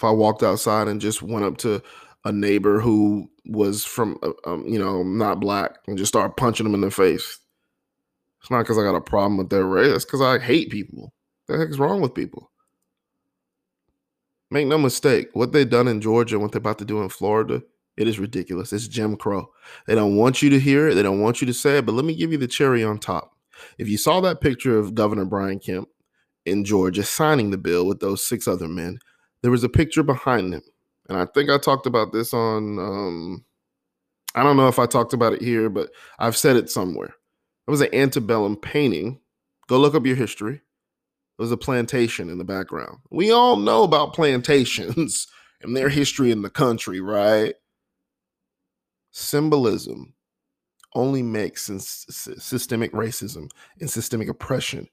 if 0.01 0.05
I 0.05 0.11
walked 0.13 0.43
outside 0.43 0.89
and 0.89 0.99
just 0.99 1.21
went 1.21 1.45
up 1.45 1.59
to 1.59 1.83
a 2.25 2.33
neighbor 2.33 2.81
who 2.81 3.29
was 3.47 3.85
from, 3.85 4.19
uh, 4.23 4.33
um, 4.47 4.67
you 4.67 4.79
know, 4.79 5.03
not 5.03 5.41
black 5.41 5.79
and 5.87 5.97
just 5.99 6.11
start 6.11 6.37
punching 6.37 6.65
them 6.65 6.75
in 6.75 6.81
the 6.81 6.91
face. 6.91 7.39
It's 8.41 8.51
not 8.51 8.61
because 8.61 8.79
I 8.79 8.83
got 8.83 8.95
a 8.95 9.01
problem 9.01 9.37
with 9.37 9.51
their 9.51 9.65
race. 9.65 9.95
It's 9.95 10.05
because 10.05 10.21
I 10.21 10.39
hate 10.39 10.71
people. 10.71 11.13
What 11.47 11.55
the 11.55 11.59
heck 11.59 11.71
is 11.71 11.79
wrong 11.79 12.01
with 12.01 12.15
people? 12.15 12.51
Make 14.51 14.67
no 14.67 14.79
mistake, 14.79 15.29
what 15.33 15.53
they've 15.53 15.69
done 15.69 15.87
in 15.87 16.01
Georgia 16.01 16.35
and 16.35 16.43
what 16.43 16.53
they're 16.53 16.59
about 16.59 16.79
to 16.79 16.85
do 16.85 17.03
in 17.03 17.09
Florida, 17.09 17.63
it 17.97 18.09
is 18.09 18.19
ridiculous. 18.19 18.73
It's 18.73 18.89
Jim 18.89 19.17
Crow. 19.17 19.51
They 19.87 19.95
don't 19.95 20.17
want 20.17 20.43
you 20.43 20.51
to 20.51 20.59
hear 20.59 20.89
it. 20.89 20.95
They 20.95 21.03
don't 21.03 21.21
want 21.21 21.41
you 21.41 21.47
to 21.47 21.55
say 21.55 21.79
it. 21.79 21.87
But 21.87 21.95
let 21.95 22.05
me 22.05 22.17
give 22.17 22.33
you 22.33 22.39
the 22.39 22.49
cherry 22.49 22.83
on 22.83 22.99
top. 22.99 23.37
If 23.79 23.89
you 23.89 23.99
saw 23.99 24.21
that 24.23 24.41
picture 24.41 24.79
of 24.79 24.95
Governor 24.95 25.25
Brian 25.25 25.59
Kemp 25.59 25.89
in 26.47 26.65
Georgia 26.65 27.03
signing 27.03 27.51
the 27.51 27.59
bill 27.59 27.87
with 27.87 28.01
those 28.01 28.27
six 28.27 28.49
other 28.49 28.69
men, 28.69 28.99
there 29.43 29.51
was 29.51 29.65
a 29.65 29.69
picture 29.69 30.03
behind 30.03 30.55
him. 30.55 30.63
And 31.11 31.19
I 31.19 31.27
think 31.27 31.51
I 31.51 31.59
talked 31.59 31.87
about 31.87 32.13
this 32.13 32.33
on 32.33 32.79
um, 32.79 33.45
I 34.37 34.45
don't 34.45 34.57
know 34.57 34.69
if 34.69 34.79
I 34.79 34.87
talked 34.87 35.13
about 35.13 35.33
it 35.33 35.43
here, 35.43 35.69
but 35.69 35.91
I've 36.21 36.37
said 36.37 36.55
it 36.55 36.71
somewhere. 36.71 37.13
It 37.67 37.71
was 37.71 37.81
an 37.81 37.93
antebellum 37.93 38.57
painting. 38.57 39.21
Go 39.67 39.79
look 39.79 39.97
up 39.97 40.07
your 40.07 40.15
history. 40.15 40.55
It 40.55 41.43
was 41.43 41.51
a 41.51 41.57
plantation 41.57 42.31
in 42.31 42.39
the 42.39 42.45
background. 42.45 42.99
We 43.11 43.33
all 43.33 43.57
know 43.57 43.83
about 43.83 44.15
plantations 44.15 45.27
and 45.63 45.77
their 45.77 45.89
history 45.89 46.31
in 46.31 46.43
the 46.43 46.51
country, 46.51 47.01
right? 47.01 47.55
Symbolism 49.11 50.15
only 50.95 51.25
makes 51.25 51.65
systemic 51.65 52.93
racism 52.93 53.51
and 53.81 53.91
systemic 53.91 54.29
oppression 54.29 54.89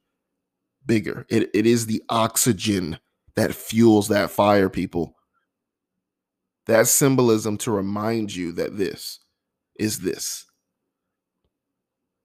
bigger. 0.87 1.27
It, 1.29 1.51
it 1.53 1.67
is 1.67 1.85
the 1.85 2.01
oxygen 2.09 2.97
that 3.35 3.53
fuels 3.53 4.07
that 4.07 4.31
fire, 4.31 4.69
people. 4.69 5.16
That 6.67 6.87
symbolism 6.87 7.57
to 7.59 7.71
remind 7.71 8.35
you 8.35 8.51
that 8.53 8.77
this 8.77 9.19
is 9.79 9.99
this. 9.99 10.45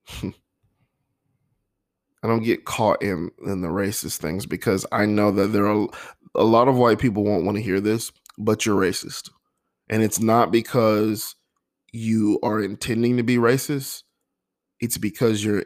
I 0.23 0.33
don't 2.29 2.45
get 2.45 2.65
caught 2.65 3.03
in 3.03 3.31
in 3.47 3.63
the 3.63 3.69
racist 3.69 4.19
things 4.19 4.47
because 4.47 4.87
I 4.93 5.07
know 5.07 5.31
that 5.33 5.49
there 5.49 5.67
are 5.67 5.89
a 6.35 6.45
lot 6.45 6.69
of 6.69 6.77
white 6.77 6.99
people 6.99 7.25
won't 7.25 7.45
want 7.45 7.57
to 7.57 7.63
hear 7.63 7.81
this, 7.81 8.13
but 8.39 8.65
you're 8.65 8.81
racist. 8.81 9.31
And 9.89 10.03
it's 10.03 10.21
not 10.21 10.51
because 10.51 11.35
you 11.93 12.39
are 12.43 12.61
intending 12.61 13.17
to 13.17 13.23
be 13.23 13.37
racist. 13.37 14.03
It's 14.81 14.99
because 14.99 15.45
you're 15.45 15.65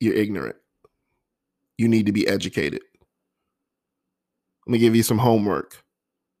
you're 0.00 0.14
ignorant. 0.14 0.56
You 1.76 1.88
need 1.88 2.06
to 2.06 2.12
be 2.12 2.26
educated. 2.26 2.82
Let 4.66 4.72
me 4.72 4.78
give 4.78 4.96
you 4.96 5.02
some 5.02 5.18
homework 5.18 5.82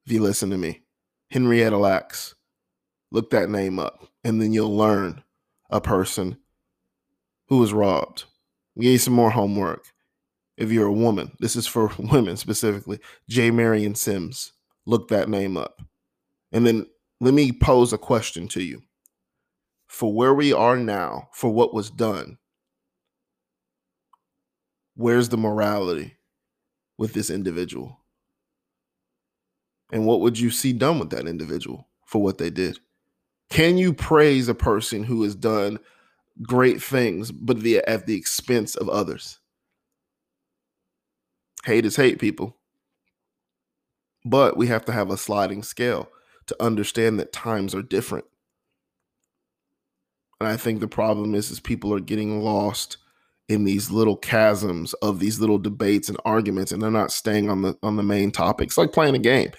if 0.06 0.12
you 0.12 0.22
listen 0.22 0.50
to 0.50 0.58
me. 0.58 0.82
Henrietta 1.30 1.76
Lacks. 1.76 2.34
Look 3.10 3.30
that 3.30 3.50
name 3.50 3.78
up, 3.78 4.08
and 4.24 4.40
then 4.40 4.52
you'll 4.52 4.76
learn 4.76 5.22
a 5.70 5.80
person 5.80 6.38
who 7.48 7.58
was 7.58 7.72
robbed. 7.72 8.24
Give 8.78 8.92
you 8.92 8.98
some 8.98 9.14
more 9.14 9.30
homework. 9.30 9.86
If 10.56 10.70
you're 10.70 10.88
a 10.88 10.92
woman, 10.92 11.32
this 11.40 11.56
is 11.56 11.66
for 11.66 11.92
women 11.98 12.36
specifically. 12.36 13.00
J. 13.28 13.50
Marion 13.50 13.94
Sims. 13.94 14.52
Look 14.86 15.08
that 15.08 15.28
name 15.28 15.56
up. 15.56 15.82
And 16.52 16.66
then 16.66 16.86
let 17.20 17.34
me 17.34 17.52
pose 17.52 17.92
a 17.92 17.98
question 17.98 18.48
to 18.48 18.62
you. 18.62 18.82
For 19.86 20.12
where 20.12 20.34
we 20.34 20.52
are 20.52 20.76
now, 20.76 21.28
for 21.32 21.50
what 21.50 21.72
was 21.74 21.90
done, 21.90 22.38
where's 24.94 25.30
the 25.30 25.36
morality 25.36 26.16
with 26.98 27.14
this 27.14 27.30
individual? 27.30 27.97
And 29.90 30.06
what 30.06 30.20
would 30.20 30.38
you 30.38 30.50
see 30.50 30.72
done 30.72 30.98
with 30.98 31.10
that 31.10 31.26
individual 31.26 31.88
for 32.04 32.22
what 32.22 32.38
they 32.38 32.50
did? 32.50 32.78
Can 33.50 33.78
you 33.78 33.94
praise 33.94 34.48
a 34.48 34.54
person 34.54 35.02
who 35.02 35.22
has 35.22 35.34
done 35.34 35.78
great 36.42 36.82
things, 36.82 37.32
but 37.32 37.60
the, 37.60 37.78
at 37.88 38.06
the 38.06 38.14
expense 38.14 38.76
of 38.76 38.88
others? 38.88 39.38
Hate 41.64 41.86
is 41.86 41.96
hate, 41.96 42.18
people. 42.18 42.56
But 44.24 44.56
we 44.56 44.66
have 44.66 44.84
to 44.86 44.92
have 44.92 45.10
a 45.10 45.16
sliding 45.16 45.62
scale 45.62 46.10
to 46.46 46.62
understand 46.62 47.18
that 47.18 47.32
times 47.32 47.74
are 47.74 47.82
different. 47.82 48.24
And 50.40 50.48
I 50.48 50.56
think 50.56 50.80
the 50.80 50.88
problem 50.88 51.34
is 51.34 51.50
is 51.50 51.60
people 51.60 51.92
are 51.94 52.00
getting 52.00 52.42
lost 52.42 52.98
in 53.48 53.64
these 53.64 53.90
little 53.90 54.16
chasms 54.16 54.92
of 54.94 55.18
these 55.18 55.40
little 55.40 55.58
debates 55.58 56.08
and 56.08 56.18
arguments 56.24 56.70
and 56.70 56.82
they're 56.82 56.90
not 56.90 57.10
staying 57.10 57.48
on 57.50 57.62
the 57.62 57.76
on 57.82 57.96
the 57.96 58.02
main 58.02 58.30
topics 58.30 58.76
like 58.76 58.92
playing 58.92 59.14
a 59.14 59.18
game 59.18 59.50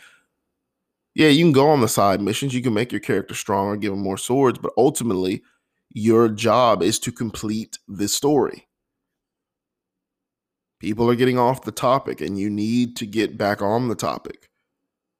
yeah, 1.19 1.27
you 1.27 1.43
can 1.43 1.51
go 1.51 1.67
on 1.67 1.81
the 1.81 1.89
side 1.89 2.21
missions, 2.21 2.53
you 2.53 2.61
can 2.61 2.73
make 2.73 2.93
your 2.93 3.01
character 3.01 3.35
stronger, 3.35 3.75
give 3.75 3.91
them 3.91 4.01
more 4.01 4.17
swords, 4.17 4.57
but 4.57 4.71
ultimately, 4.77 5.43
your 5.89 6.29
job 6.29 6.81
is 6.81 6.97
to 6.97 7.11
complete 7.11 7.77
the 7.89 8.07
story. 8.07 8.69
People 10.79 11.11
are 11.11 11.15
getting 11.15 11.37
off 11.37 11.63
the 11.63 11.73
topic, 11.73 12.21
and 12.21 12.39
you 12.39 12.49
need 12.49 12.95
to 12.95 13.05
get 13.05 13.37
back 13.37 13.61
on 13.61 13.89
the 13.89 13.95
topic. 13.95 14.47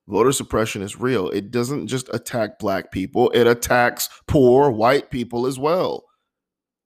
Voter 0.08 0.32
suppression 0.32 0.82
is 0.82 0.97
real. 0.97 1.28
It 1.32 1.52
doesn't 1.52 1.88
just 1.88 2.08
attack 2.14 2.60
black 2.60 2.93
people, 2.93 3.30
it 3.32 3.45
attacks 3.45 4.08
poor 4.26 4.72
white 4.72 5.12
people 5.12 5.45
as 5.45 5.60
well. 5.60 6.06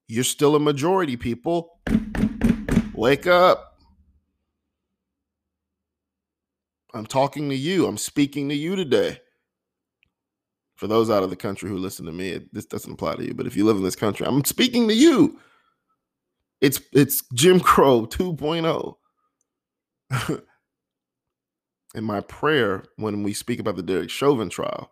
You're 0.08 0.24
still 0.24 0.56
a 0.56 0.60
majority, 0.60 1.16
people. 1.16 1.78
Wake 2.94 3.28
up. 3.28 3.73
I'm 6.94 7.06
talking 7.06 7.48
to 7.50 7.56
you. 7.56 7.86
I'm 7.86 7.98
speaking 7.98 8.48
to 8.48 8.54
you 8.54 8.76
today. 8.76 9.18
For 10.76 10.86
those 10.86 11.10
out 11.10 11.22
of 11.22 11.30
the 11.30 11.36
country 11.36 11.68
who 11.68 11.78
listen 11.78 12.06
to 12.06 12.12
me, 12.12 12.30
it, 12.30 12.54
this 12.54 12.66
doesn't 12.66 12.92
apply 12.92 13.16
to 13.16 13.24
you. 13.24 13.34
But 13.34 13.46
if 13.46 13.56
you 13.56 13.64
live 13.64 13.76
in 13.76 13.82
this 13.82 13.96
country, 13.96 14.26
I'm 14.26 14.44
speaking 14.44 14.88
to 14.88 14.94
you. 14.94 15.38
It's 16.60 16.80
it's 16.92 17.22
Jim 17.34 17.60
Crow 17.60 18.06
2.0. 18.06 18.94
and 21.94 22.06
my 22.06 22.20
prayer 22.20 22.84
when 22.96 23.22
we 23.22 23.32
speak 23.34 23.60
about 23.60 23.76
the 23.76 23.82
Derek 23.82 24.10
Chauvin 24.10 24.48
trial 24.50 24.90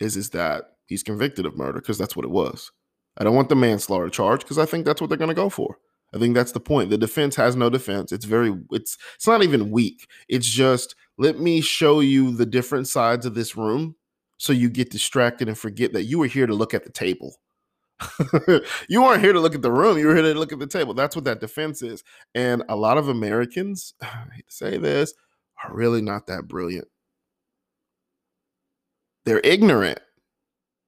is 0.00 0.16
is 0.16 0.30
that 0.30 0.76
he's 0.86 1.02
convicted 1.02 1.46
of 1.46 1.56
murder 1.56 1.80
because 1.80 1.98
that's 1.98 2.16
what 2.16 2.24
it 2.24 2.30
was. 2.30 2.70
I 3.18 3.24
don't 3.24 3.34
want 3.34 3.48
the 3.48 3.56
manslaughter 3.56 4.08
charge 4.08 4.40
because 4.40 4.58
I 4.58 4.66
think 4.66 4.84
that's 4.86 5.00
what 5.00 5.10
they're 5.10 5.18
going 5.18 5.28
to 5.28 5.34
go 5.34 5.50
for. 5.50 5.78
I 6.14 6.18
think 6.18 6.34
that's 6.34 6.52
the 6.52 6.60
point. 6.60 6.90
The 6.90 6.98
defense 6.98 7.36
has 7.36 7.56
no 7.56 7.70
defense. 7.70 8.12
It's 8.12 8.24
very 8.24 8.56
it's 8.72 8.96
it's 9.16 9.26
not 9.26 9.42
even 9.42 9.70
weak. 9.70 10.08
It's 10.28 10.48
just 10.48 10.94
let 11.18 11.38
me 11.40 11.60
show 11.60 12.00
you 12.00 12.30
the 12.30 12.46
different 12.46 12.88
sides 12.88 13.26
of 13.26 13.34
this 13.34 13.56
room 13.56 13.96
so 14.38 14.52
you 14.52 14.70
get 14.70 14.90
distracted 14.90 15.48
and 15.48 15.58
forget 15.58 15.92
that 15.92 16.04
you 16.04 16.18
were 16.18 16.26
here 16.26 16.46
to 16.46 16.54
look 16.54 16.74
at 16.74 16.84
the 16.84 16.92
table. 16.92 17.34
you 18.88 19.02
weren't 19.02 19.22
here 19.22 19.32
to 19.32 19.40
look 19.40 19.56
at 19.56 19.62
the 19.62 19.72
room, 19.72 19.98
you 19.98 20.06
were 20.06 20.14
here 20.14 20.32
to 20.32 20.38
look 20.38 20.52
at 20.52 20.60
the 20.60 20.66
table. 20.66 20.94
That's 20.94 21.16
what 21.16 21.24
that 21.24 21.40
defense 21.40 21.82
is. 21.82 22.04
And 22.36 22.62
a 22.68 22.76
lot 22.76 22.96
of 22.96 23.08
Americans, 23.08 23.94
I 24.00 24.06
hate 24.32 24.48
to 24.48 24.54
say 24.54 24.78
this, 24.78 25.12
are 25.64 25.74
really 25.74 26.00
not 26.00 26.28
that 26.28 26.46
brilliant. 26.46 26.86
They're 29.24 29.40
ignorant. 29.42 29.98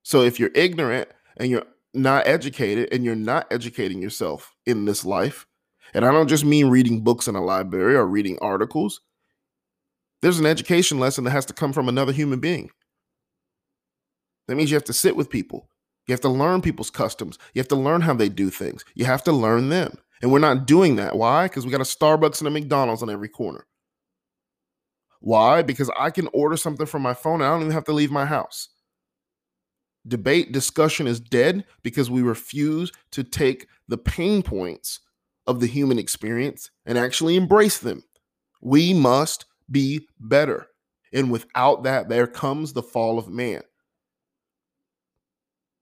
So 0.05 0.23
if 0.23 0.39
you're 0.39 0.53
ignorant 0.55 1.09
and 1.37 1.51
you're 1.51 1.67
not 1.93 2.29
educated 2.29 2.89
and 2.93 3.05
you're 3.05 3.17
not 3.17 3.49
educating 3.51 4.01
yourself 4.01 4.55
in 4.65 4.85
this 4.85 5.05
life, 5.05 5.47
and 5.93 6.05
I 6.05 6.13
don't 6.13 6.29
just 6.29 6.45
mean 6.45 6.69
reading 6.69 7.03
books 7.03 7.27
in 7.27 7.35
a 7.35 7.45
library 7.45 7.97
or 7.97 8.07
reading 8.07 8.39
articles, 8.41 9.01
there's 10.23 10.39
an 10.39 10.47
education 10.47 10.99
lesson 10.99 11.25
that 11.25 11.31
has 11.31 11.47
to 11.47 11.55
come 11.55 11.73
from 11.73 11.89
another 11.89 12.13
human 12.13 12.41
being. 12.41 12.71
That 14.49 14.57
means 14.57 14.71
you 14.71 14.77
have 14.77 14.85
to 14.85 14.93
sit 14.93 15.17
with 15.17 15.31
people. 15.31 15.69
You 16.07 16.13
have 16.13 16.21
to 16.23 16.29
learn 16.29 16.61
people's 16.61 16.91
customs. 16.91 17.39
You 17.55 17.61
have 17.61 17.69
to 17.69 17.77
learn 17.77 18.01
how 18.01 18.15
they 18.15 18.29
do 18.29 18.51
things. 18.51 18.85
You 18.95 19.05
have 19.05 19.23
to 19.25 19.33
learn 19.33 19.69
them. 19.69 19.97
And 20.23 20.33
we're 20.33 20.41
not 20.41 20.67
doing 20.67 20.97
that. 20.97 21.17
Why? 21.17 21.47
Because 21.47 21.65
we 21.65 21.71
got 21.71 21.81
a 21.81 21.85
Starbucks 21.85 22.41
and 22.41 22.49
a 22.49 22.51
McDonald's 22.51 23.03
on 23.03 23.11
every 23.11 23.29
corner. 23.29 23.67
Why? 25.21 25.63
Because 25.63 25.91
I 25.99 26.11
can 26.11 26.29
order 26.33 26.57
something 26.57 26.87
from 26.87 27.03
my 27.03 27.15
phone 27.15 27.35
and 27.41 27.45
I 27.45 27.51
don't 27.51 27.61
even 27.61 27.73
have 27.73 27.85
to 27.85 27.93
leave 27.93 28.11
my 28.11 28.27
house. 28.27 28.69
Debate 30.07 30.51
discussion 30.51 31.07
is 31.07 31.21
dead 31.21 31.65
because 31.83 32.11
we 32.11 32.23
refuse 32.23 32.91
to 33.13 33.23
take 33.23 33.69
the 33.87 33.99
pain 33.99 34.43
points 34.43 35.01
of 35.47 35.61
the 35.61 35.67
human 35.67 35.99
experience 35.99 36.71
and 36.87 36.97
actually 36.97 37.37
embrace 37.37 37.79
them. 37.79 38.03
We 38.63 38.95
must 38.95 39.45
be 39.71 40.09
better. 40.19 40.67
And 41.13 41.31
without 41.31 41.85
that, 41.85 42.09
there 42.09 42.27
comes 42.27 42.73
the 42.73 42.83
fall 42.83 43.19
of 43.19 43.29
man. 43.29 43.63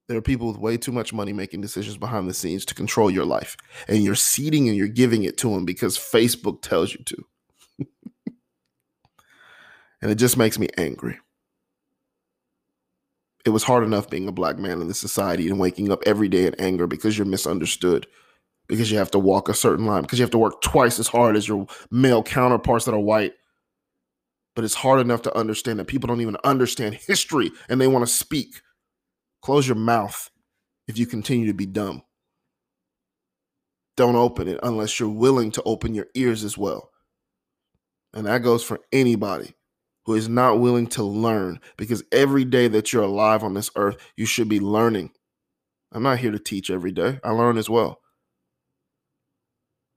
There 0.08 0.16
are 0.16 0.22
people 0.22 0.48
with 0.48 0.56
way 0.56 0.78
too 0.78 0.92
much 0.92 1.12
money 1.12 1.34
making 1.34 1.60
decisions 1.60 1.98
behind 1.98 2.28
the 2.28 2.34
scenes 2.34 2.64
to 2.66 2.74
control 2.74 3.10
your 3.10 3.26
life. 3.26 3.56
And 3.88 4.02
you're 4.02 4.14
ceding 4.14 4.66
and 4.68 4.76
you're 4.76 4.88
giving 4.88 5.24
it 5.24 5.36
to 5.38 5.50
them 5.50 5.66
because 5.66 5.98
Facebook 5.98 6.62
tells 6.62 6.94
you 6.94 7.04
to. 7.04 7.24
and 10.00 10.10
it 10.10 10.14
just 10.14 10.38
makes 10.38 10.58
me 10.58 10.68
angry. 10.78 11.18
It 13.44 13.50
was 13.50 13.64
hard 13.64 13.84
enough 13.84 14.08
being 14.08 14.28
a 14.28 14.32
black 14.32 14.58
man 14.58 14.80
in 14.80 14.88
this 14.88 14.98
society 14.98 15.48
and 15.48 15.58
waking 15.58 15.92
up 15.92 16.02
every 16.06 16.28
day 16.28 16.46
in 16.46 16.54
anger 16.54 16.86
because 16.86 17.16
you're 17.16 17.26
misunderstood, 17.26 18.06
because 18.66 18.90
you 18.90 18.96
have 18.96 19.10
to 19.10 19.18
walk 19.18 19.50
a 19.50 19.54
certain 19.54 19.84
line, 19.84 20.02
because 20.02 20.18
you 20.18 20.22
have 20.22 20.30
to 20.30 20.38
work 20.38 20.62
twice 20.62 20.98
as 20.98 21.08
hard 21.08 21.36
as 21.36 21.46
your 21.46 21.66
male 21.90 22.22
counterparts 22.22 22.86
that 22.86 22.94
are 22.94 22.98
white 22.98 23.34
but 24.58 24.64
it's 24.64 24.74
hard 24.74 24.98
enough 24.98 25.22
to 25.22 25.38
understand 25.38 25.78
that 25.78 25.84
people 25.84 26.08
don't 26.08 26.20
even 26.20 26.36
understand 26.42 26.92
history 26.92 27.52
and 27.68 27.80
they 27.80 27.86
want 27.86 28.04
to 28.04 28.12
speak. 28.12 28.60
Close 29.40 29.68
your 29.68 29.76
mouth 29.76 30.32
if 30.88 30.98
you 30.98 31.06
continue 31.06 31.46
to 31.46 31.54
be 31.54 31.64
dumb. 31.64 32.02
Don't 33.96 34.16
open 34.16 34.48
it 34.48 34.58
unless 34.64 34.98
you're 34.98 35.08
willing 35.08 35.52
to 35.52 35.62
open 35.62 35.94
your 35.94 36.08
ears 36.16 36.42
as 36.42 36.58
well. 36.58 36.90
And 38.12 38.26
that 38.26 38.42
goes 38.42 38.64
for 38.64 38.80
anybody 38.90 39.54
who 40.06 40.14
is 40.14 40.28
not 40.28 40.58
willing 40.58 40.88
to 40.88 41.04
learn 41.04 41.60
because 41.76 42.02
every 42.10 42.44
day 42.44 42.66
that 42.66 42.92
you're 42.92 43.04
alive 43.04 43.44
on 43.44 43.54
this 43.54 43.70
earth, 43.76 43.98
you 44.16 44.26
should 44.26 44.48
be 44.48 44.58
learning. 44.58 45.12
I'm 45.92 46.02
not 46.02 46.18
here 46.18 46.32
to 46.32 46.38
teach 46.40 46.68
every 46.68 46.90
day, 46.90 47.20
I 47.22 47.30
learn 47.30 47.58
as 47.58 47.70
well. 47.70 48.00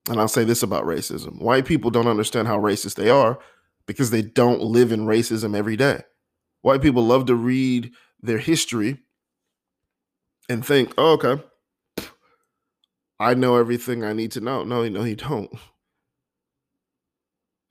And 0.08 0.20
I'll 0.20 0.28
say 0.28 0.44
this 0.44 0.62
about 0.62 0.84
racism 0.84 1.42
white 1.42 1.66
people 1.66 1.90
don't 1.90 2.08
understand 2.08 2.48
how 2.48 2.60
racist 2.60 2.94
they 2.94 3.10
are 3.10 3.40
because 3.88 4.12
they 4.12 4.22
don't 4.22 4.62
live 4.62 4.92
in 4.92 5.06
racism 5.06 5.56
every 5.56 5.76
day. 5.76 6.02
White 6.62 6.82
people 6.82 7.06
love 7.06 7.26
to 7.28 7.36
read 7.36 7.92
their 8.22 8.38
history 8.38 9.00
and 10.50 10.66
think, 10.66 10.94
oh, 10.98 11.14
okay, 11.14 11.42
I 13.20 13.34
know 13.34 13.58
everything 13.58 14.04
I 14.04 14.14
need 14.14 14.32
to 14.32 14.42
know. 14.42 14.64
No, 14.64 14.88
no, 14.88 15.04
you 15.04 15.16
don't. 15.16 15.52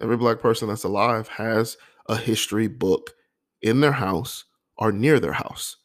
Every 0.00 0.16
black 0.16 0.40
person 0.40 0.68
that's 0.68 0.84
alive 0.84 1.28
has 1.28 1.76
a 2.08 2.16
history 2.16 2.68
book 2.68 3.12
in 3.60 3.80
their 3.80 3.92
house 3.92 4.44
or 4.76 4.92
near 4.92 5.20
their 5.20 5.34
house. 5.34 5.76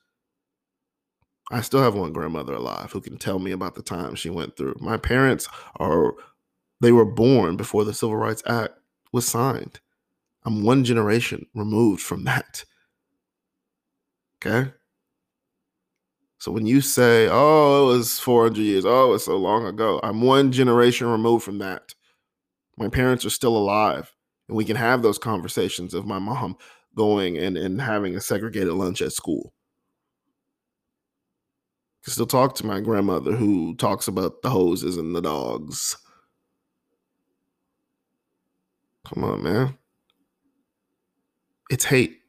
I 1.51 1.61
still 1.61 1.81
have 1.81 1.95
one 1.95 2.13
grandmother 2.13 2.53
alive 2.53 2.91
who 2.91 3.01
can 3.01 3.17
tell 3.17 3.39
me 3.39 3.51
about 3.51 3.75
the 3.75 3.81
time 3.83 4.15
she 4.15 4.29
went 4.29 4.57
through. 4.57 4.75
My 4.79 4.97
parents 4.97 5.47
are 5.77 6.13
they 6.81 6.91
were 6.91 7.05
born 7.05 7.55
before 7.55 7.83
the 7.85 7.93
Civil 7.93 8.17
Rights 8.17 8.43
Act 8.47 8.73
was 9.11 9.27
signed. 9.27 9.79
I'm 10.45 10.63
one 10.63 10.83
generation 10.83 11.47
removed 11.55 12.01
from 12.01 12.23
that. 12.25 12.63
Okay? 14.45 14.71
So 16.37 16.51
when 16.51 16.67
you 16.67 16.81
say, 16.81 17.27
oh, 17.31 17.89
it 17.89 17.97
was 17.97 18.19
400 18.19 18.61
years, 18.61 18.85
oh, 18.85 19.13
it's 19.13 19.25
so 19.25 19.37
long 19.37 19.65
ago, 19.65 19.99
I'm 20.03 20.21
one 20.21 20.51
generation 20.51 21.07
removed 21.07 21.43
from 21.43 21.57
that. 21.57 21.95
My 22.77 22.87
parents 22.87 23.25
are 23.25 23.31
still 23.31 23.57
alive. 23.57 24.13
And 24.47 24.55
we 24.55 24.65
can 24.65 24.75
have 24.75 25.01
those 25.01 25.17
conversations 25.17 25.95
of 25.95 26.05
my 26.05 26.19
mom 26.19 26.57
going 26.93 27.37
and, 27.37 27.57
and 27.57 27.81
having 27.81 28.15
a 28.15 28.21
segregated 28.21 28.73
lunch 28.73 29.01
at 29.01 29.11
school. 29.11 29.53
I 32.01 32.05
can 32.05 32.13
still 32.13 32.27
talk 32.27 32.53
to 32.55 32.65
my 32.65 32.79
grandmother 32.79 33.31
who 33.31 33.75
talks 33.75 34.07
about 34.07 34.43
the 34.43 34.51
hoses 34.51 34.97
and 34.97 35.15
the 35.15 35.21
dogs. 35.21 35.97
Come 39.05 39.23
on, 39.23 39.41
man. 39.41 39.77
It's 41.69 41.85
hate. 41.85 42.19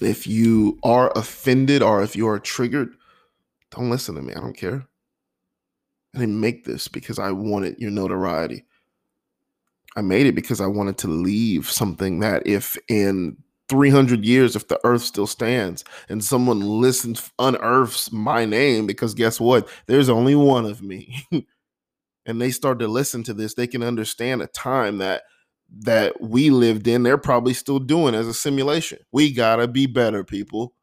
If 0.00 0.26
you 0.26 0.78
are 0.82 1.12
offended 1.16 1.82
or 1.82 2.02
if 2.02 2.16
you 2.16 2.28
are 2.28 2.38
triggered, 2.38 2.94
don't 3.70 3.90
listen 3.90 4.14
to 4.16 4.22
me. 4.22 4.34
I 4.34 4.40
don't 4.40 4.56
care. 4.56 4.86
I 6.14 6.18
didn't 6.18 6.40
make 6.40 6.64
this 6.64 6.88
because 6.88 7.18
I 7.18 7.32
wanted 7.32 7.78
your 7.78 7.90
notoriety. 7.90 8.64
I 9.96 10.02
made 10.02 10.26
it 10.26 10.34
because 10.34 10.60
I 10.60 10.66
wanted 10.66 10.98
to 10.98 11.08
leave 11.08 11.70
something 11.70 12.20
that 12.20 12.46
if 12.46 12.76
in 12.88 13.36
300 13.68 14.24
years, 14.24 14.56
if 14.56 14.68
the 14.68 14.80
earth 14.84 15.02
still 15.02 15.26
stands 15.26 15.84
and 16.08 16.22
someone 16.22 16.60
listens, 16.60 17.30
unearths 17.38 18.12
my 18.12 18.44
name, 18.44 18.86
because 18.86 19.14
guess 19.14 19.40
what? 19.40 19.68
There's 19.86 20.08
only 20.08 20.34
one 20.34 20.66
of 20.66 20.82
me. 20.82 21.24
and 22.26 22.40
they 22.40 22.50
start 22.50 22.78
to 22.80 22.88
listen 22.88 23.22
to 23.24 23.34
this, 23.34 23.54
they 23.54 23.66
can 23.66 23.82
understand 23.82 24.42
a 24.42 24.46
time 24.46 24.98
that 24.98 25.22
that 25.80 26.20
we 26.20 26.50
lived 26.50 26.86
in, 26.88 27.02
they're 27.02 27.18
probably 27.18 27.54
still 27.54 27.78
doing 27.78 28.14
as 28.14 28.28
a 28.28 28.34
simulation. 28.34 28.98
We 29.12 29.32
gotta 29.32 29.68
be 29.68 29.86
better, 29.86 30.24
people. 30.24 30.74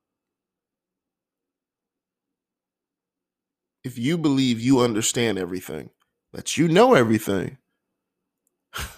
If 3.83 3.97
you 3.97 4.17
believe 4.17 4.59
you 4.59 4.81
understand 4.81 5.39
everything, 5.39 5.91
that 6.33 6.57
you 6.57 6.67
know 6.67 6.93
everything, 6.93 7.57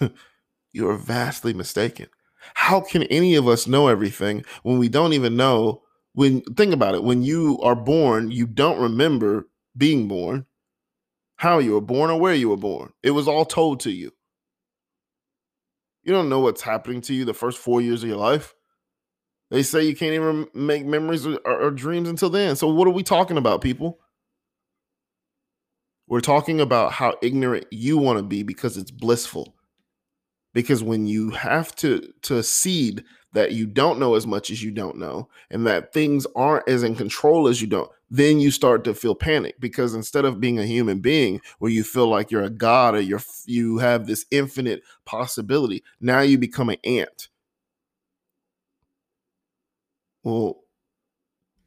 you 0.72 0.88
are 0.90 0.96
vastly 0.96 1.54
mistaken. 1.54 2.08
How 2.54 2.80
can 2.80 3.04
any 3.04 3.36
of 3.36 3.48
us 3.48 3.66
know 3.66 3.88
everything 3.88 4.44
when 4.62 4.78
we 4.78 4.88
don't 4.88 5.14
even 5.14 5.36
know? 5.36 5.82
When 6.14 6.42
think 6.42 6.74
about 6.74 6.94
it, 6.94 7.04
when 7.04 7.22
you 7.22 7.60
are 7.62 7.76
born, 7.76 8.30
you 8.30 8.46
don't 8.46 8.80
remember 8.80 9.48
being 9.76 10.08
born, 10.08 10.46
how 11.38 11.58
you 11.58 11.74
were 11.74 11.82
born, 11.82 12.10
or 12.10 12.20
where 12.20 12.34
you 12.34 12.50
were 12.50 12.58
born. 12.58 12.92
It 13.02 13.12
was 13.12 13.28
all 13.28 13.46
told 13.46 13.80
to 13.82 13.92
you. 13.92 14.12
You 16.04 16.12
don't 16.12 16.28
know 16.28 16.40
what's 16.40 16.62
happening 16.62 17.00
to 17.02 17.14
you 17.14 17.24
the 17.24 17.34
first 17.34 17.58
four 17.58 17.80
years 17.80 18.02
of 18.02 18.08
your 18.08 18.18
life. 18.18 18.54
They 19.50 19.62
say 19.62 19.84
you 19.84 19.96
can't 19.96 20.14
even 20.14 20.48
make 20.54 20.84
memories 20.84 21.26
or, 21.26 21.38
or, 21.44 21.62
or 21.62 21.70
dreams 21.70 22.08
until 22.08 22.30
then. 22.30 22.56
So, 22.56 22.68
what 22.68 22.88
are 22.88 22.92
we 22.92 23.02
talking 23.02 23.38
about, 23.38 23.60
people? 23.60 24.00
We're 26.06 26.20
talking 26.20 26.60
about 26.60 26.92
how 26.92 27.16
ignorant 27.22 27.66
you 27.70 27.96
want 27.96 28.18
to 28.18 28.22
be 28.22 28.42
because 28.42 28.76
it's 28.76 28.90
blissful 28.90 29.54
because 30.54 30.82
when 30.82 31.06
you 31.06 31.30
have 31.30 31.74
to 31.76 32.12
to 32.22 32.42
cede 32.42 33.04
that 33.32 33.52
you 33.52 33.66
don't 33.66 33.98
know 33.98 34.14
as 34.14 34.26
much 34.26 34.50
as 34.50 34.62
you 34.62 34.70
don't 34.70 34.96
know 34.96 35.28
and 35.50 35.66
that 35.66 35.92
things 35.92 36.26
aren't 36.36 36.68
as 36.68 36.82
in 36.82 36.94
control 36.94 37.48
as 37.48 37.60
you 37.60 37.66
don't 37.66 37.90
then 38.16 38.40
you 38.40 38.50
start 38.50 38.84
to 38.84 38.94
feel 38.94 39.14
panic 39.14 39.56
because 39.60 39.94
instead 39.94 40.24
of 40.24 40.40
being 40.40 40.58
a 40.58 40.66
human 40.66 41.00
being 41.00 41.40
where 41.58 41.70
you 41.70 41.82
feel 41.84 42.08
like 42.08 42.30
you're 42.30 42.42
a 42.42 42.50
god 42.50 42.94
or 42.94 43.00
you're 43.00 43.22
you 43.46 43.78
have 43.78 44.06
this 44.06 44.26
infinite 44.30 44.82
possibility 45.04 45.82
now 46.00 46.20
you 46.20 46.38
become 46.38 46.68
an 46.68 46.78
ant 46.84 47.28
well 50.22 50.60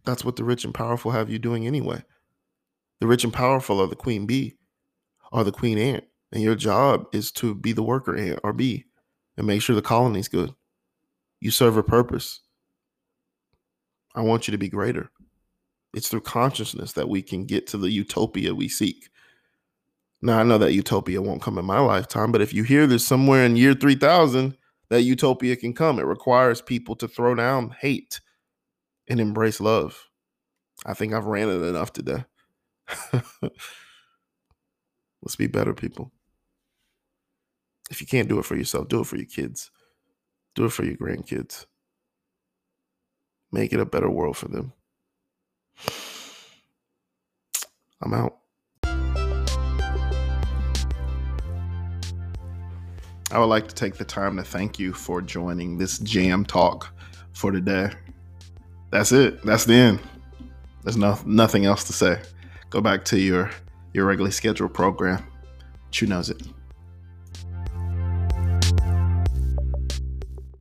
that's 0.05 0.23
what 0.23 0.35
the 0.35 0.43
rich 0.43 0.63
and 0.63 0.73
powerful 0.73 1.11
have 1.11 1.29
you 1.29 1.39
doing 1.39 1.65
anyway 1.65 2.01
the 2.99 3.07
rich 3.07 3.23
and 3.23 3.33
powerful 3.33 3.79
are 3.79 3.87
the 3.87 3.95
queen 3.95 4.25
bee 4.25 4.55
are 5.31 5.43
the 5.43 5.51
queen 5.51 5.77
ant 5.77 6.03
and 6.31 6.41
your 6.41 6.55
job 6.55 7.05
is 7.13 7.31
to 7.31 7.55
be 7.55 7.71
the 7.71 7.83
worker 7.83 8.15
ant 8.15 8.39
or 8.43 8.53
bee 8.53 8.85
and 9.37 9.45
make 9.47 9.61
sure 9.61 9.75
the 9.75 9.81
colony's 9.81 10.27
good. 10.27 10.53
You 11.39 11.51
serve 11.51 11.77
a 11.77 11.83
purpose. 11.83 12.41
I 14.15 14.21
want 14.21 14.47
you 14.47 14.51
to 14.51 14.57
be 14.57 14.67
greater. 14.67 15.11
It's 15.97 16.09
through 16.09 16.21
consciousness 16.21 16.93
that 16.93 17.09
we 17.09 17.23
can 17.23 17.45
get 17.45 17.65
to 17.67 17.77
the 17.77 17.89
utopia 17.89 18.53
we 18.53 18.69
seek. 18.69 19.09
Now, 20.21 20.37
I 20.37 20.43
know 20.43 20.59
that 20.59 20.73
utopia 20.73 21.23
won't 21.23 21.41
come 21.41 21.57
in 21.57 21.65
my 21.65 21.79
lifetime, 21.79 22.31
but 22.31 22.39
if 22.39 22.53
you 22.53 22.61
hear 22.61 22.85
this 22.85 23.03
somewhere 23.03 23.43
in 23.43 23.55
year 23.55 23.73
3000, 23.73 24.55
that 24.89 25.01
utopia 25.01 25.55
can 25.55 25.73
come. 25.73 25.97
It 25.97 26.03
requires 26.03 26.61
people 26.61 26.95
to 26.97 27.07
throw 27.07 27.33
down 27.33 27.75
hate 27.79 28.21
and 29.07 29.19
embrace 29.19 29.59
love. 29.59 30.07
I 30.85 30.93
think 30.93 31.15
I've 31.15 31.25
ran 31.25 31.49
it 31.49 31.63
enough 31.63 31.93
today. 31.93 32.25
Let's 33.41 35.35
be 35.35 35.47
better 35.47 35.73
people. 35.73 36.11
If 37.89 38.01
you 38.01 38.05
can't 38.05 38.29
do 38.29 38.37
it 38.37 38.45
for 38.45 38.55
yourself, 38.55 38.87
do 38.87 38.99
it 38.99 39.07
for 39.07 39.15
your 39.15 39.25
kids. 39.25 39.71
Do 40.53 40.65
it 40.65 40.73
for 40.73 40.85
your 40.85 40.97
grandkids. 40.97 41.65
Make 43.51 43.73
it 43.73 43.79
a 43.79 43.85
better 43.85 44.11
world 44.11 44.37
for 44.37 44.47
them. 44.47 44.73
I'm 48.01 48.13
out. 48.13 48.37
I 53.29 53.39
would 53.39 53.45
like 53.47 53.67
to 53.67 53.75
take 53.75 53.95
the 53.95 54.05
time 54.05 54.37
to 54.37 54.43
thank 54.43 54.79
you 54.79 54.93
for 54.93 55.21
joining 55.21 55.77
this 55.77 55.99
jam 55.99 56.45
talk 56.45 56.93
for 57.33 57.51
today. 57.51 57.91
That's 58.89 59.11
it. 59.11 59.43
That's 59.43 59.65
the 59.65 59.73
end. 59.73 59.99
There's 60.83 60.95
no, 60.95 61.19
nothing 61.25 61.65
else 61.65 61.83
to 61.85 61.93
say. 61.93 62.21
Go 62.69 62.79
back 62.81 63.03
to 63.05 63.19
your 63.19 63.51
your 63.93 64.05
regularly 64.05 64.31
scheduled 64.31 64.73
program. 64.73 65.23
Chu 65.91 66.05
knows 66.05 66.29
it. 66.29 66.41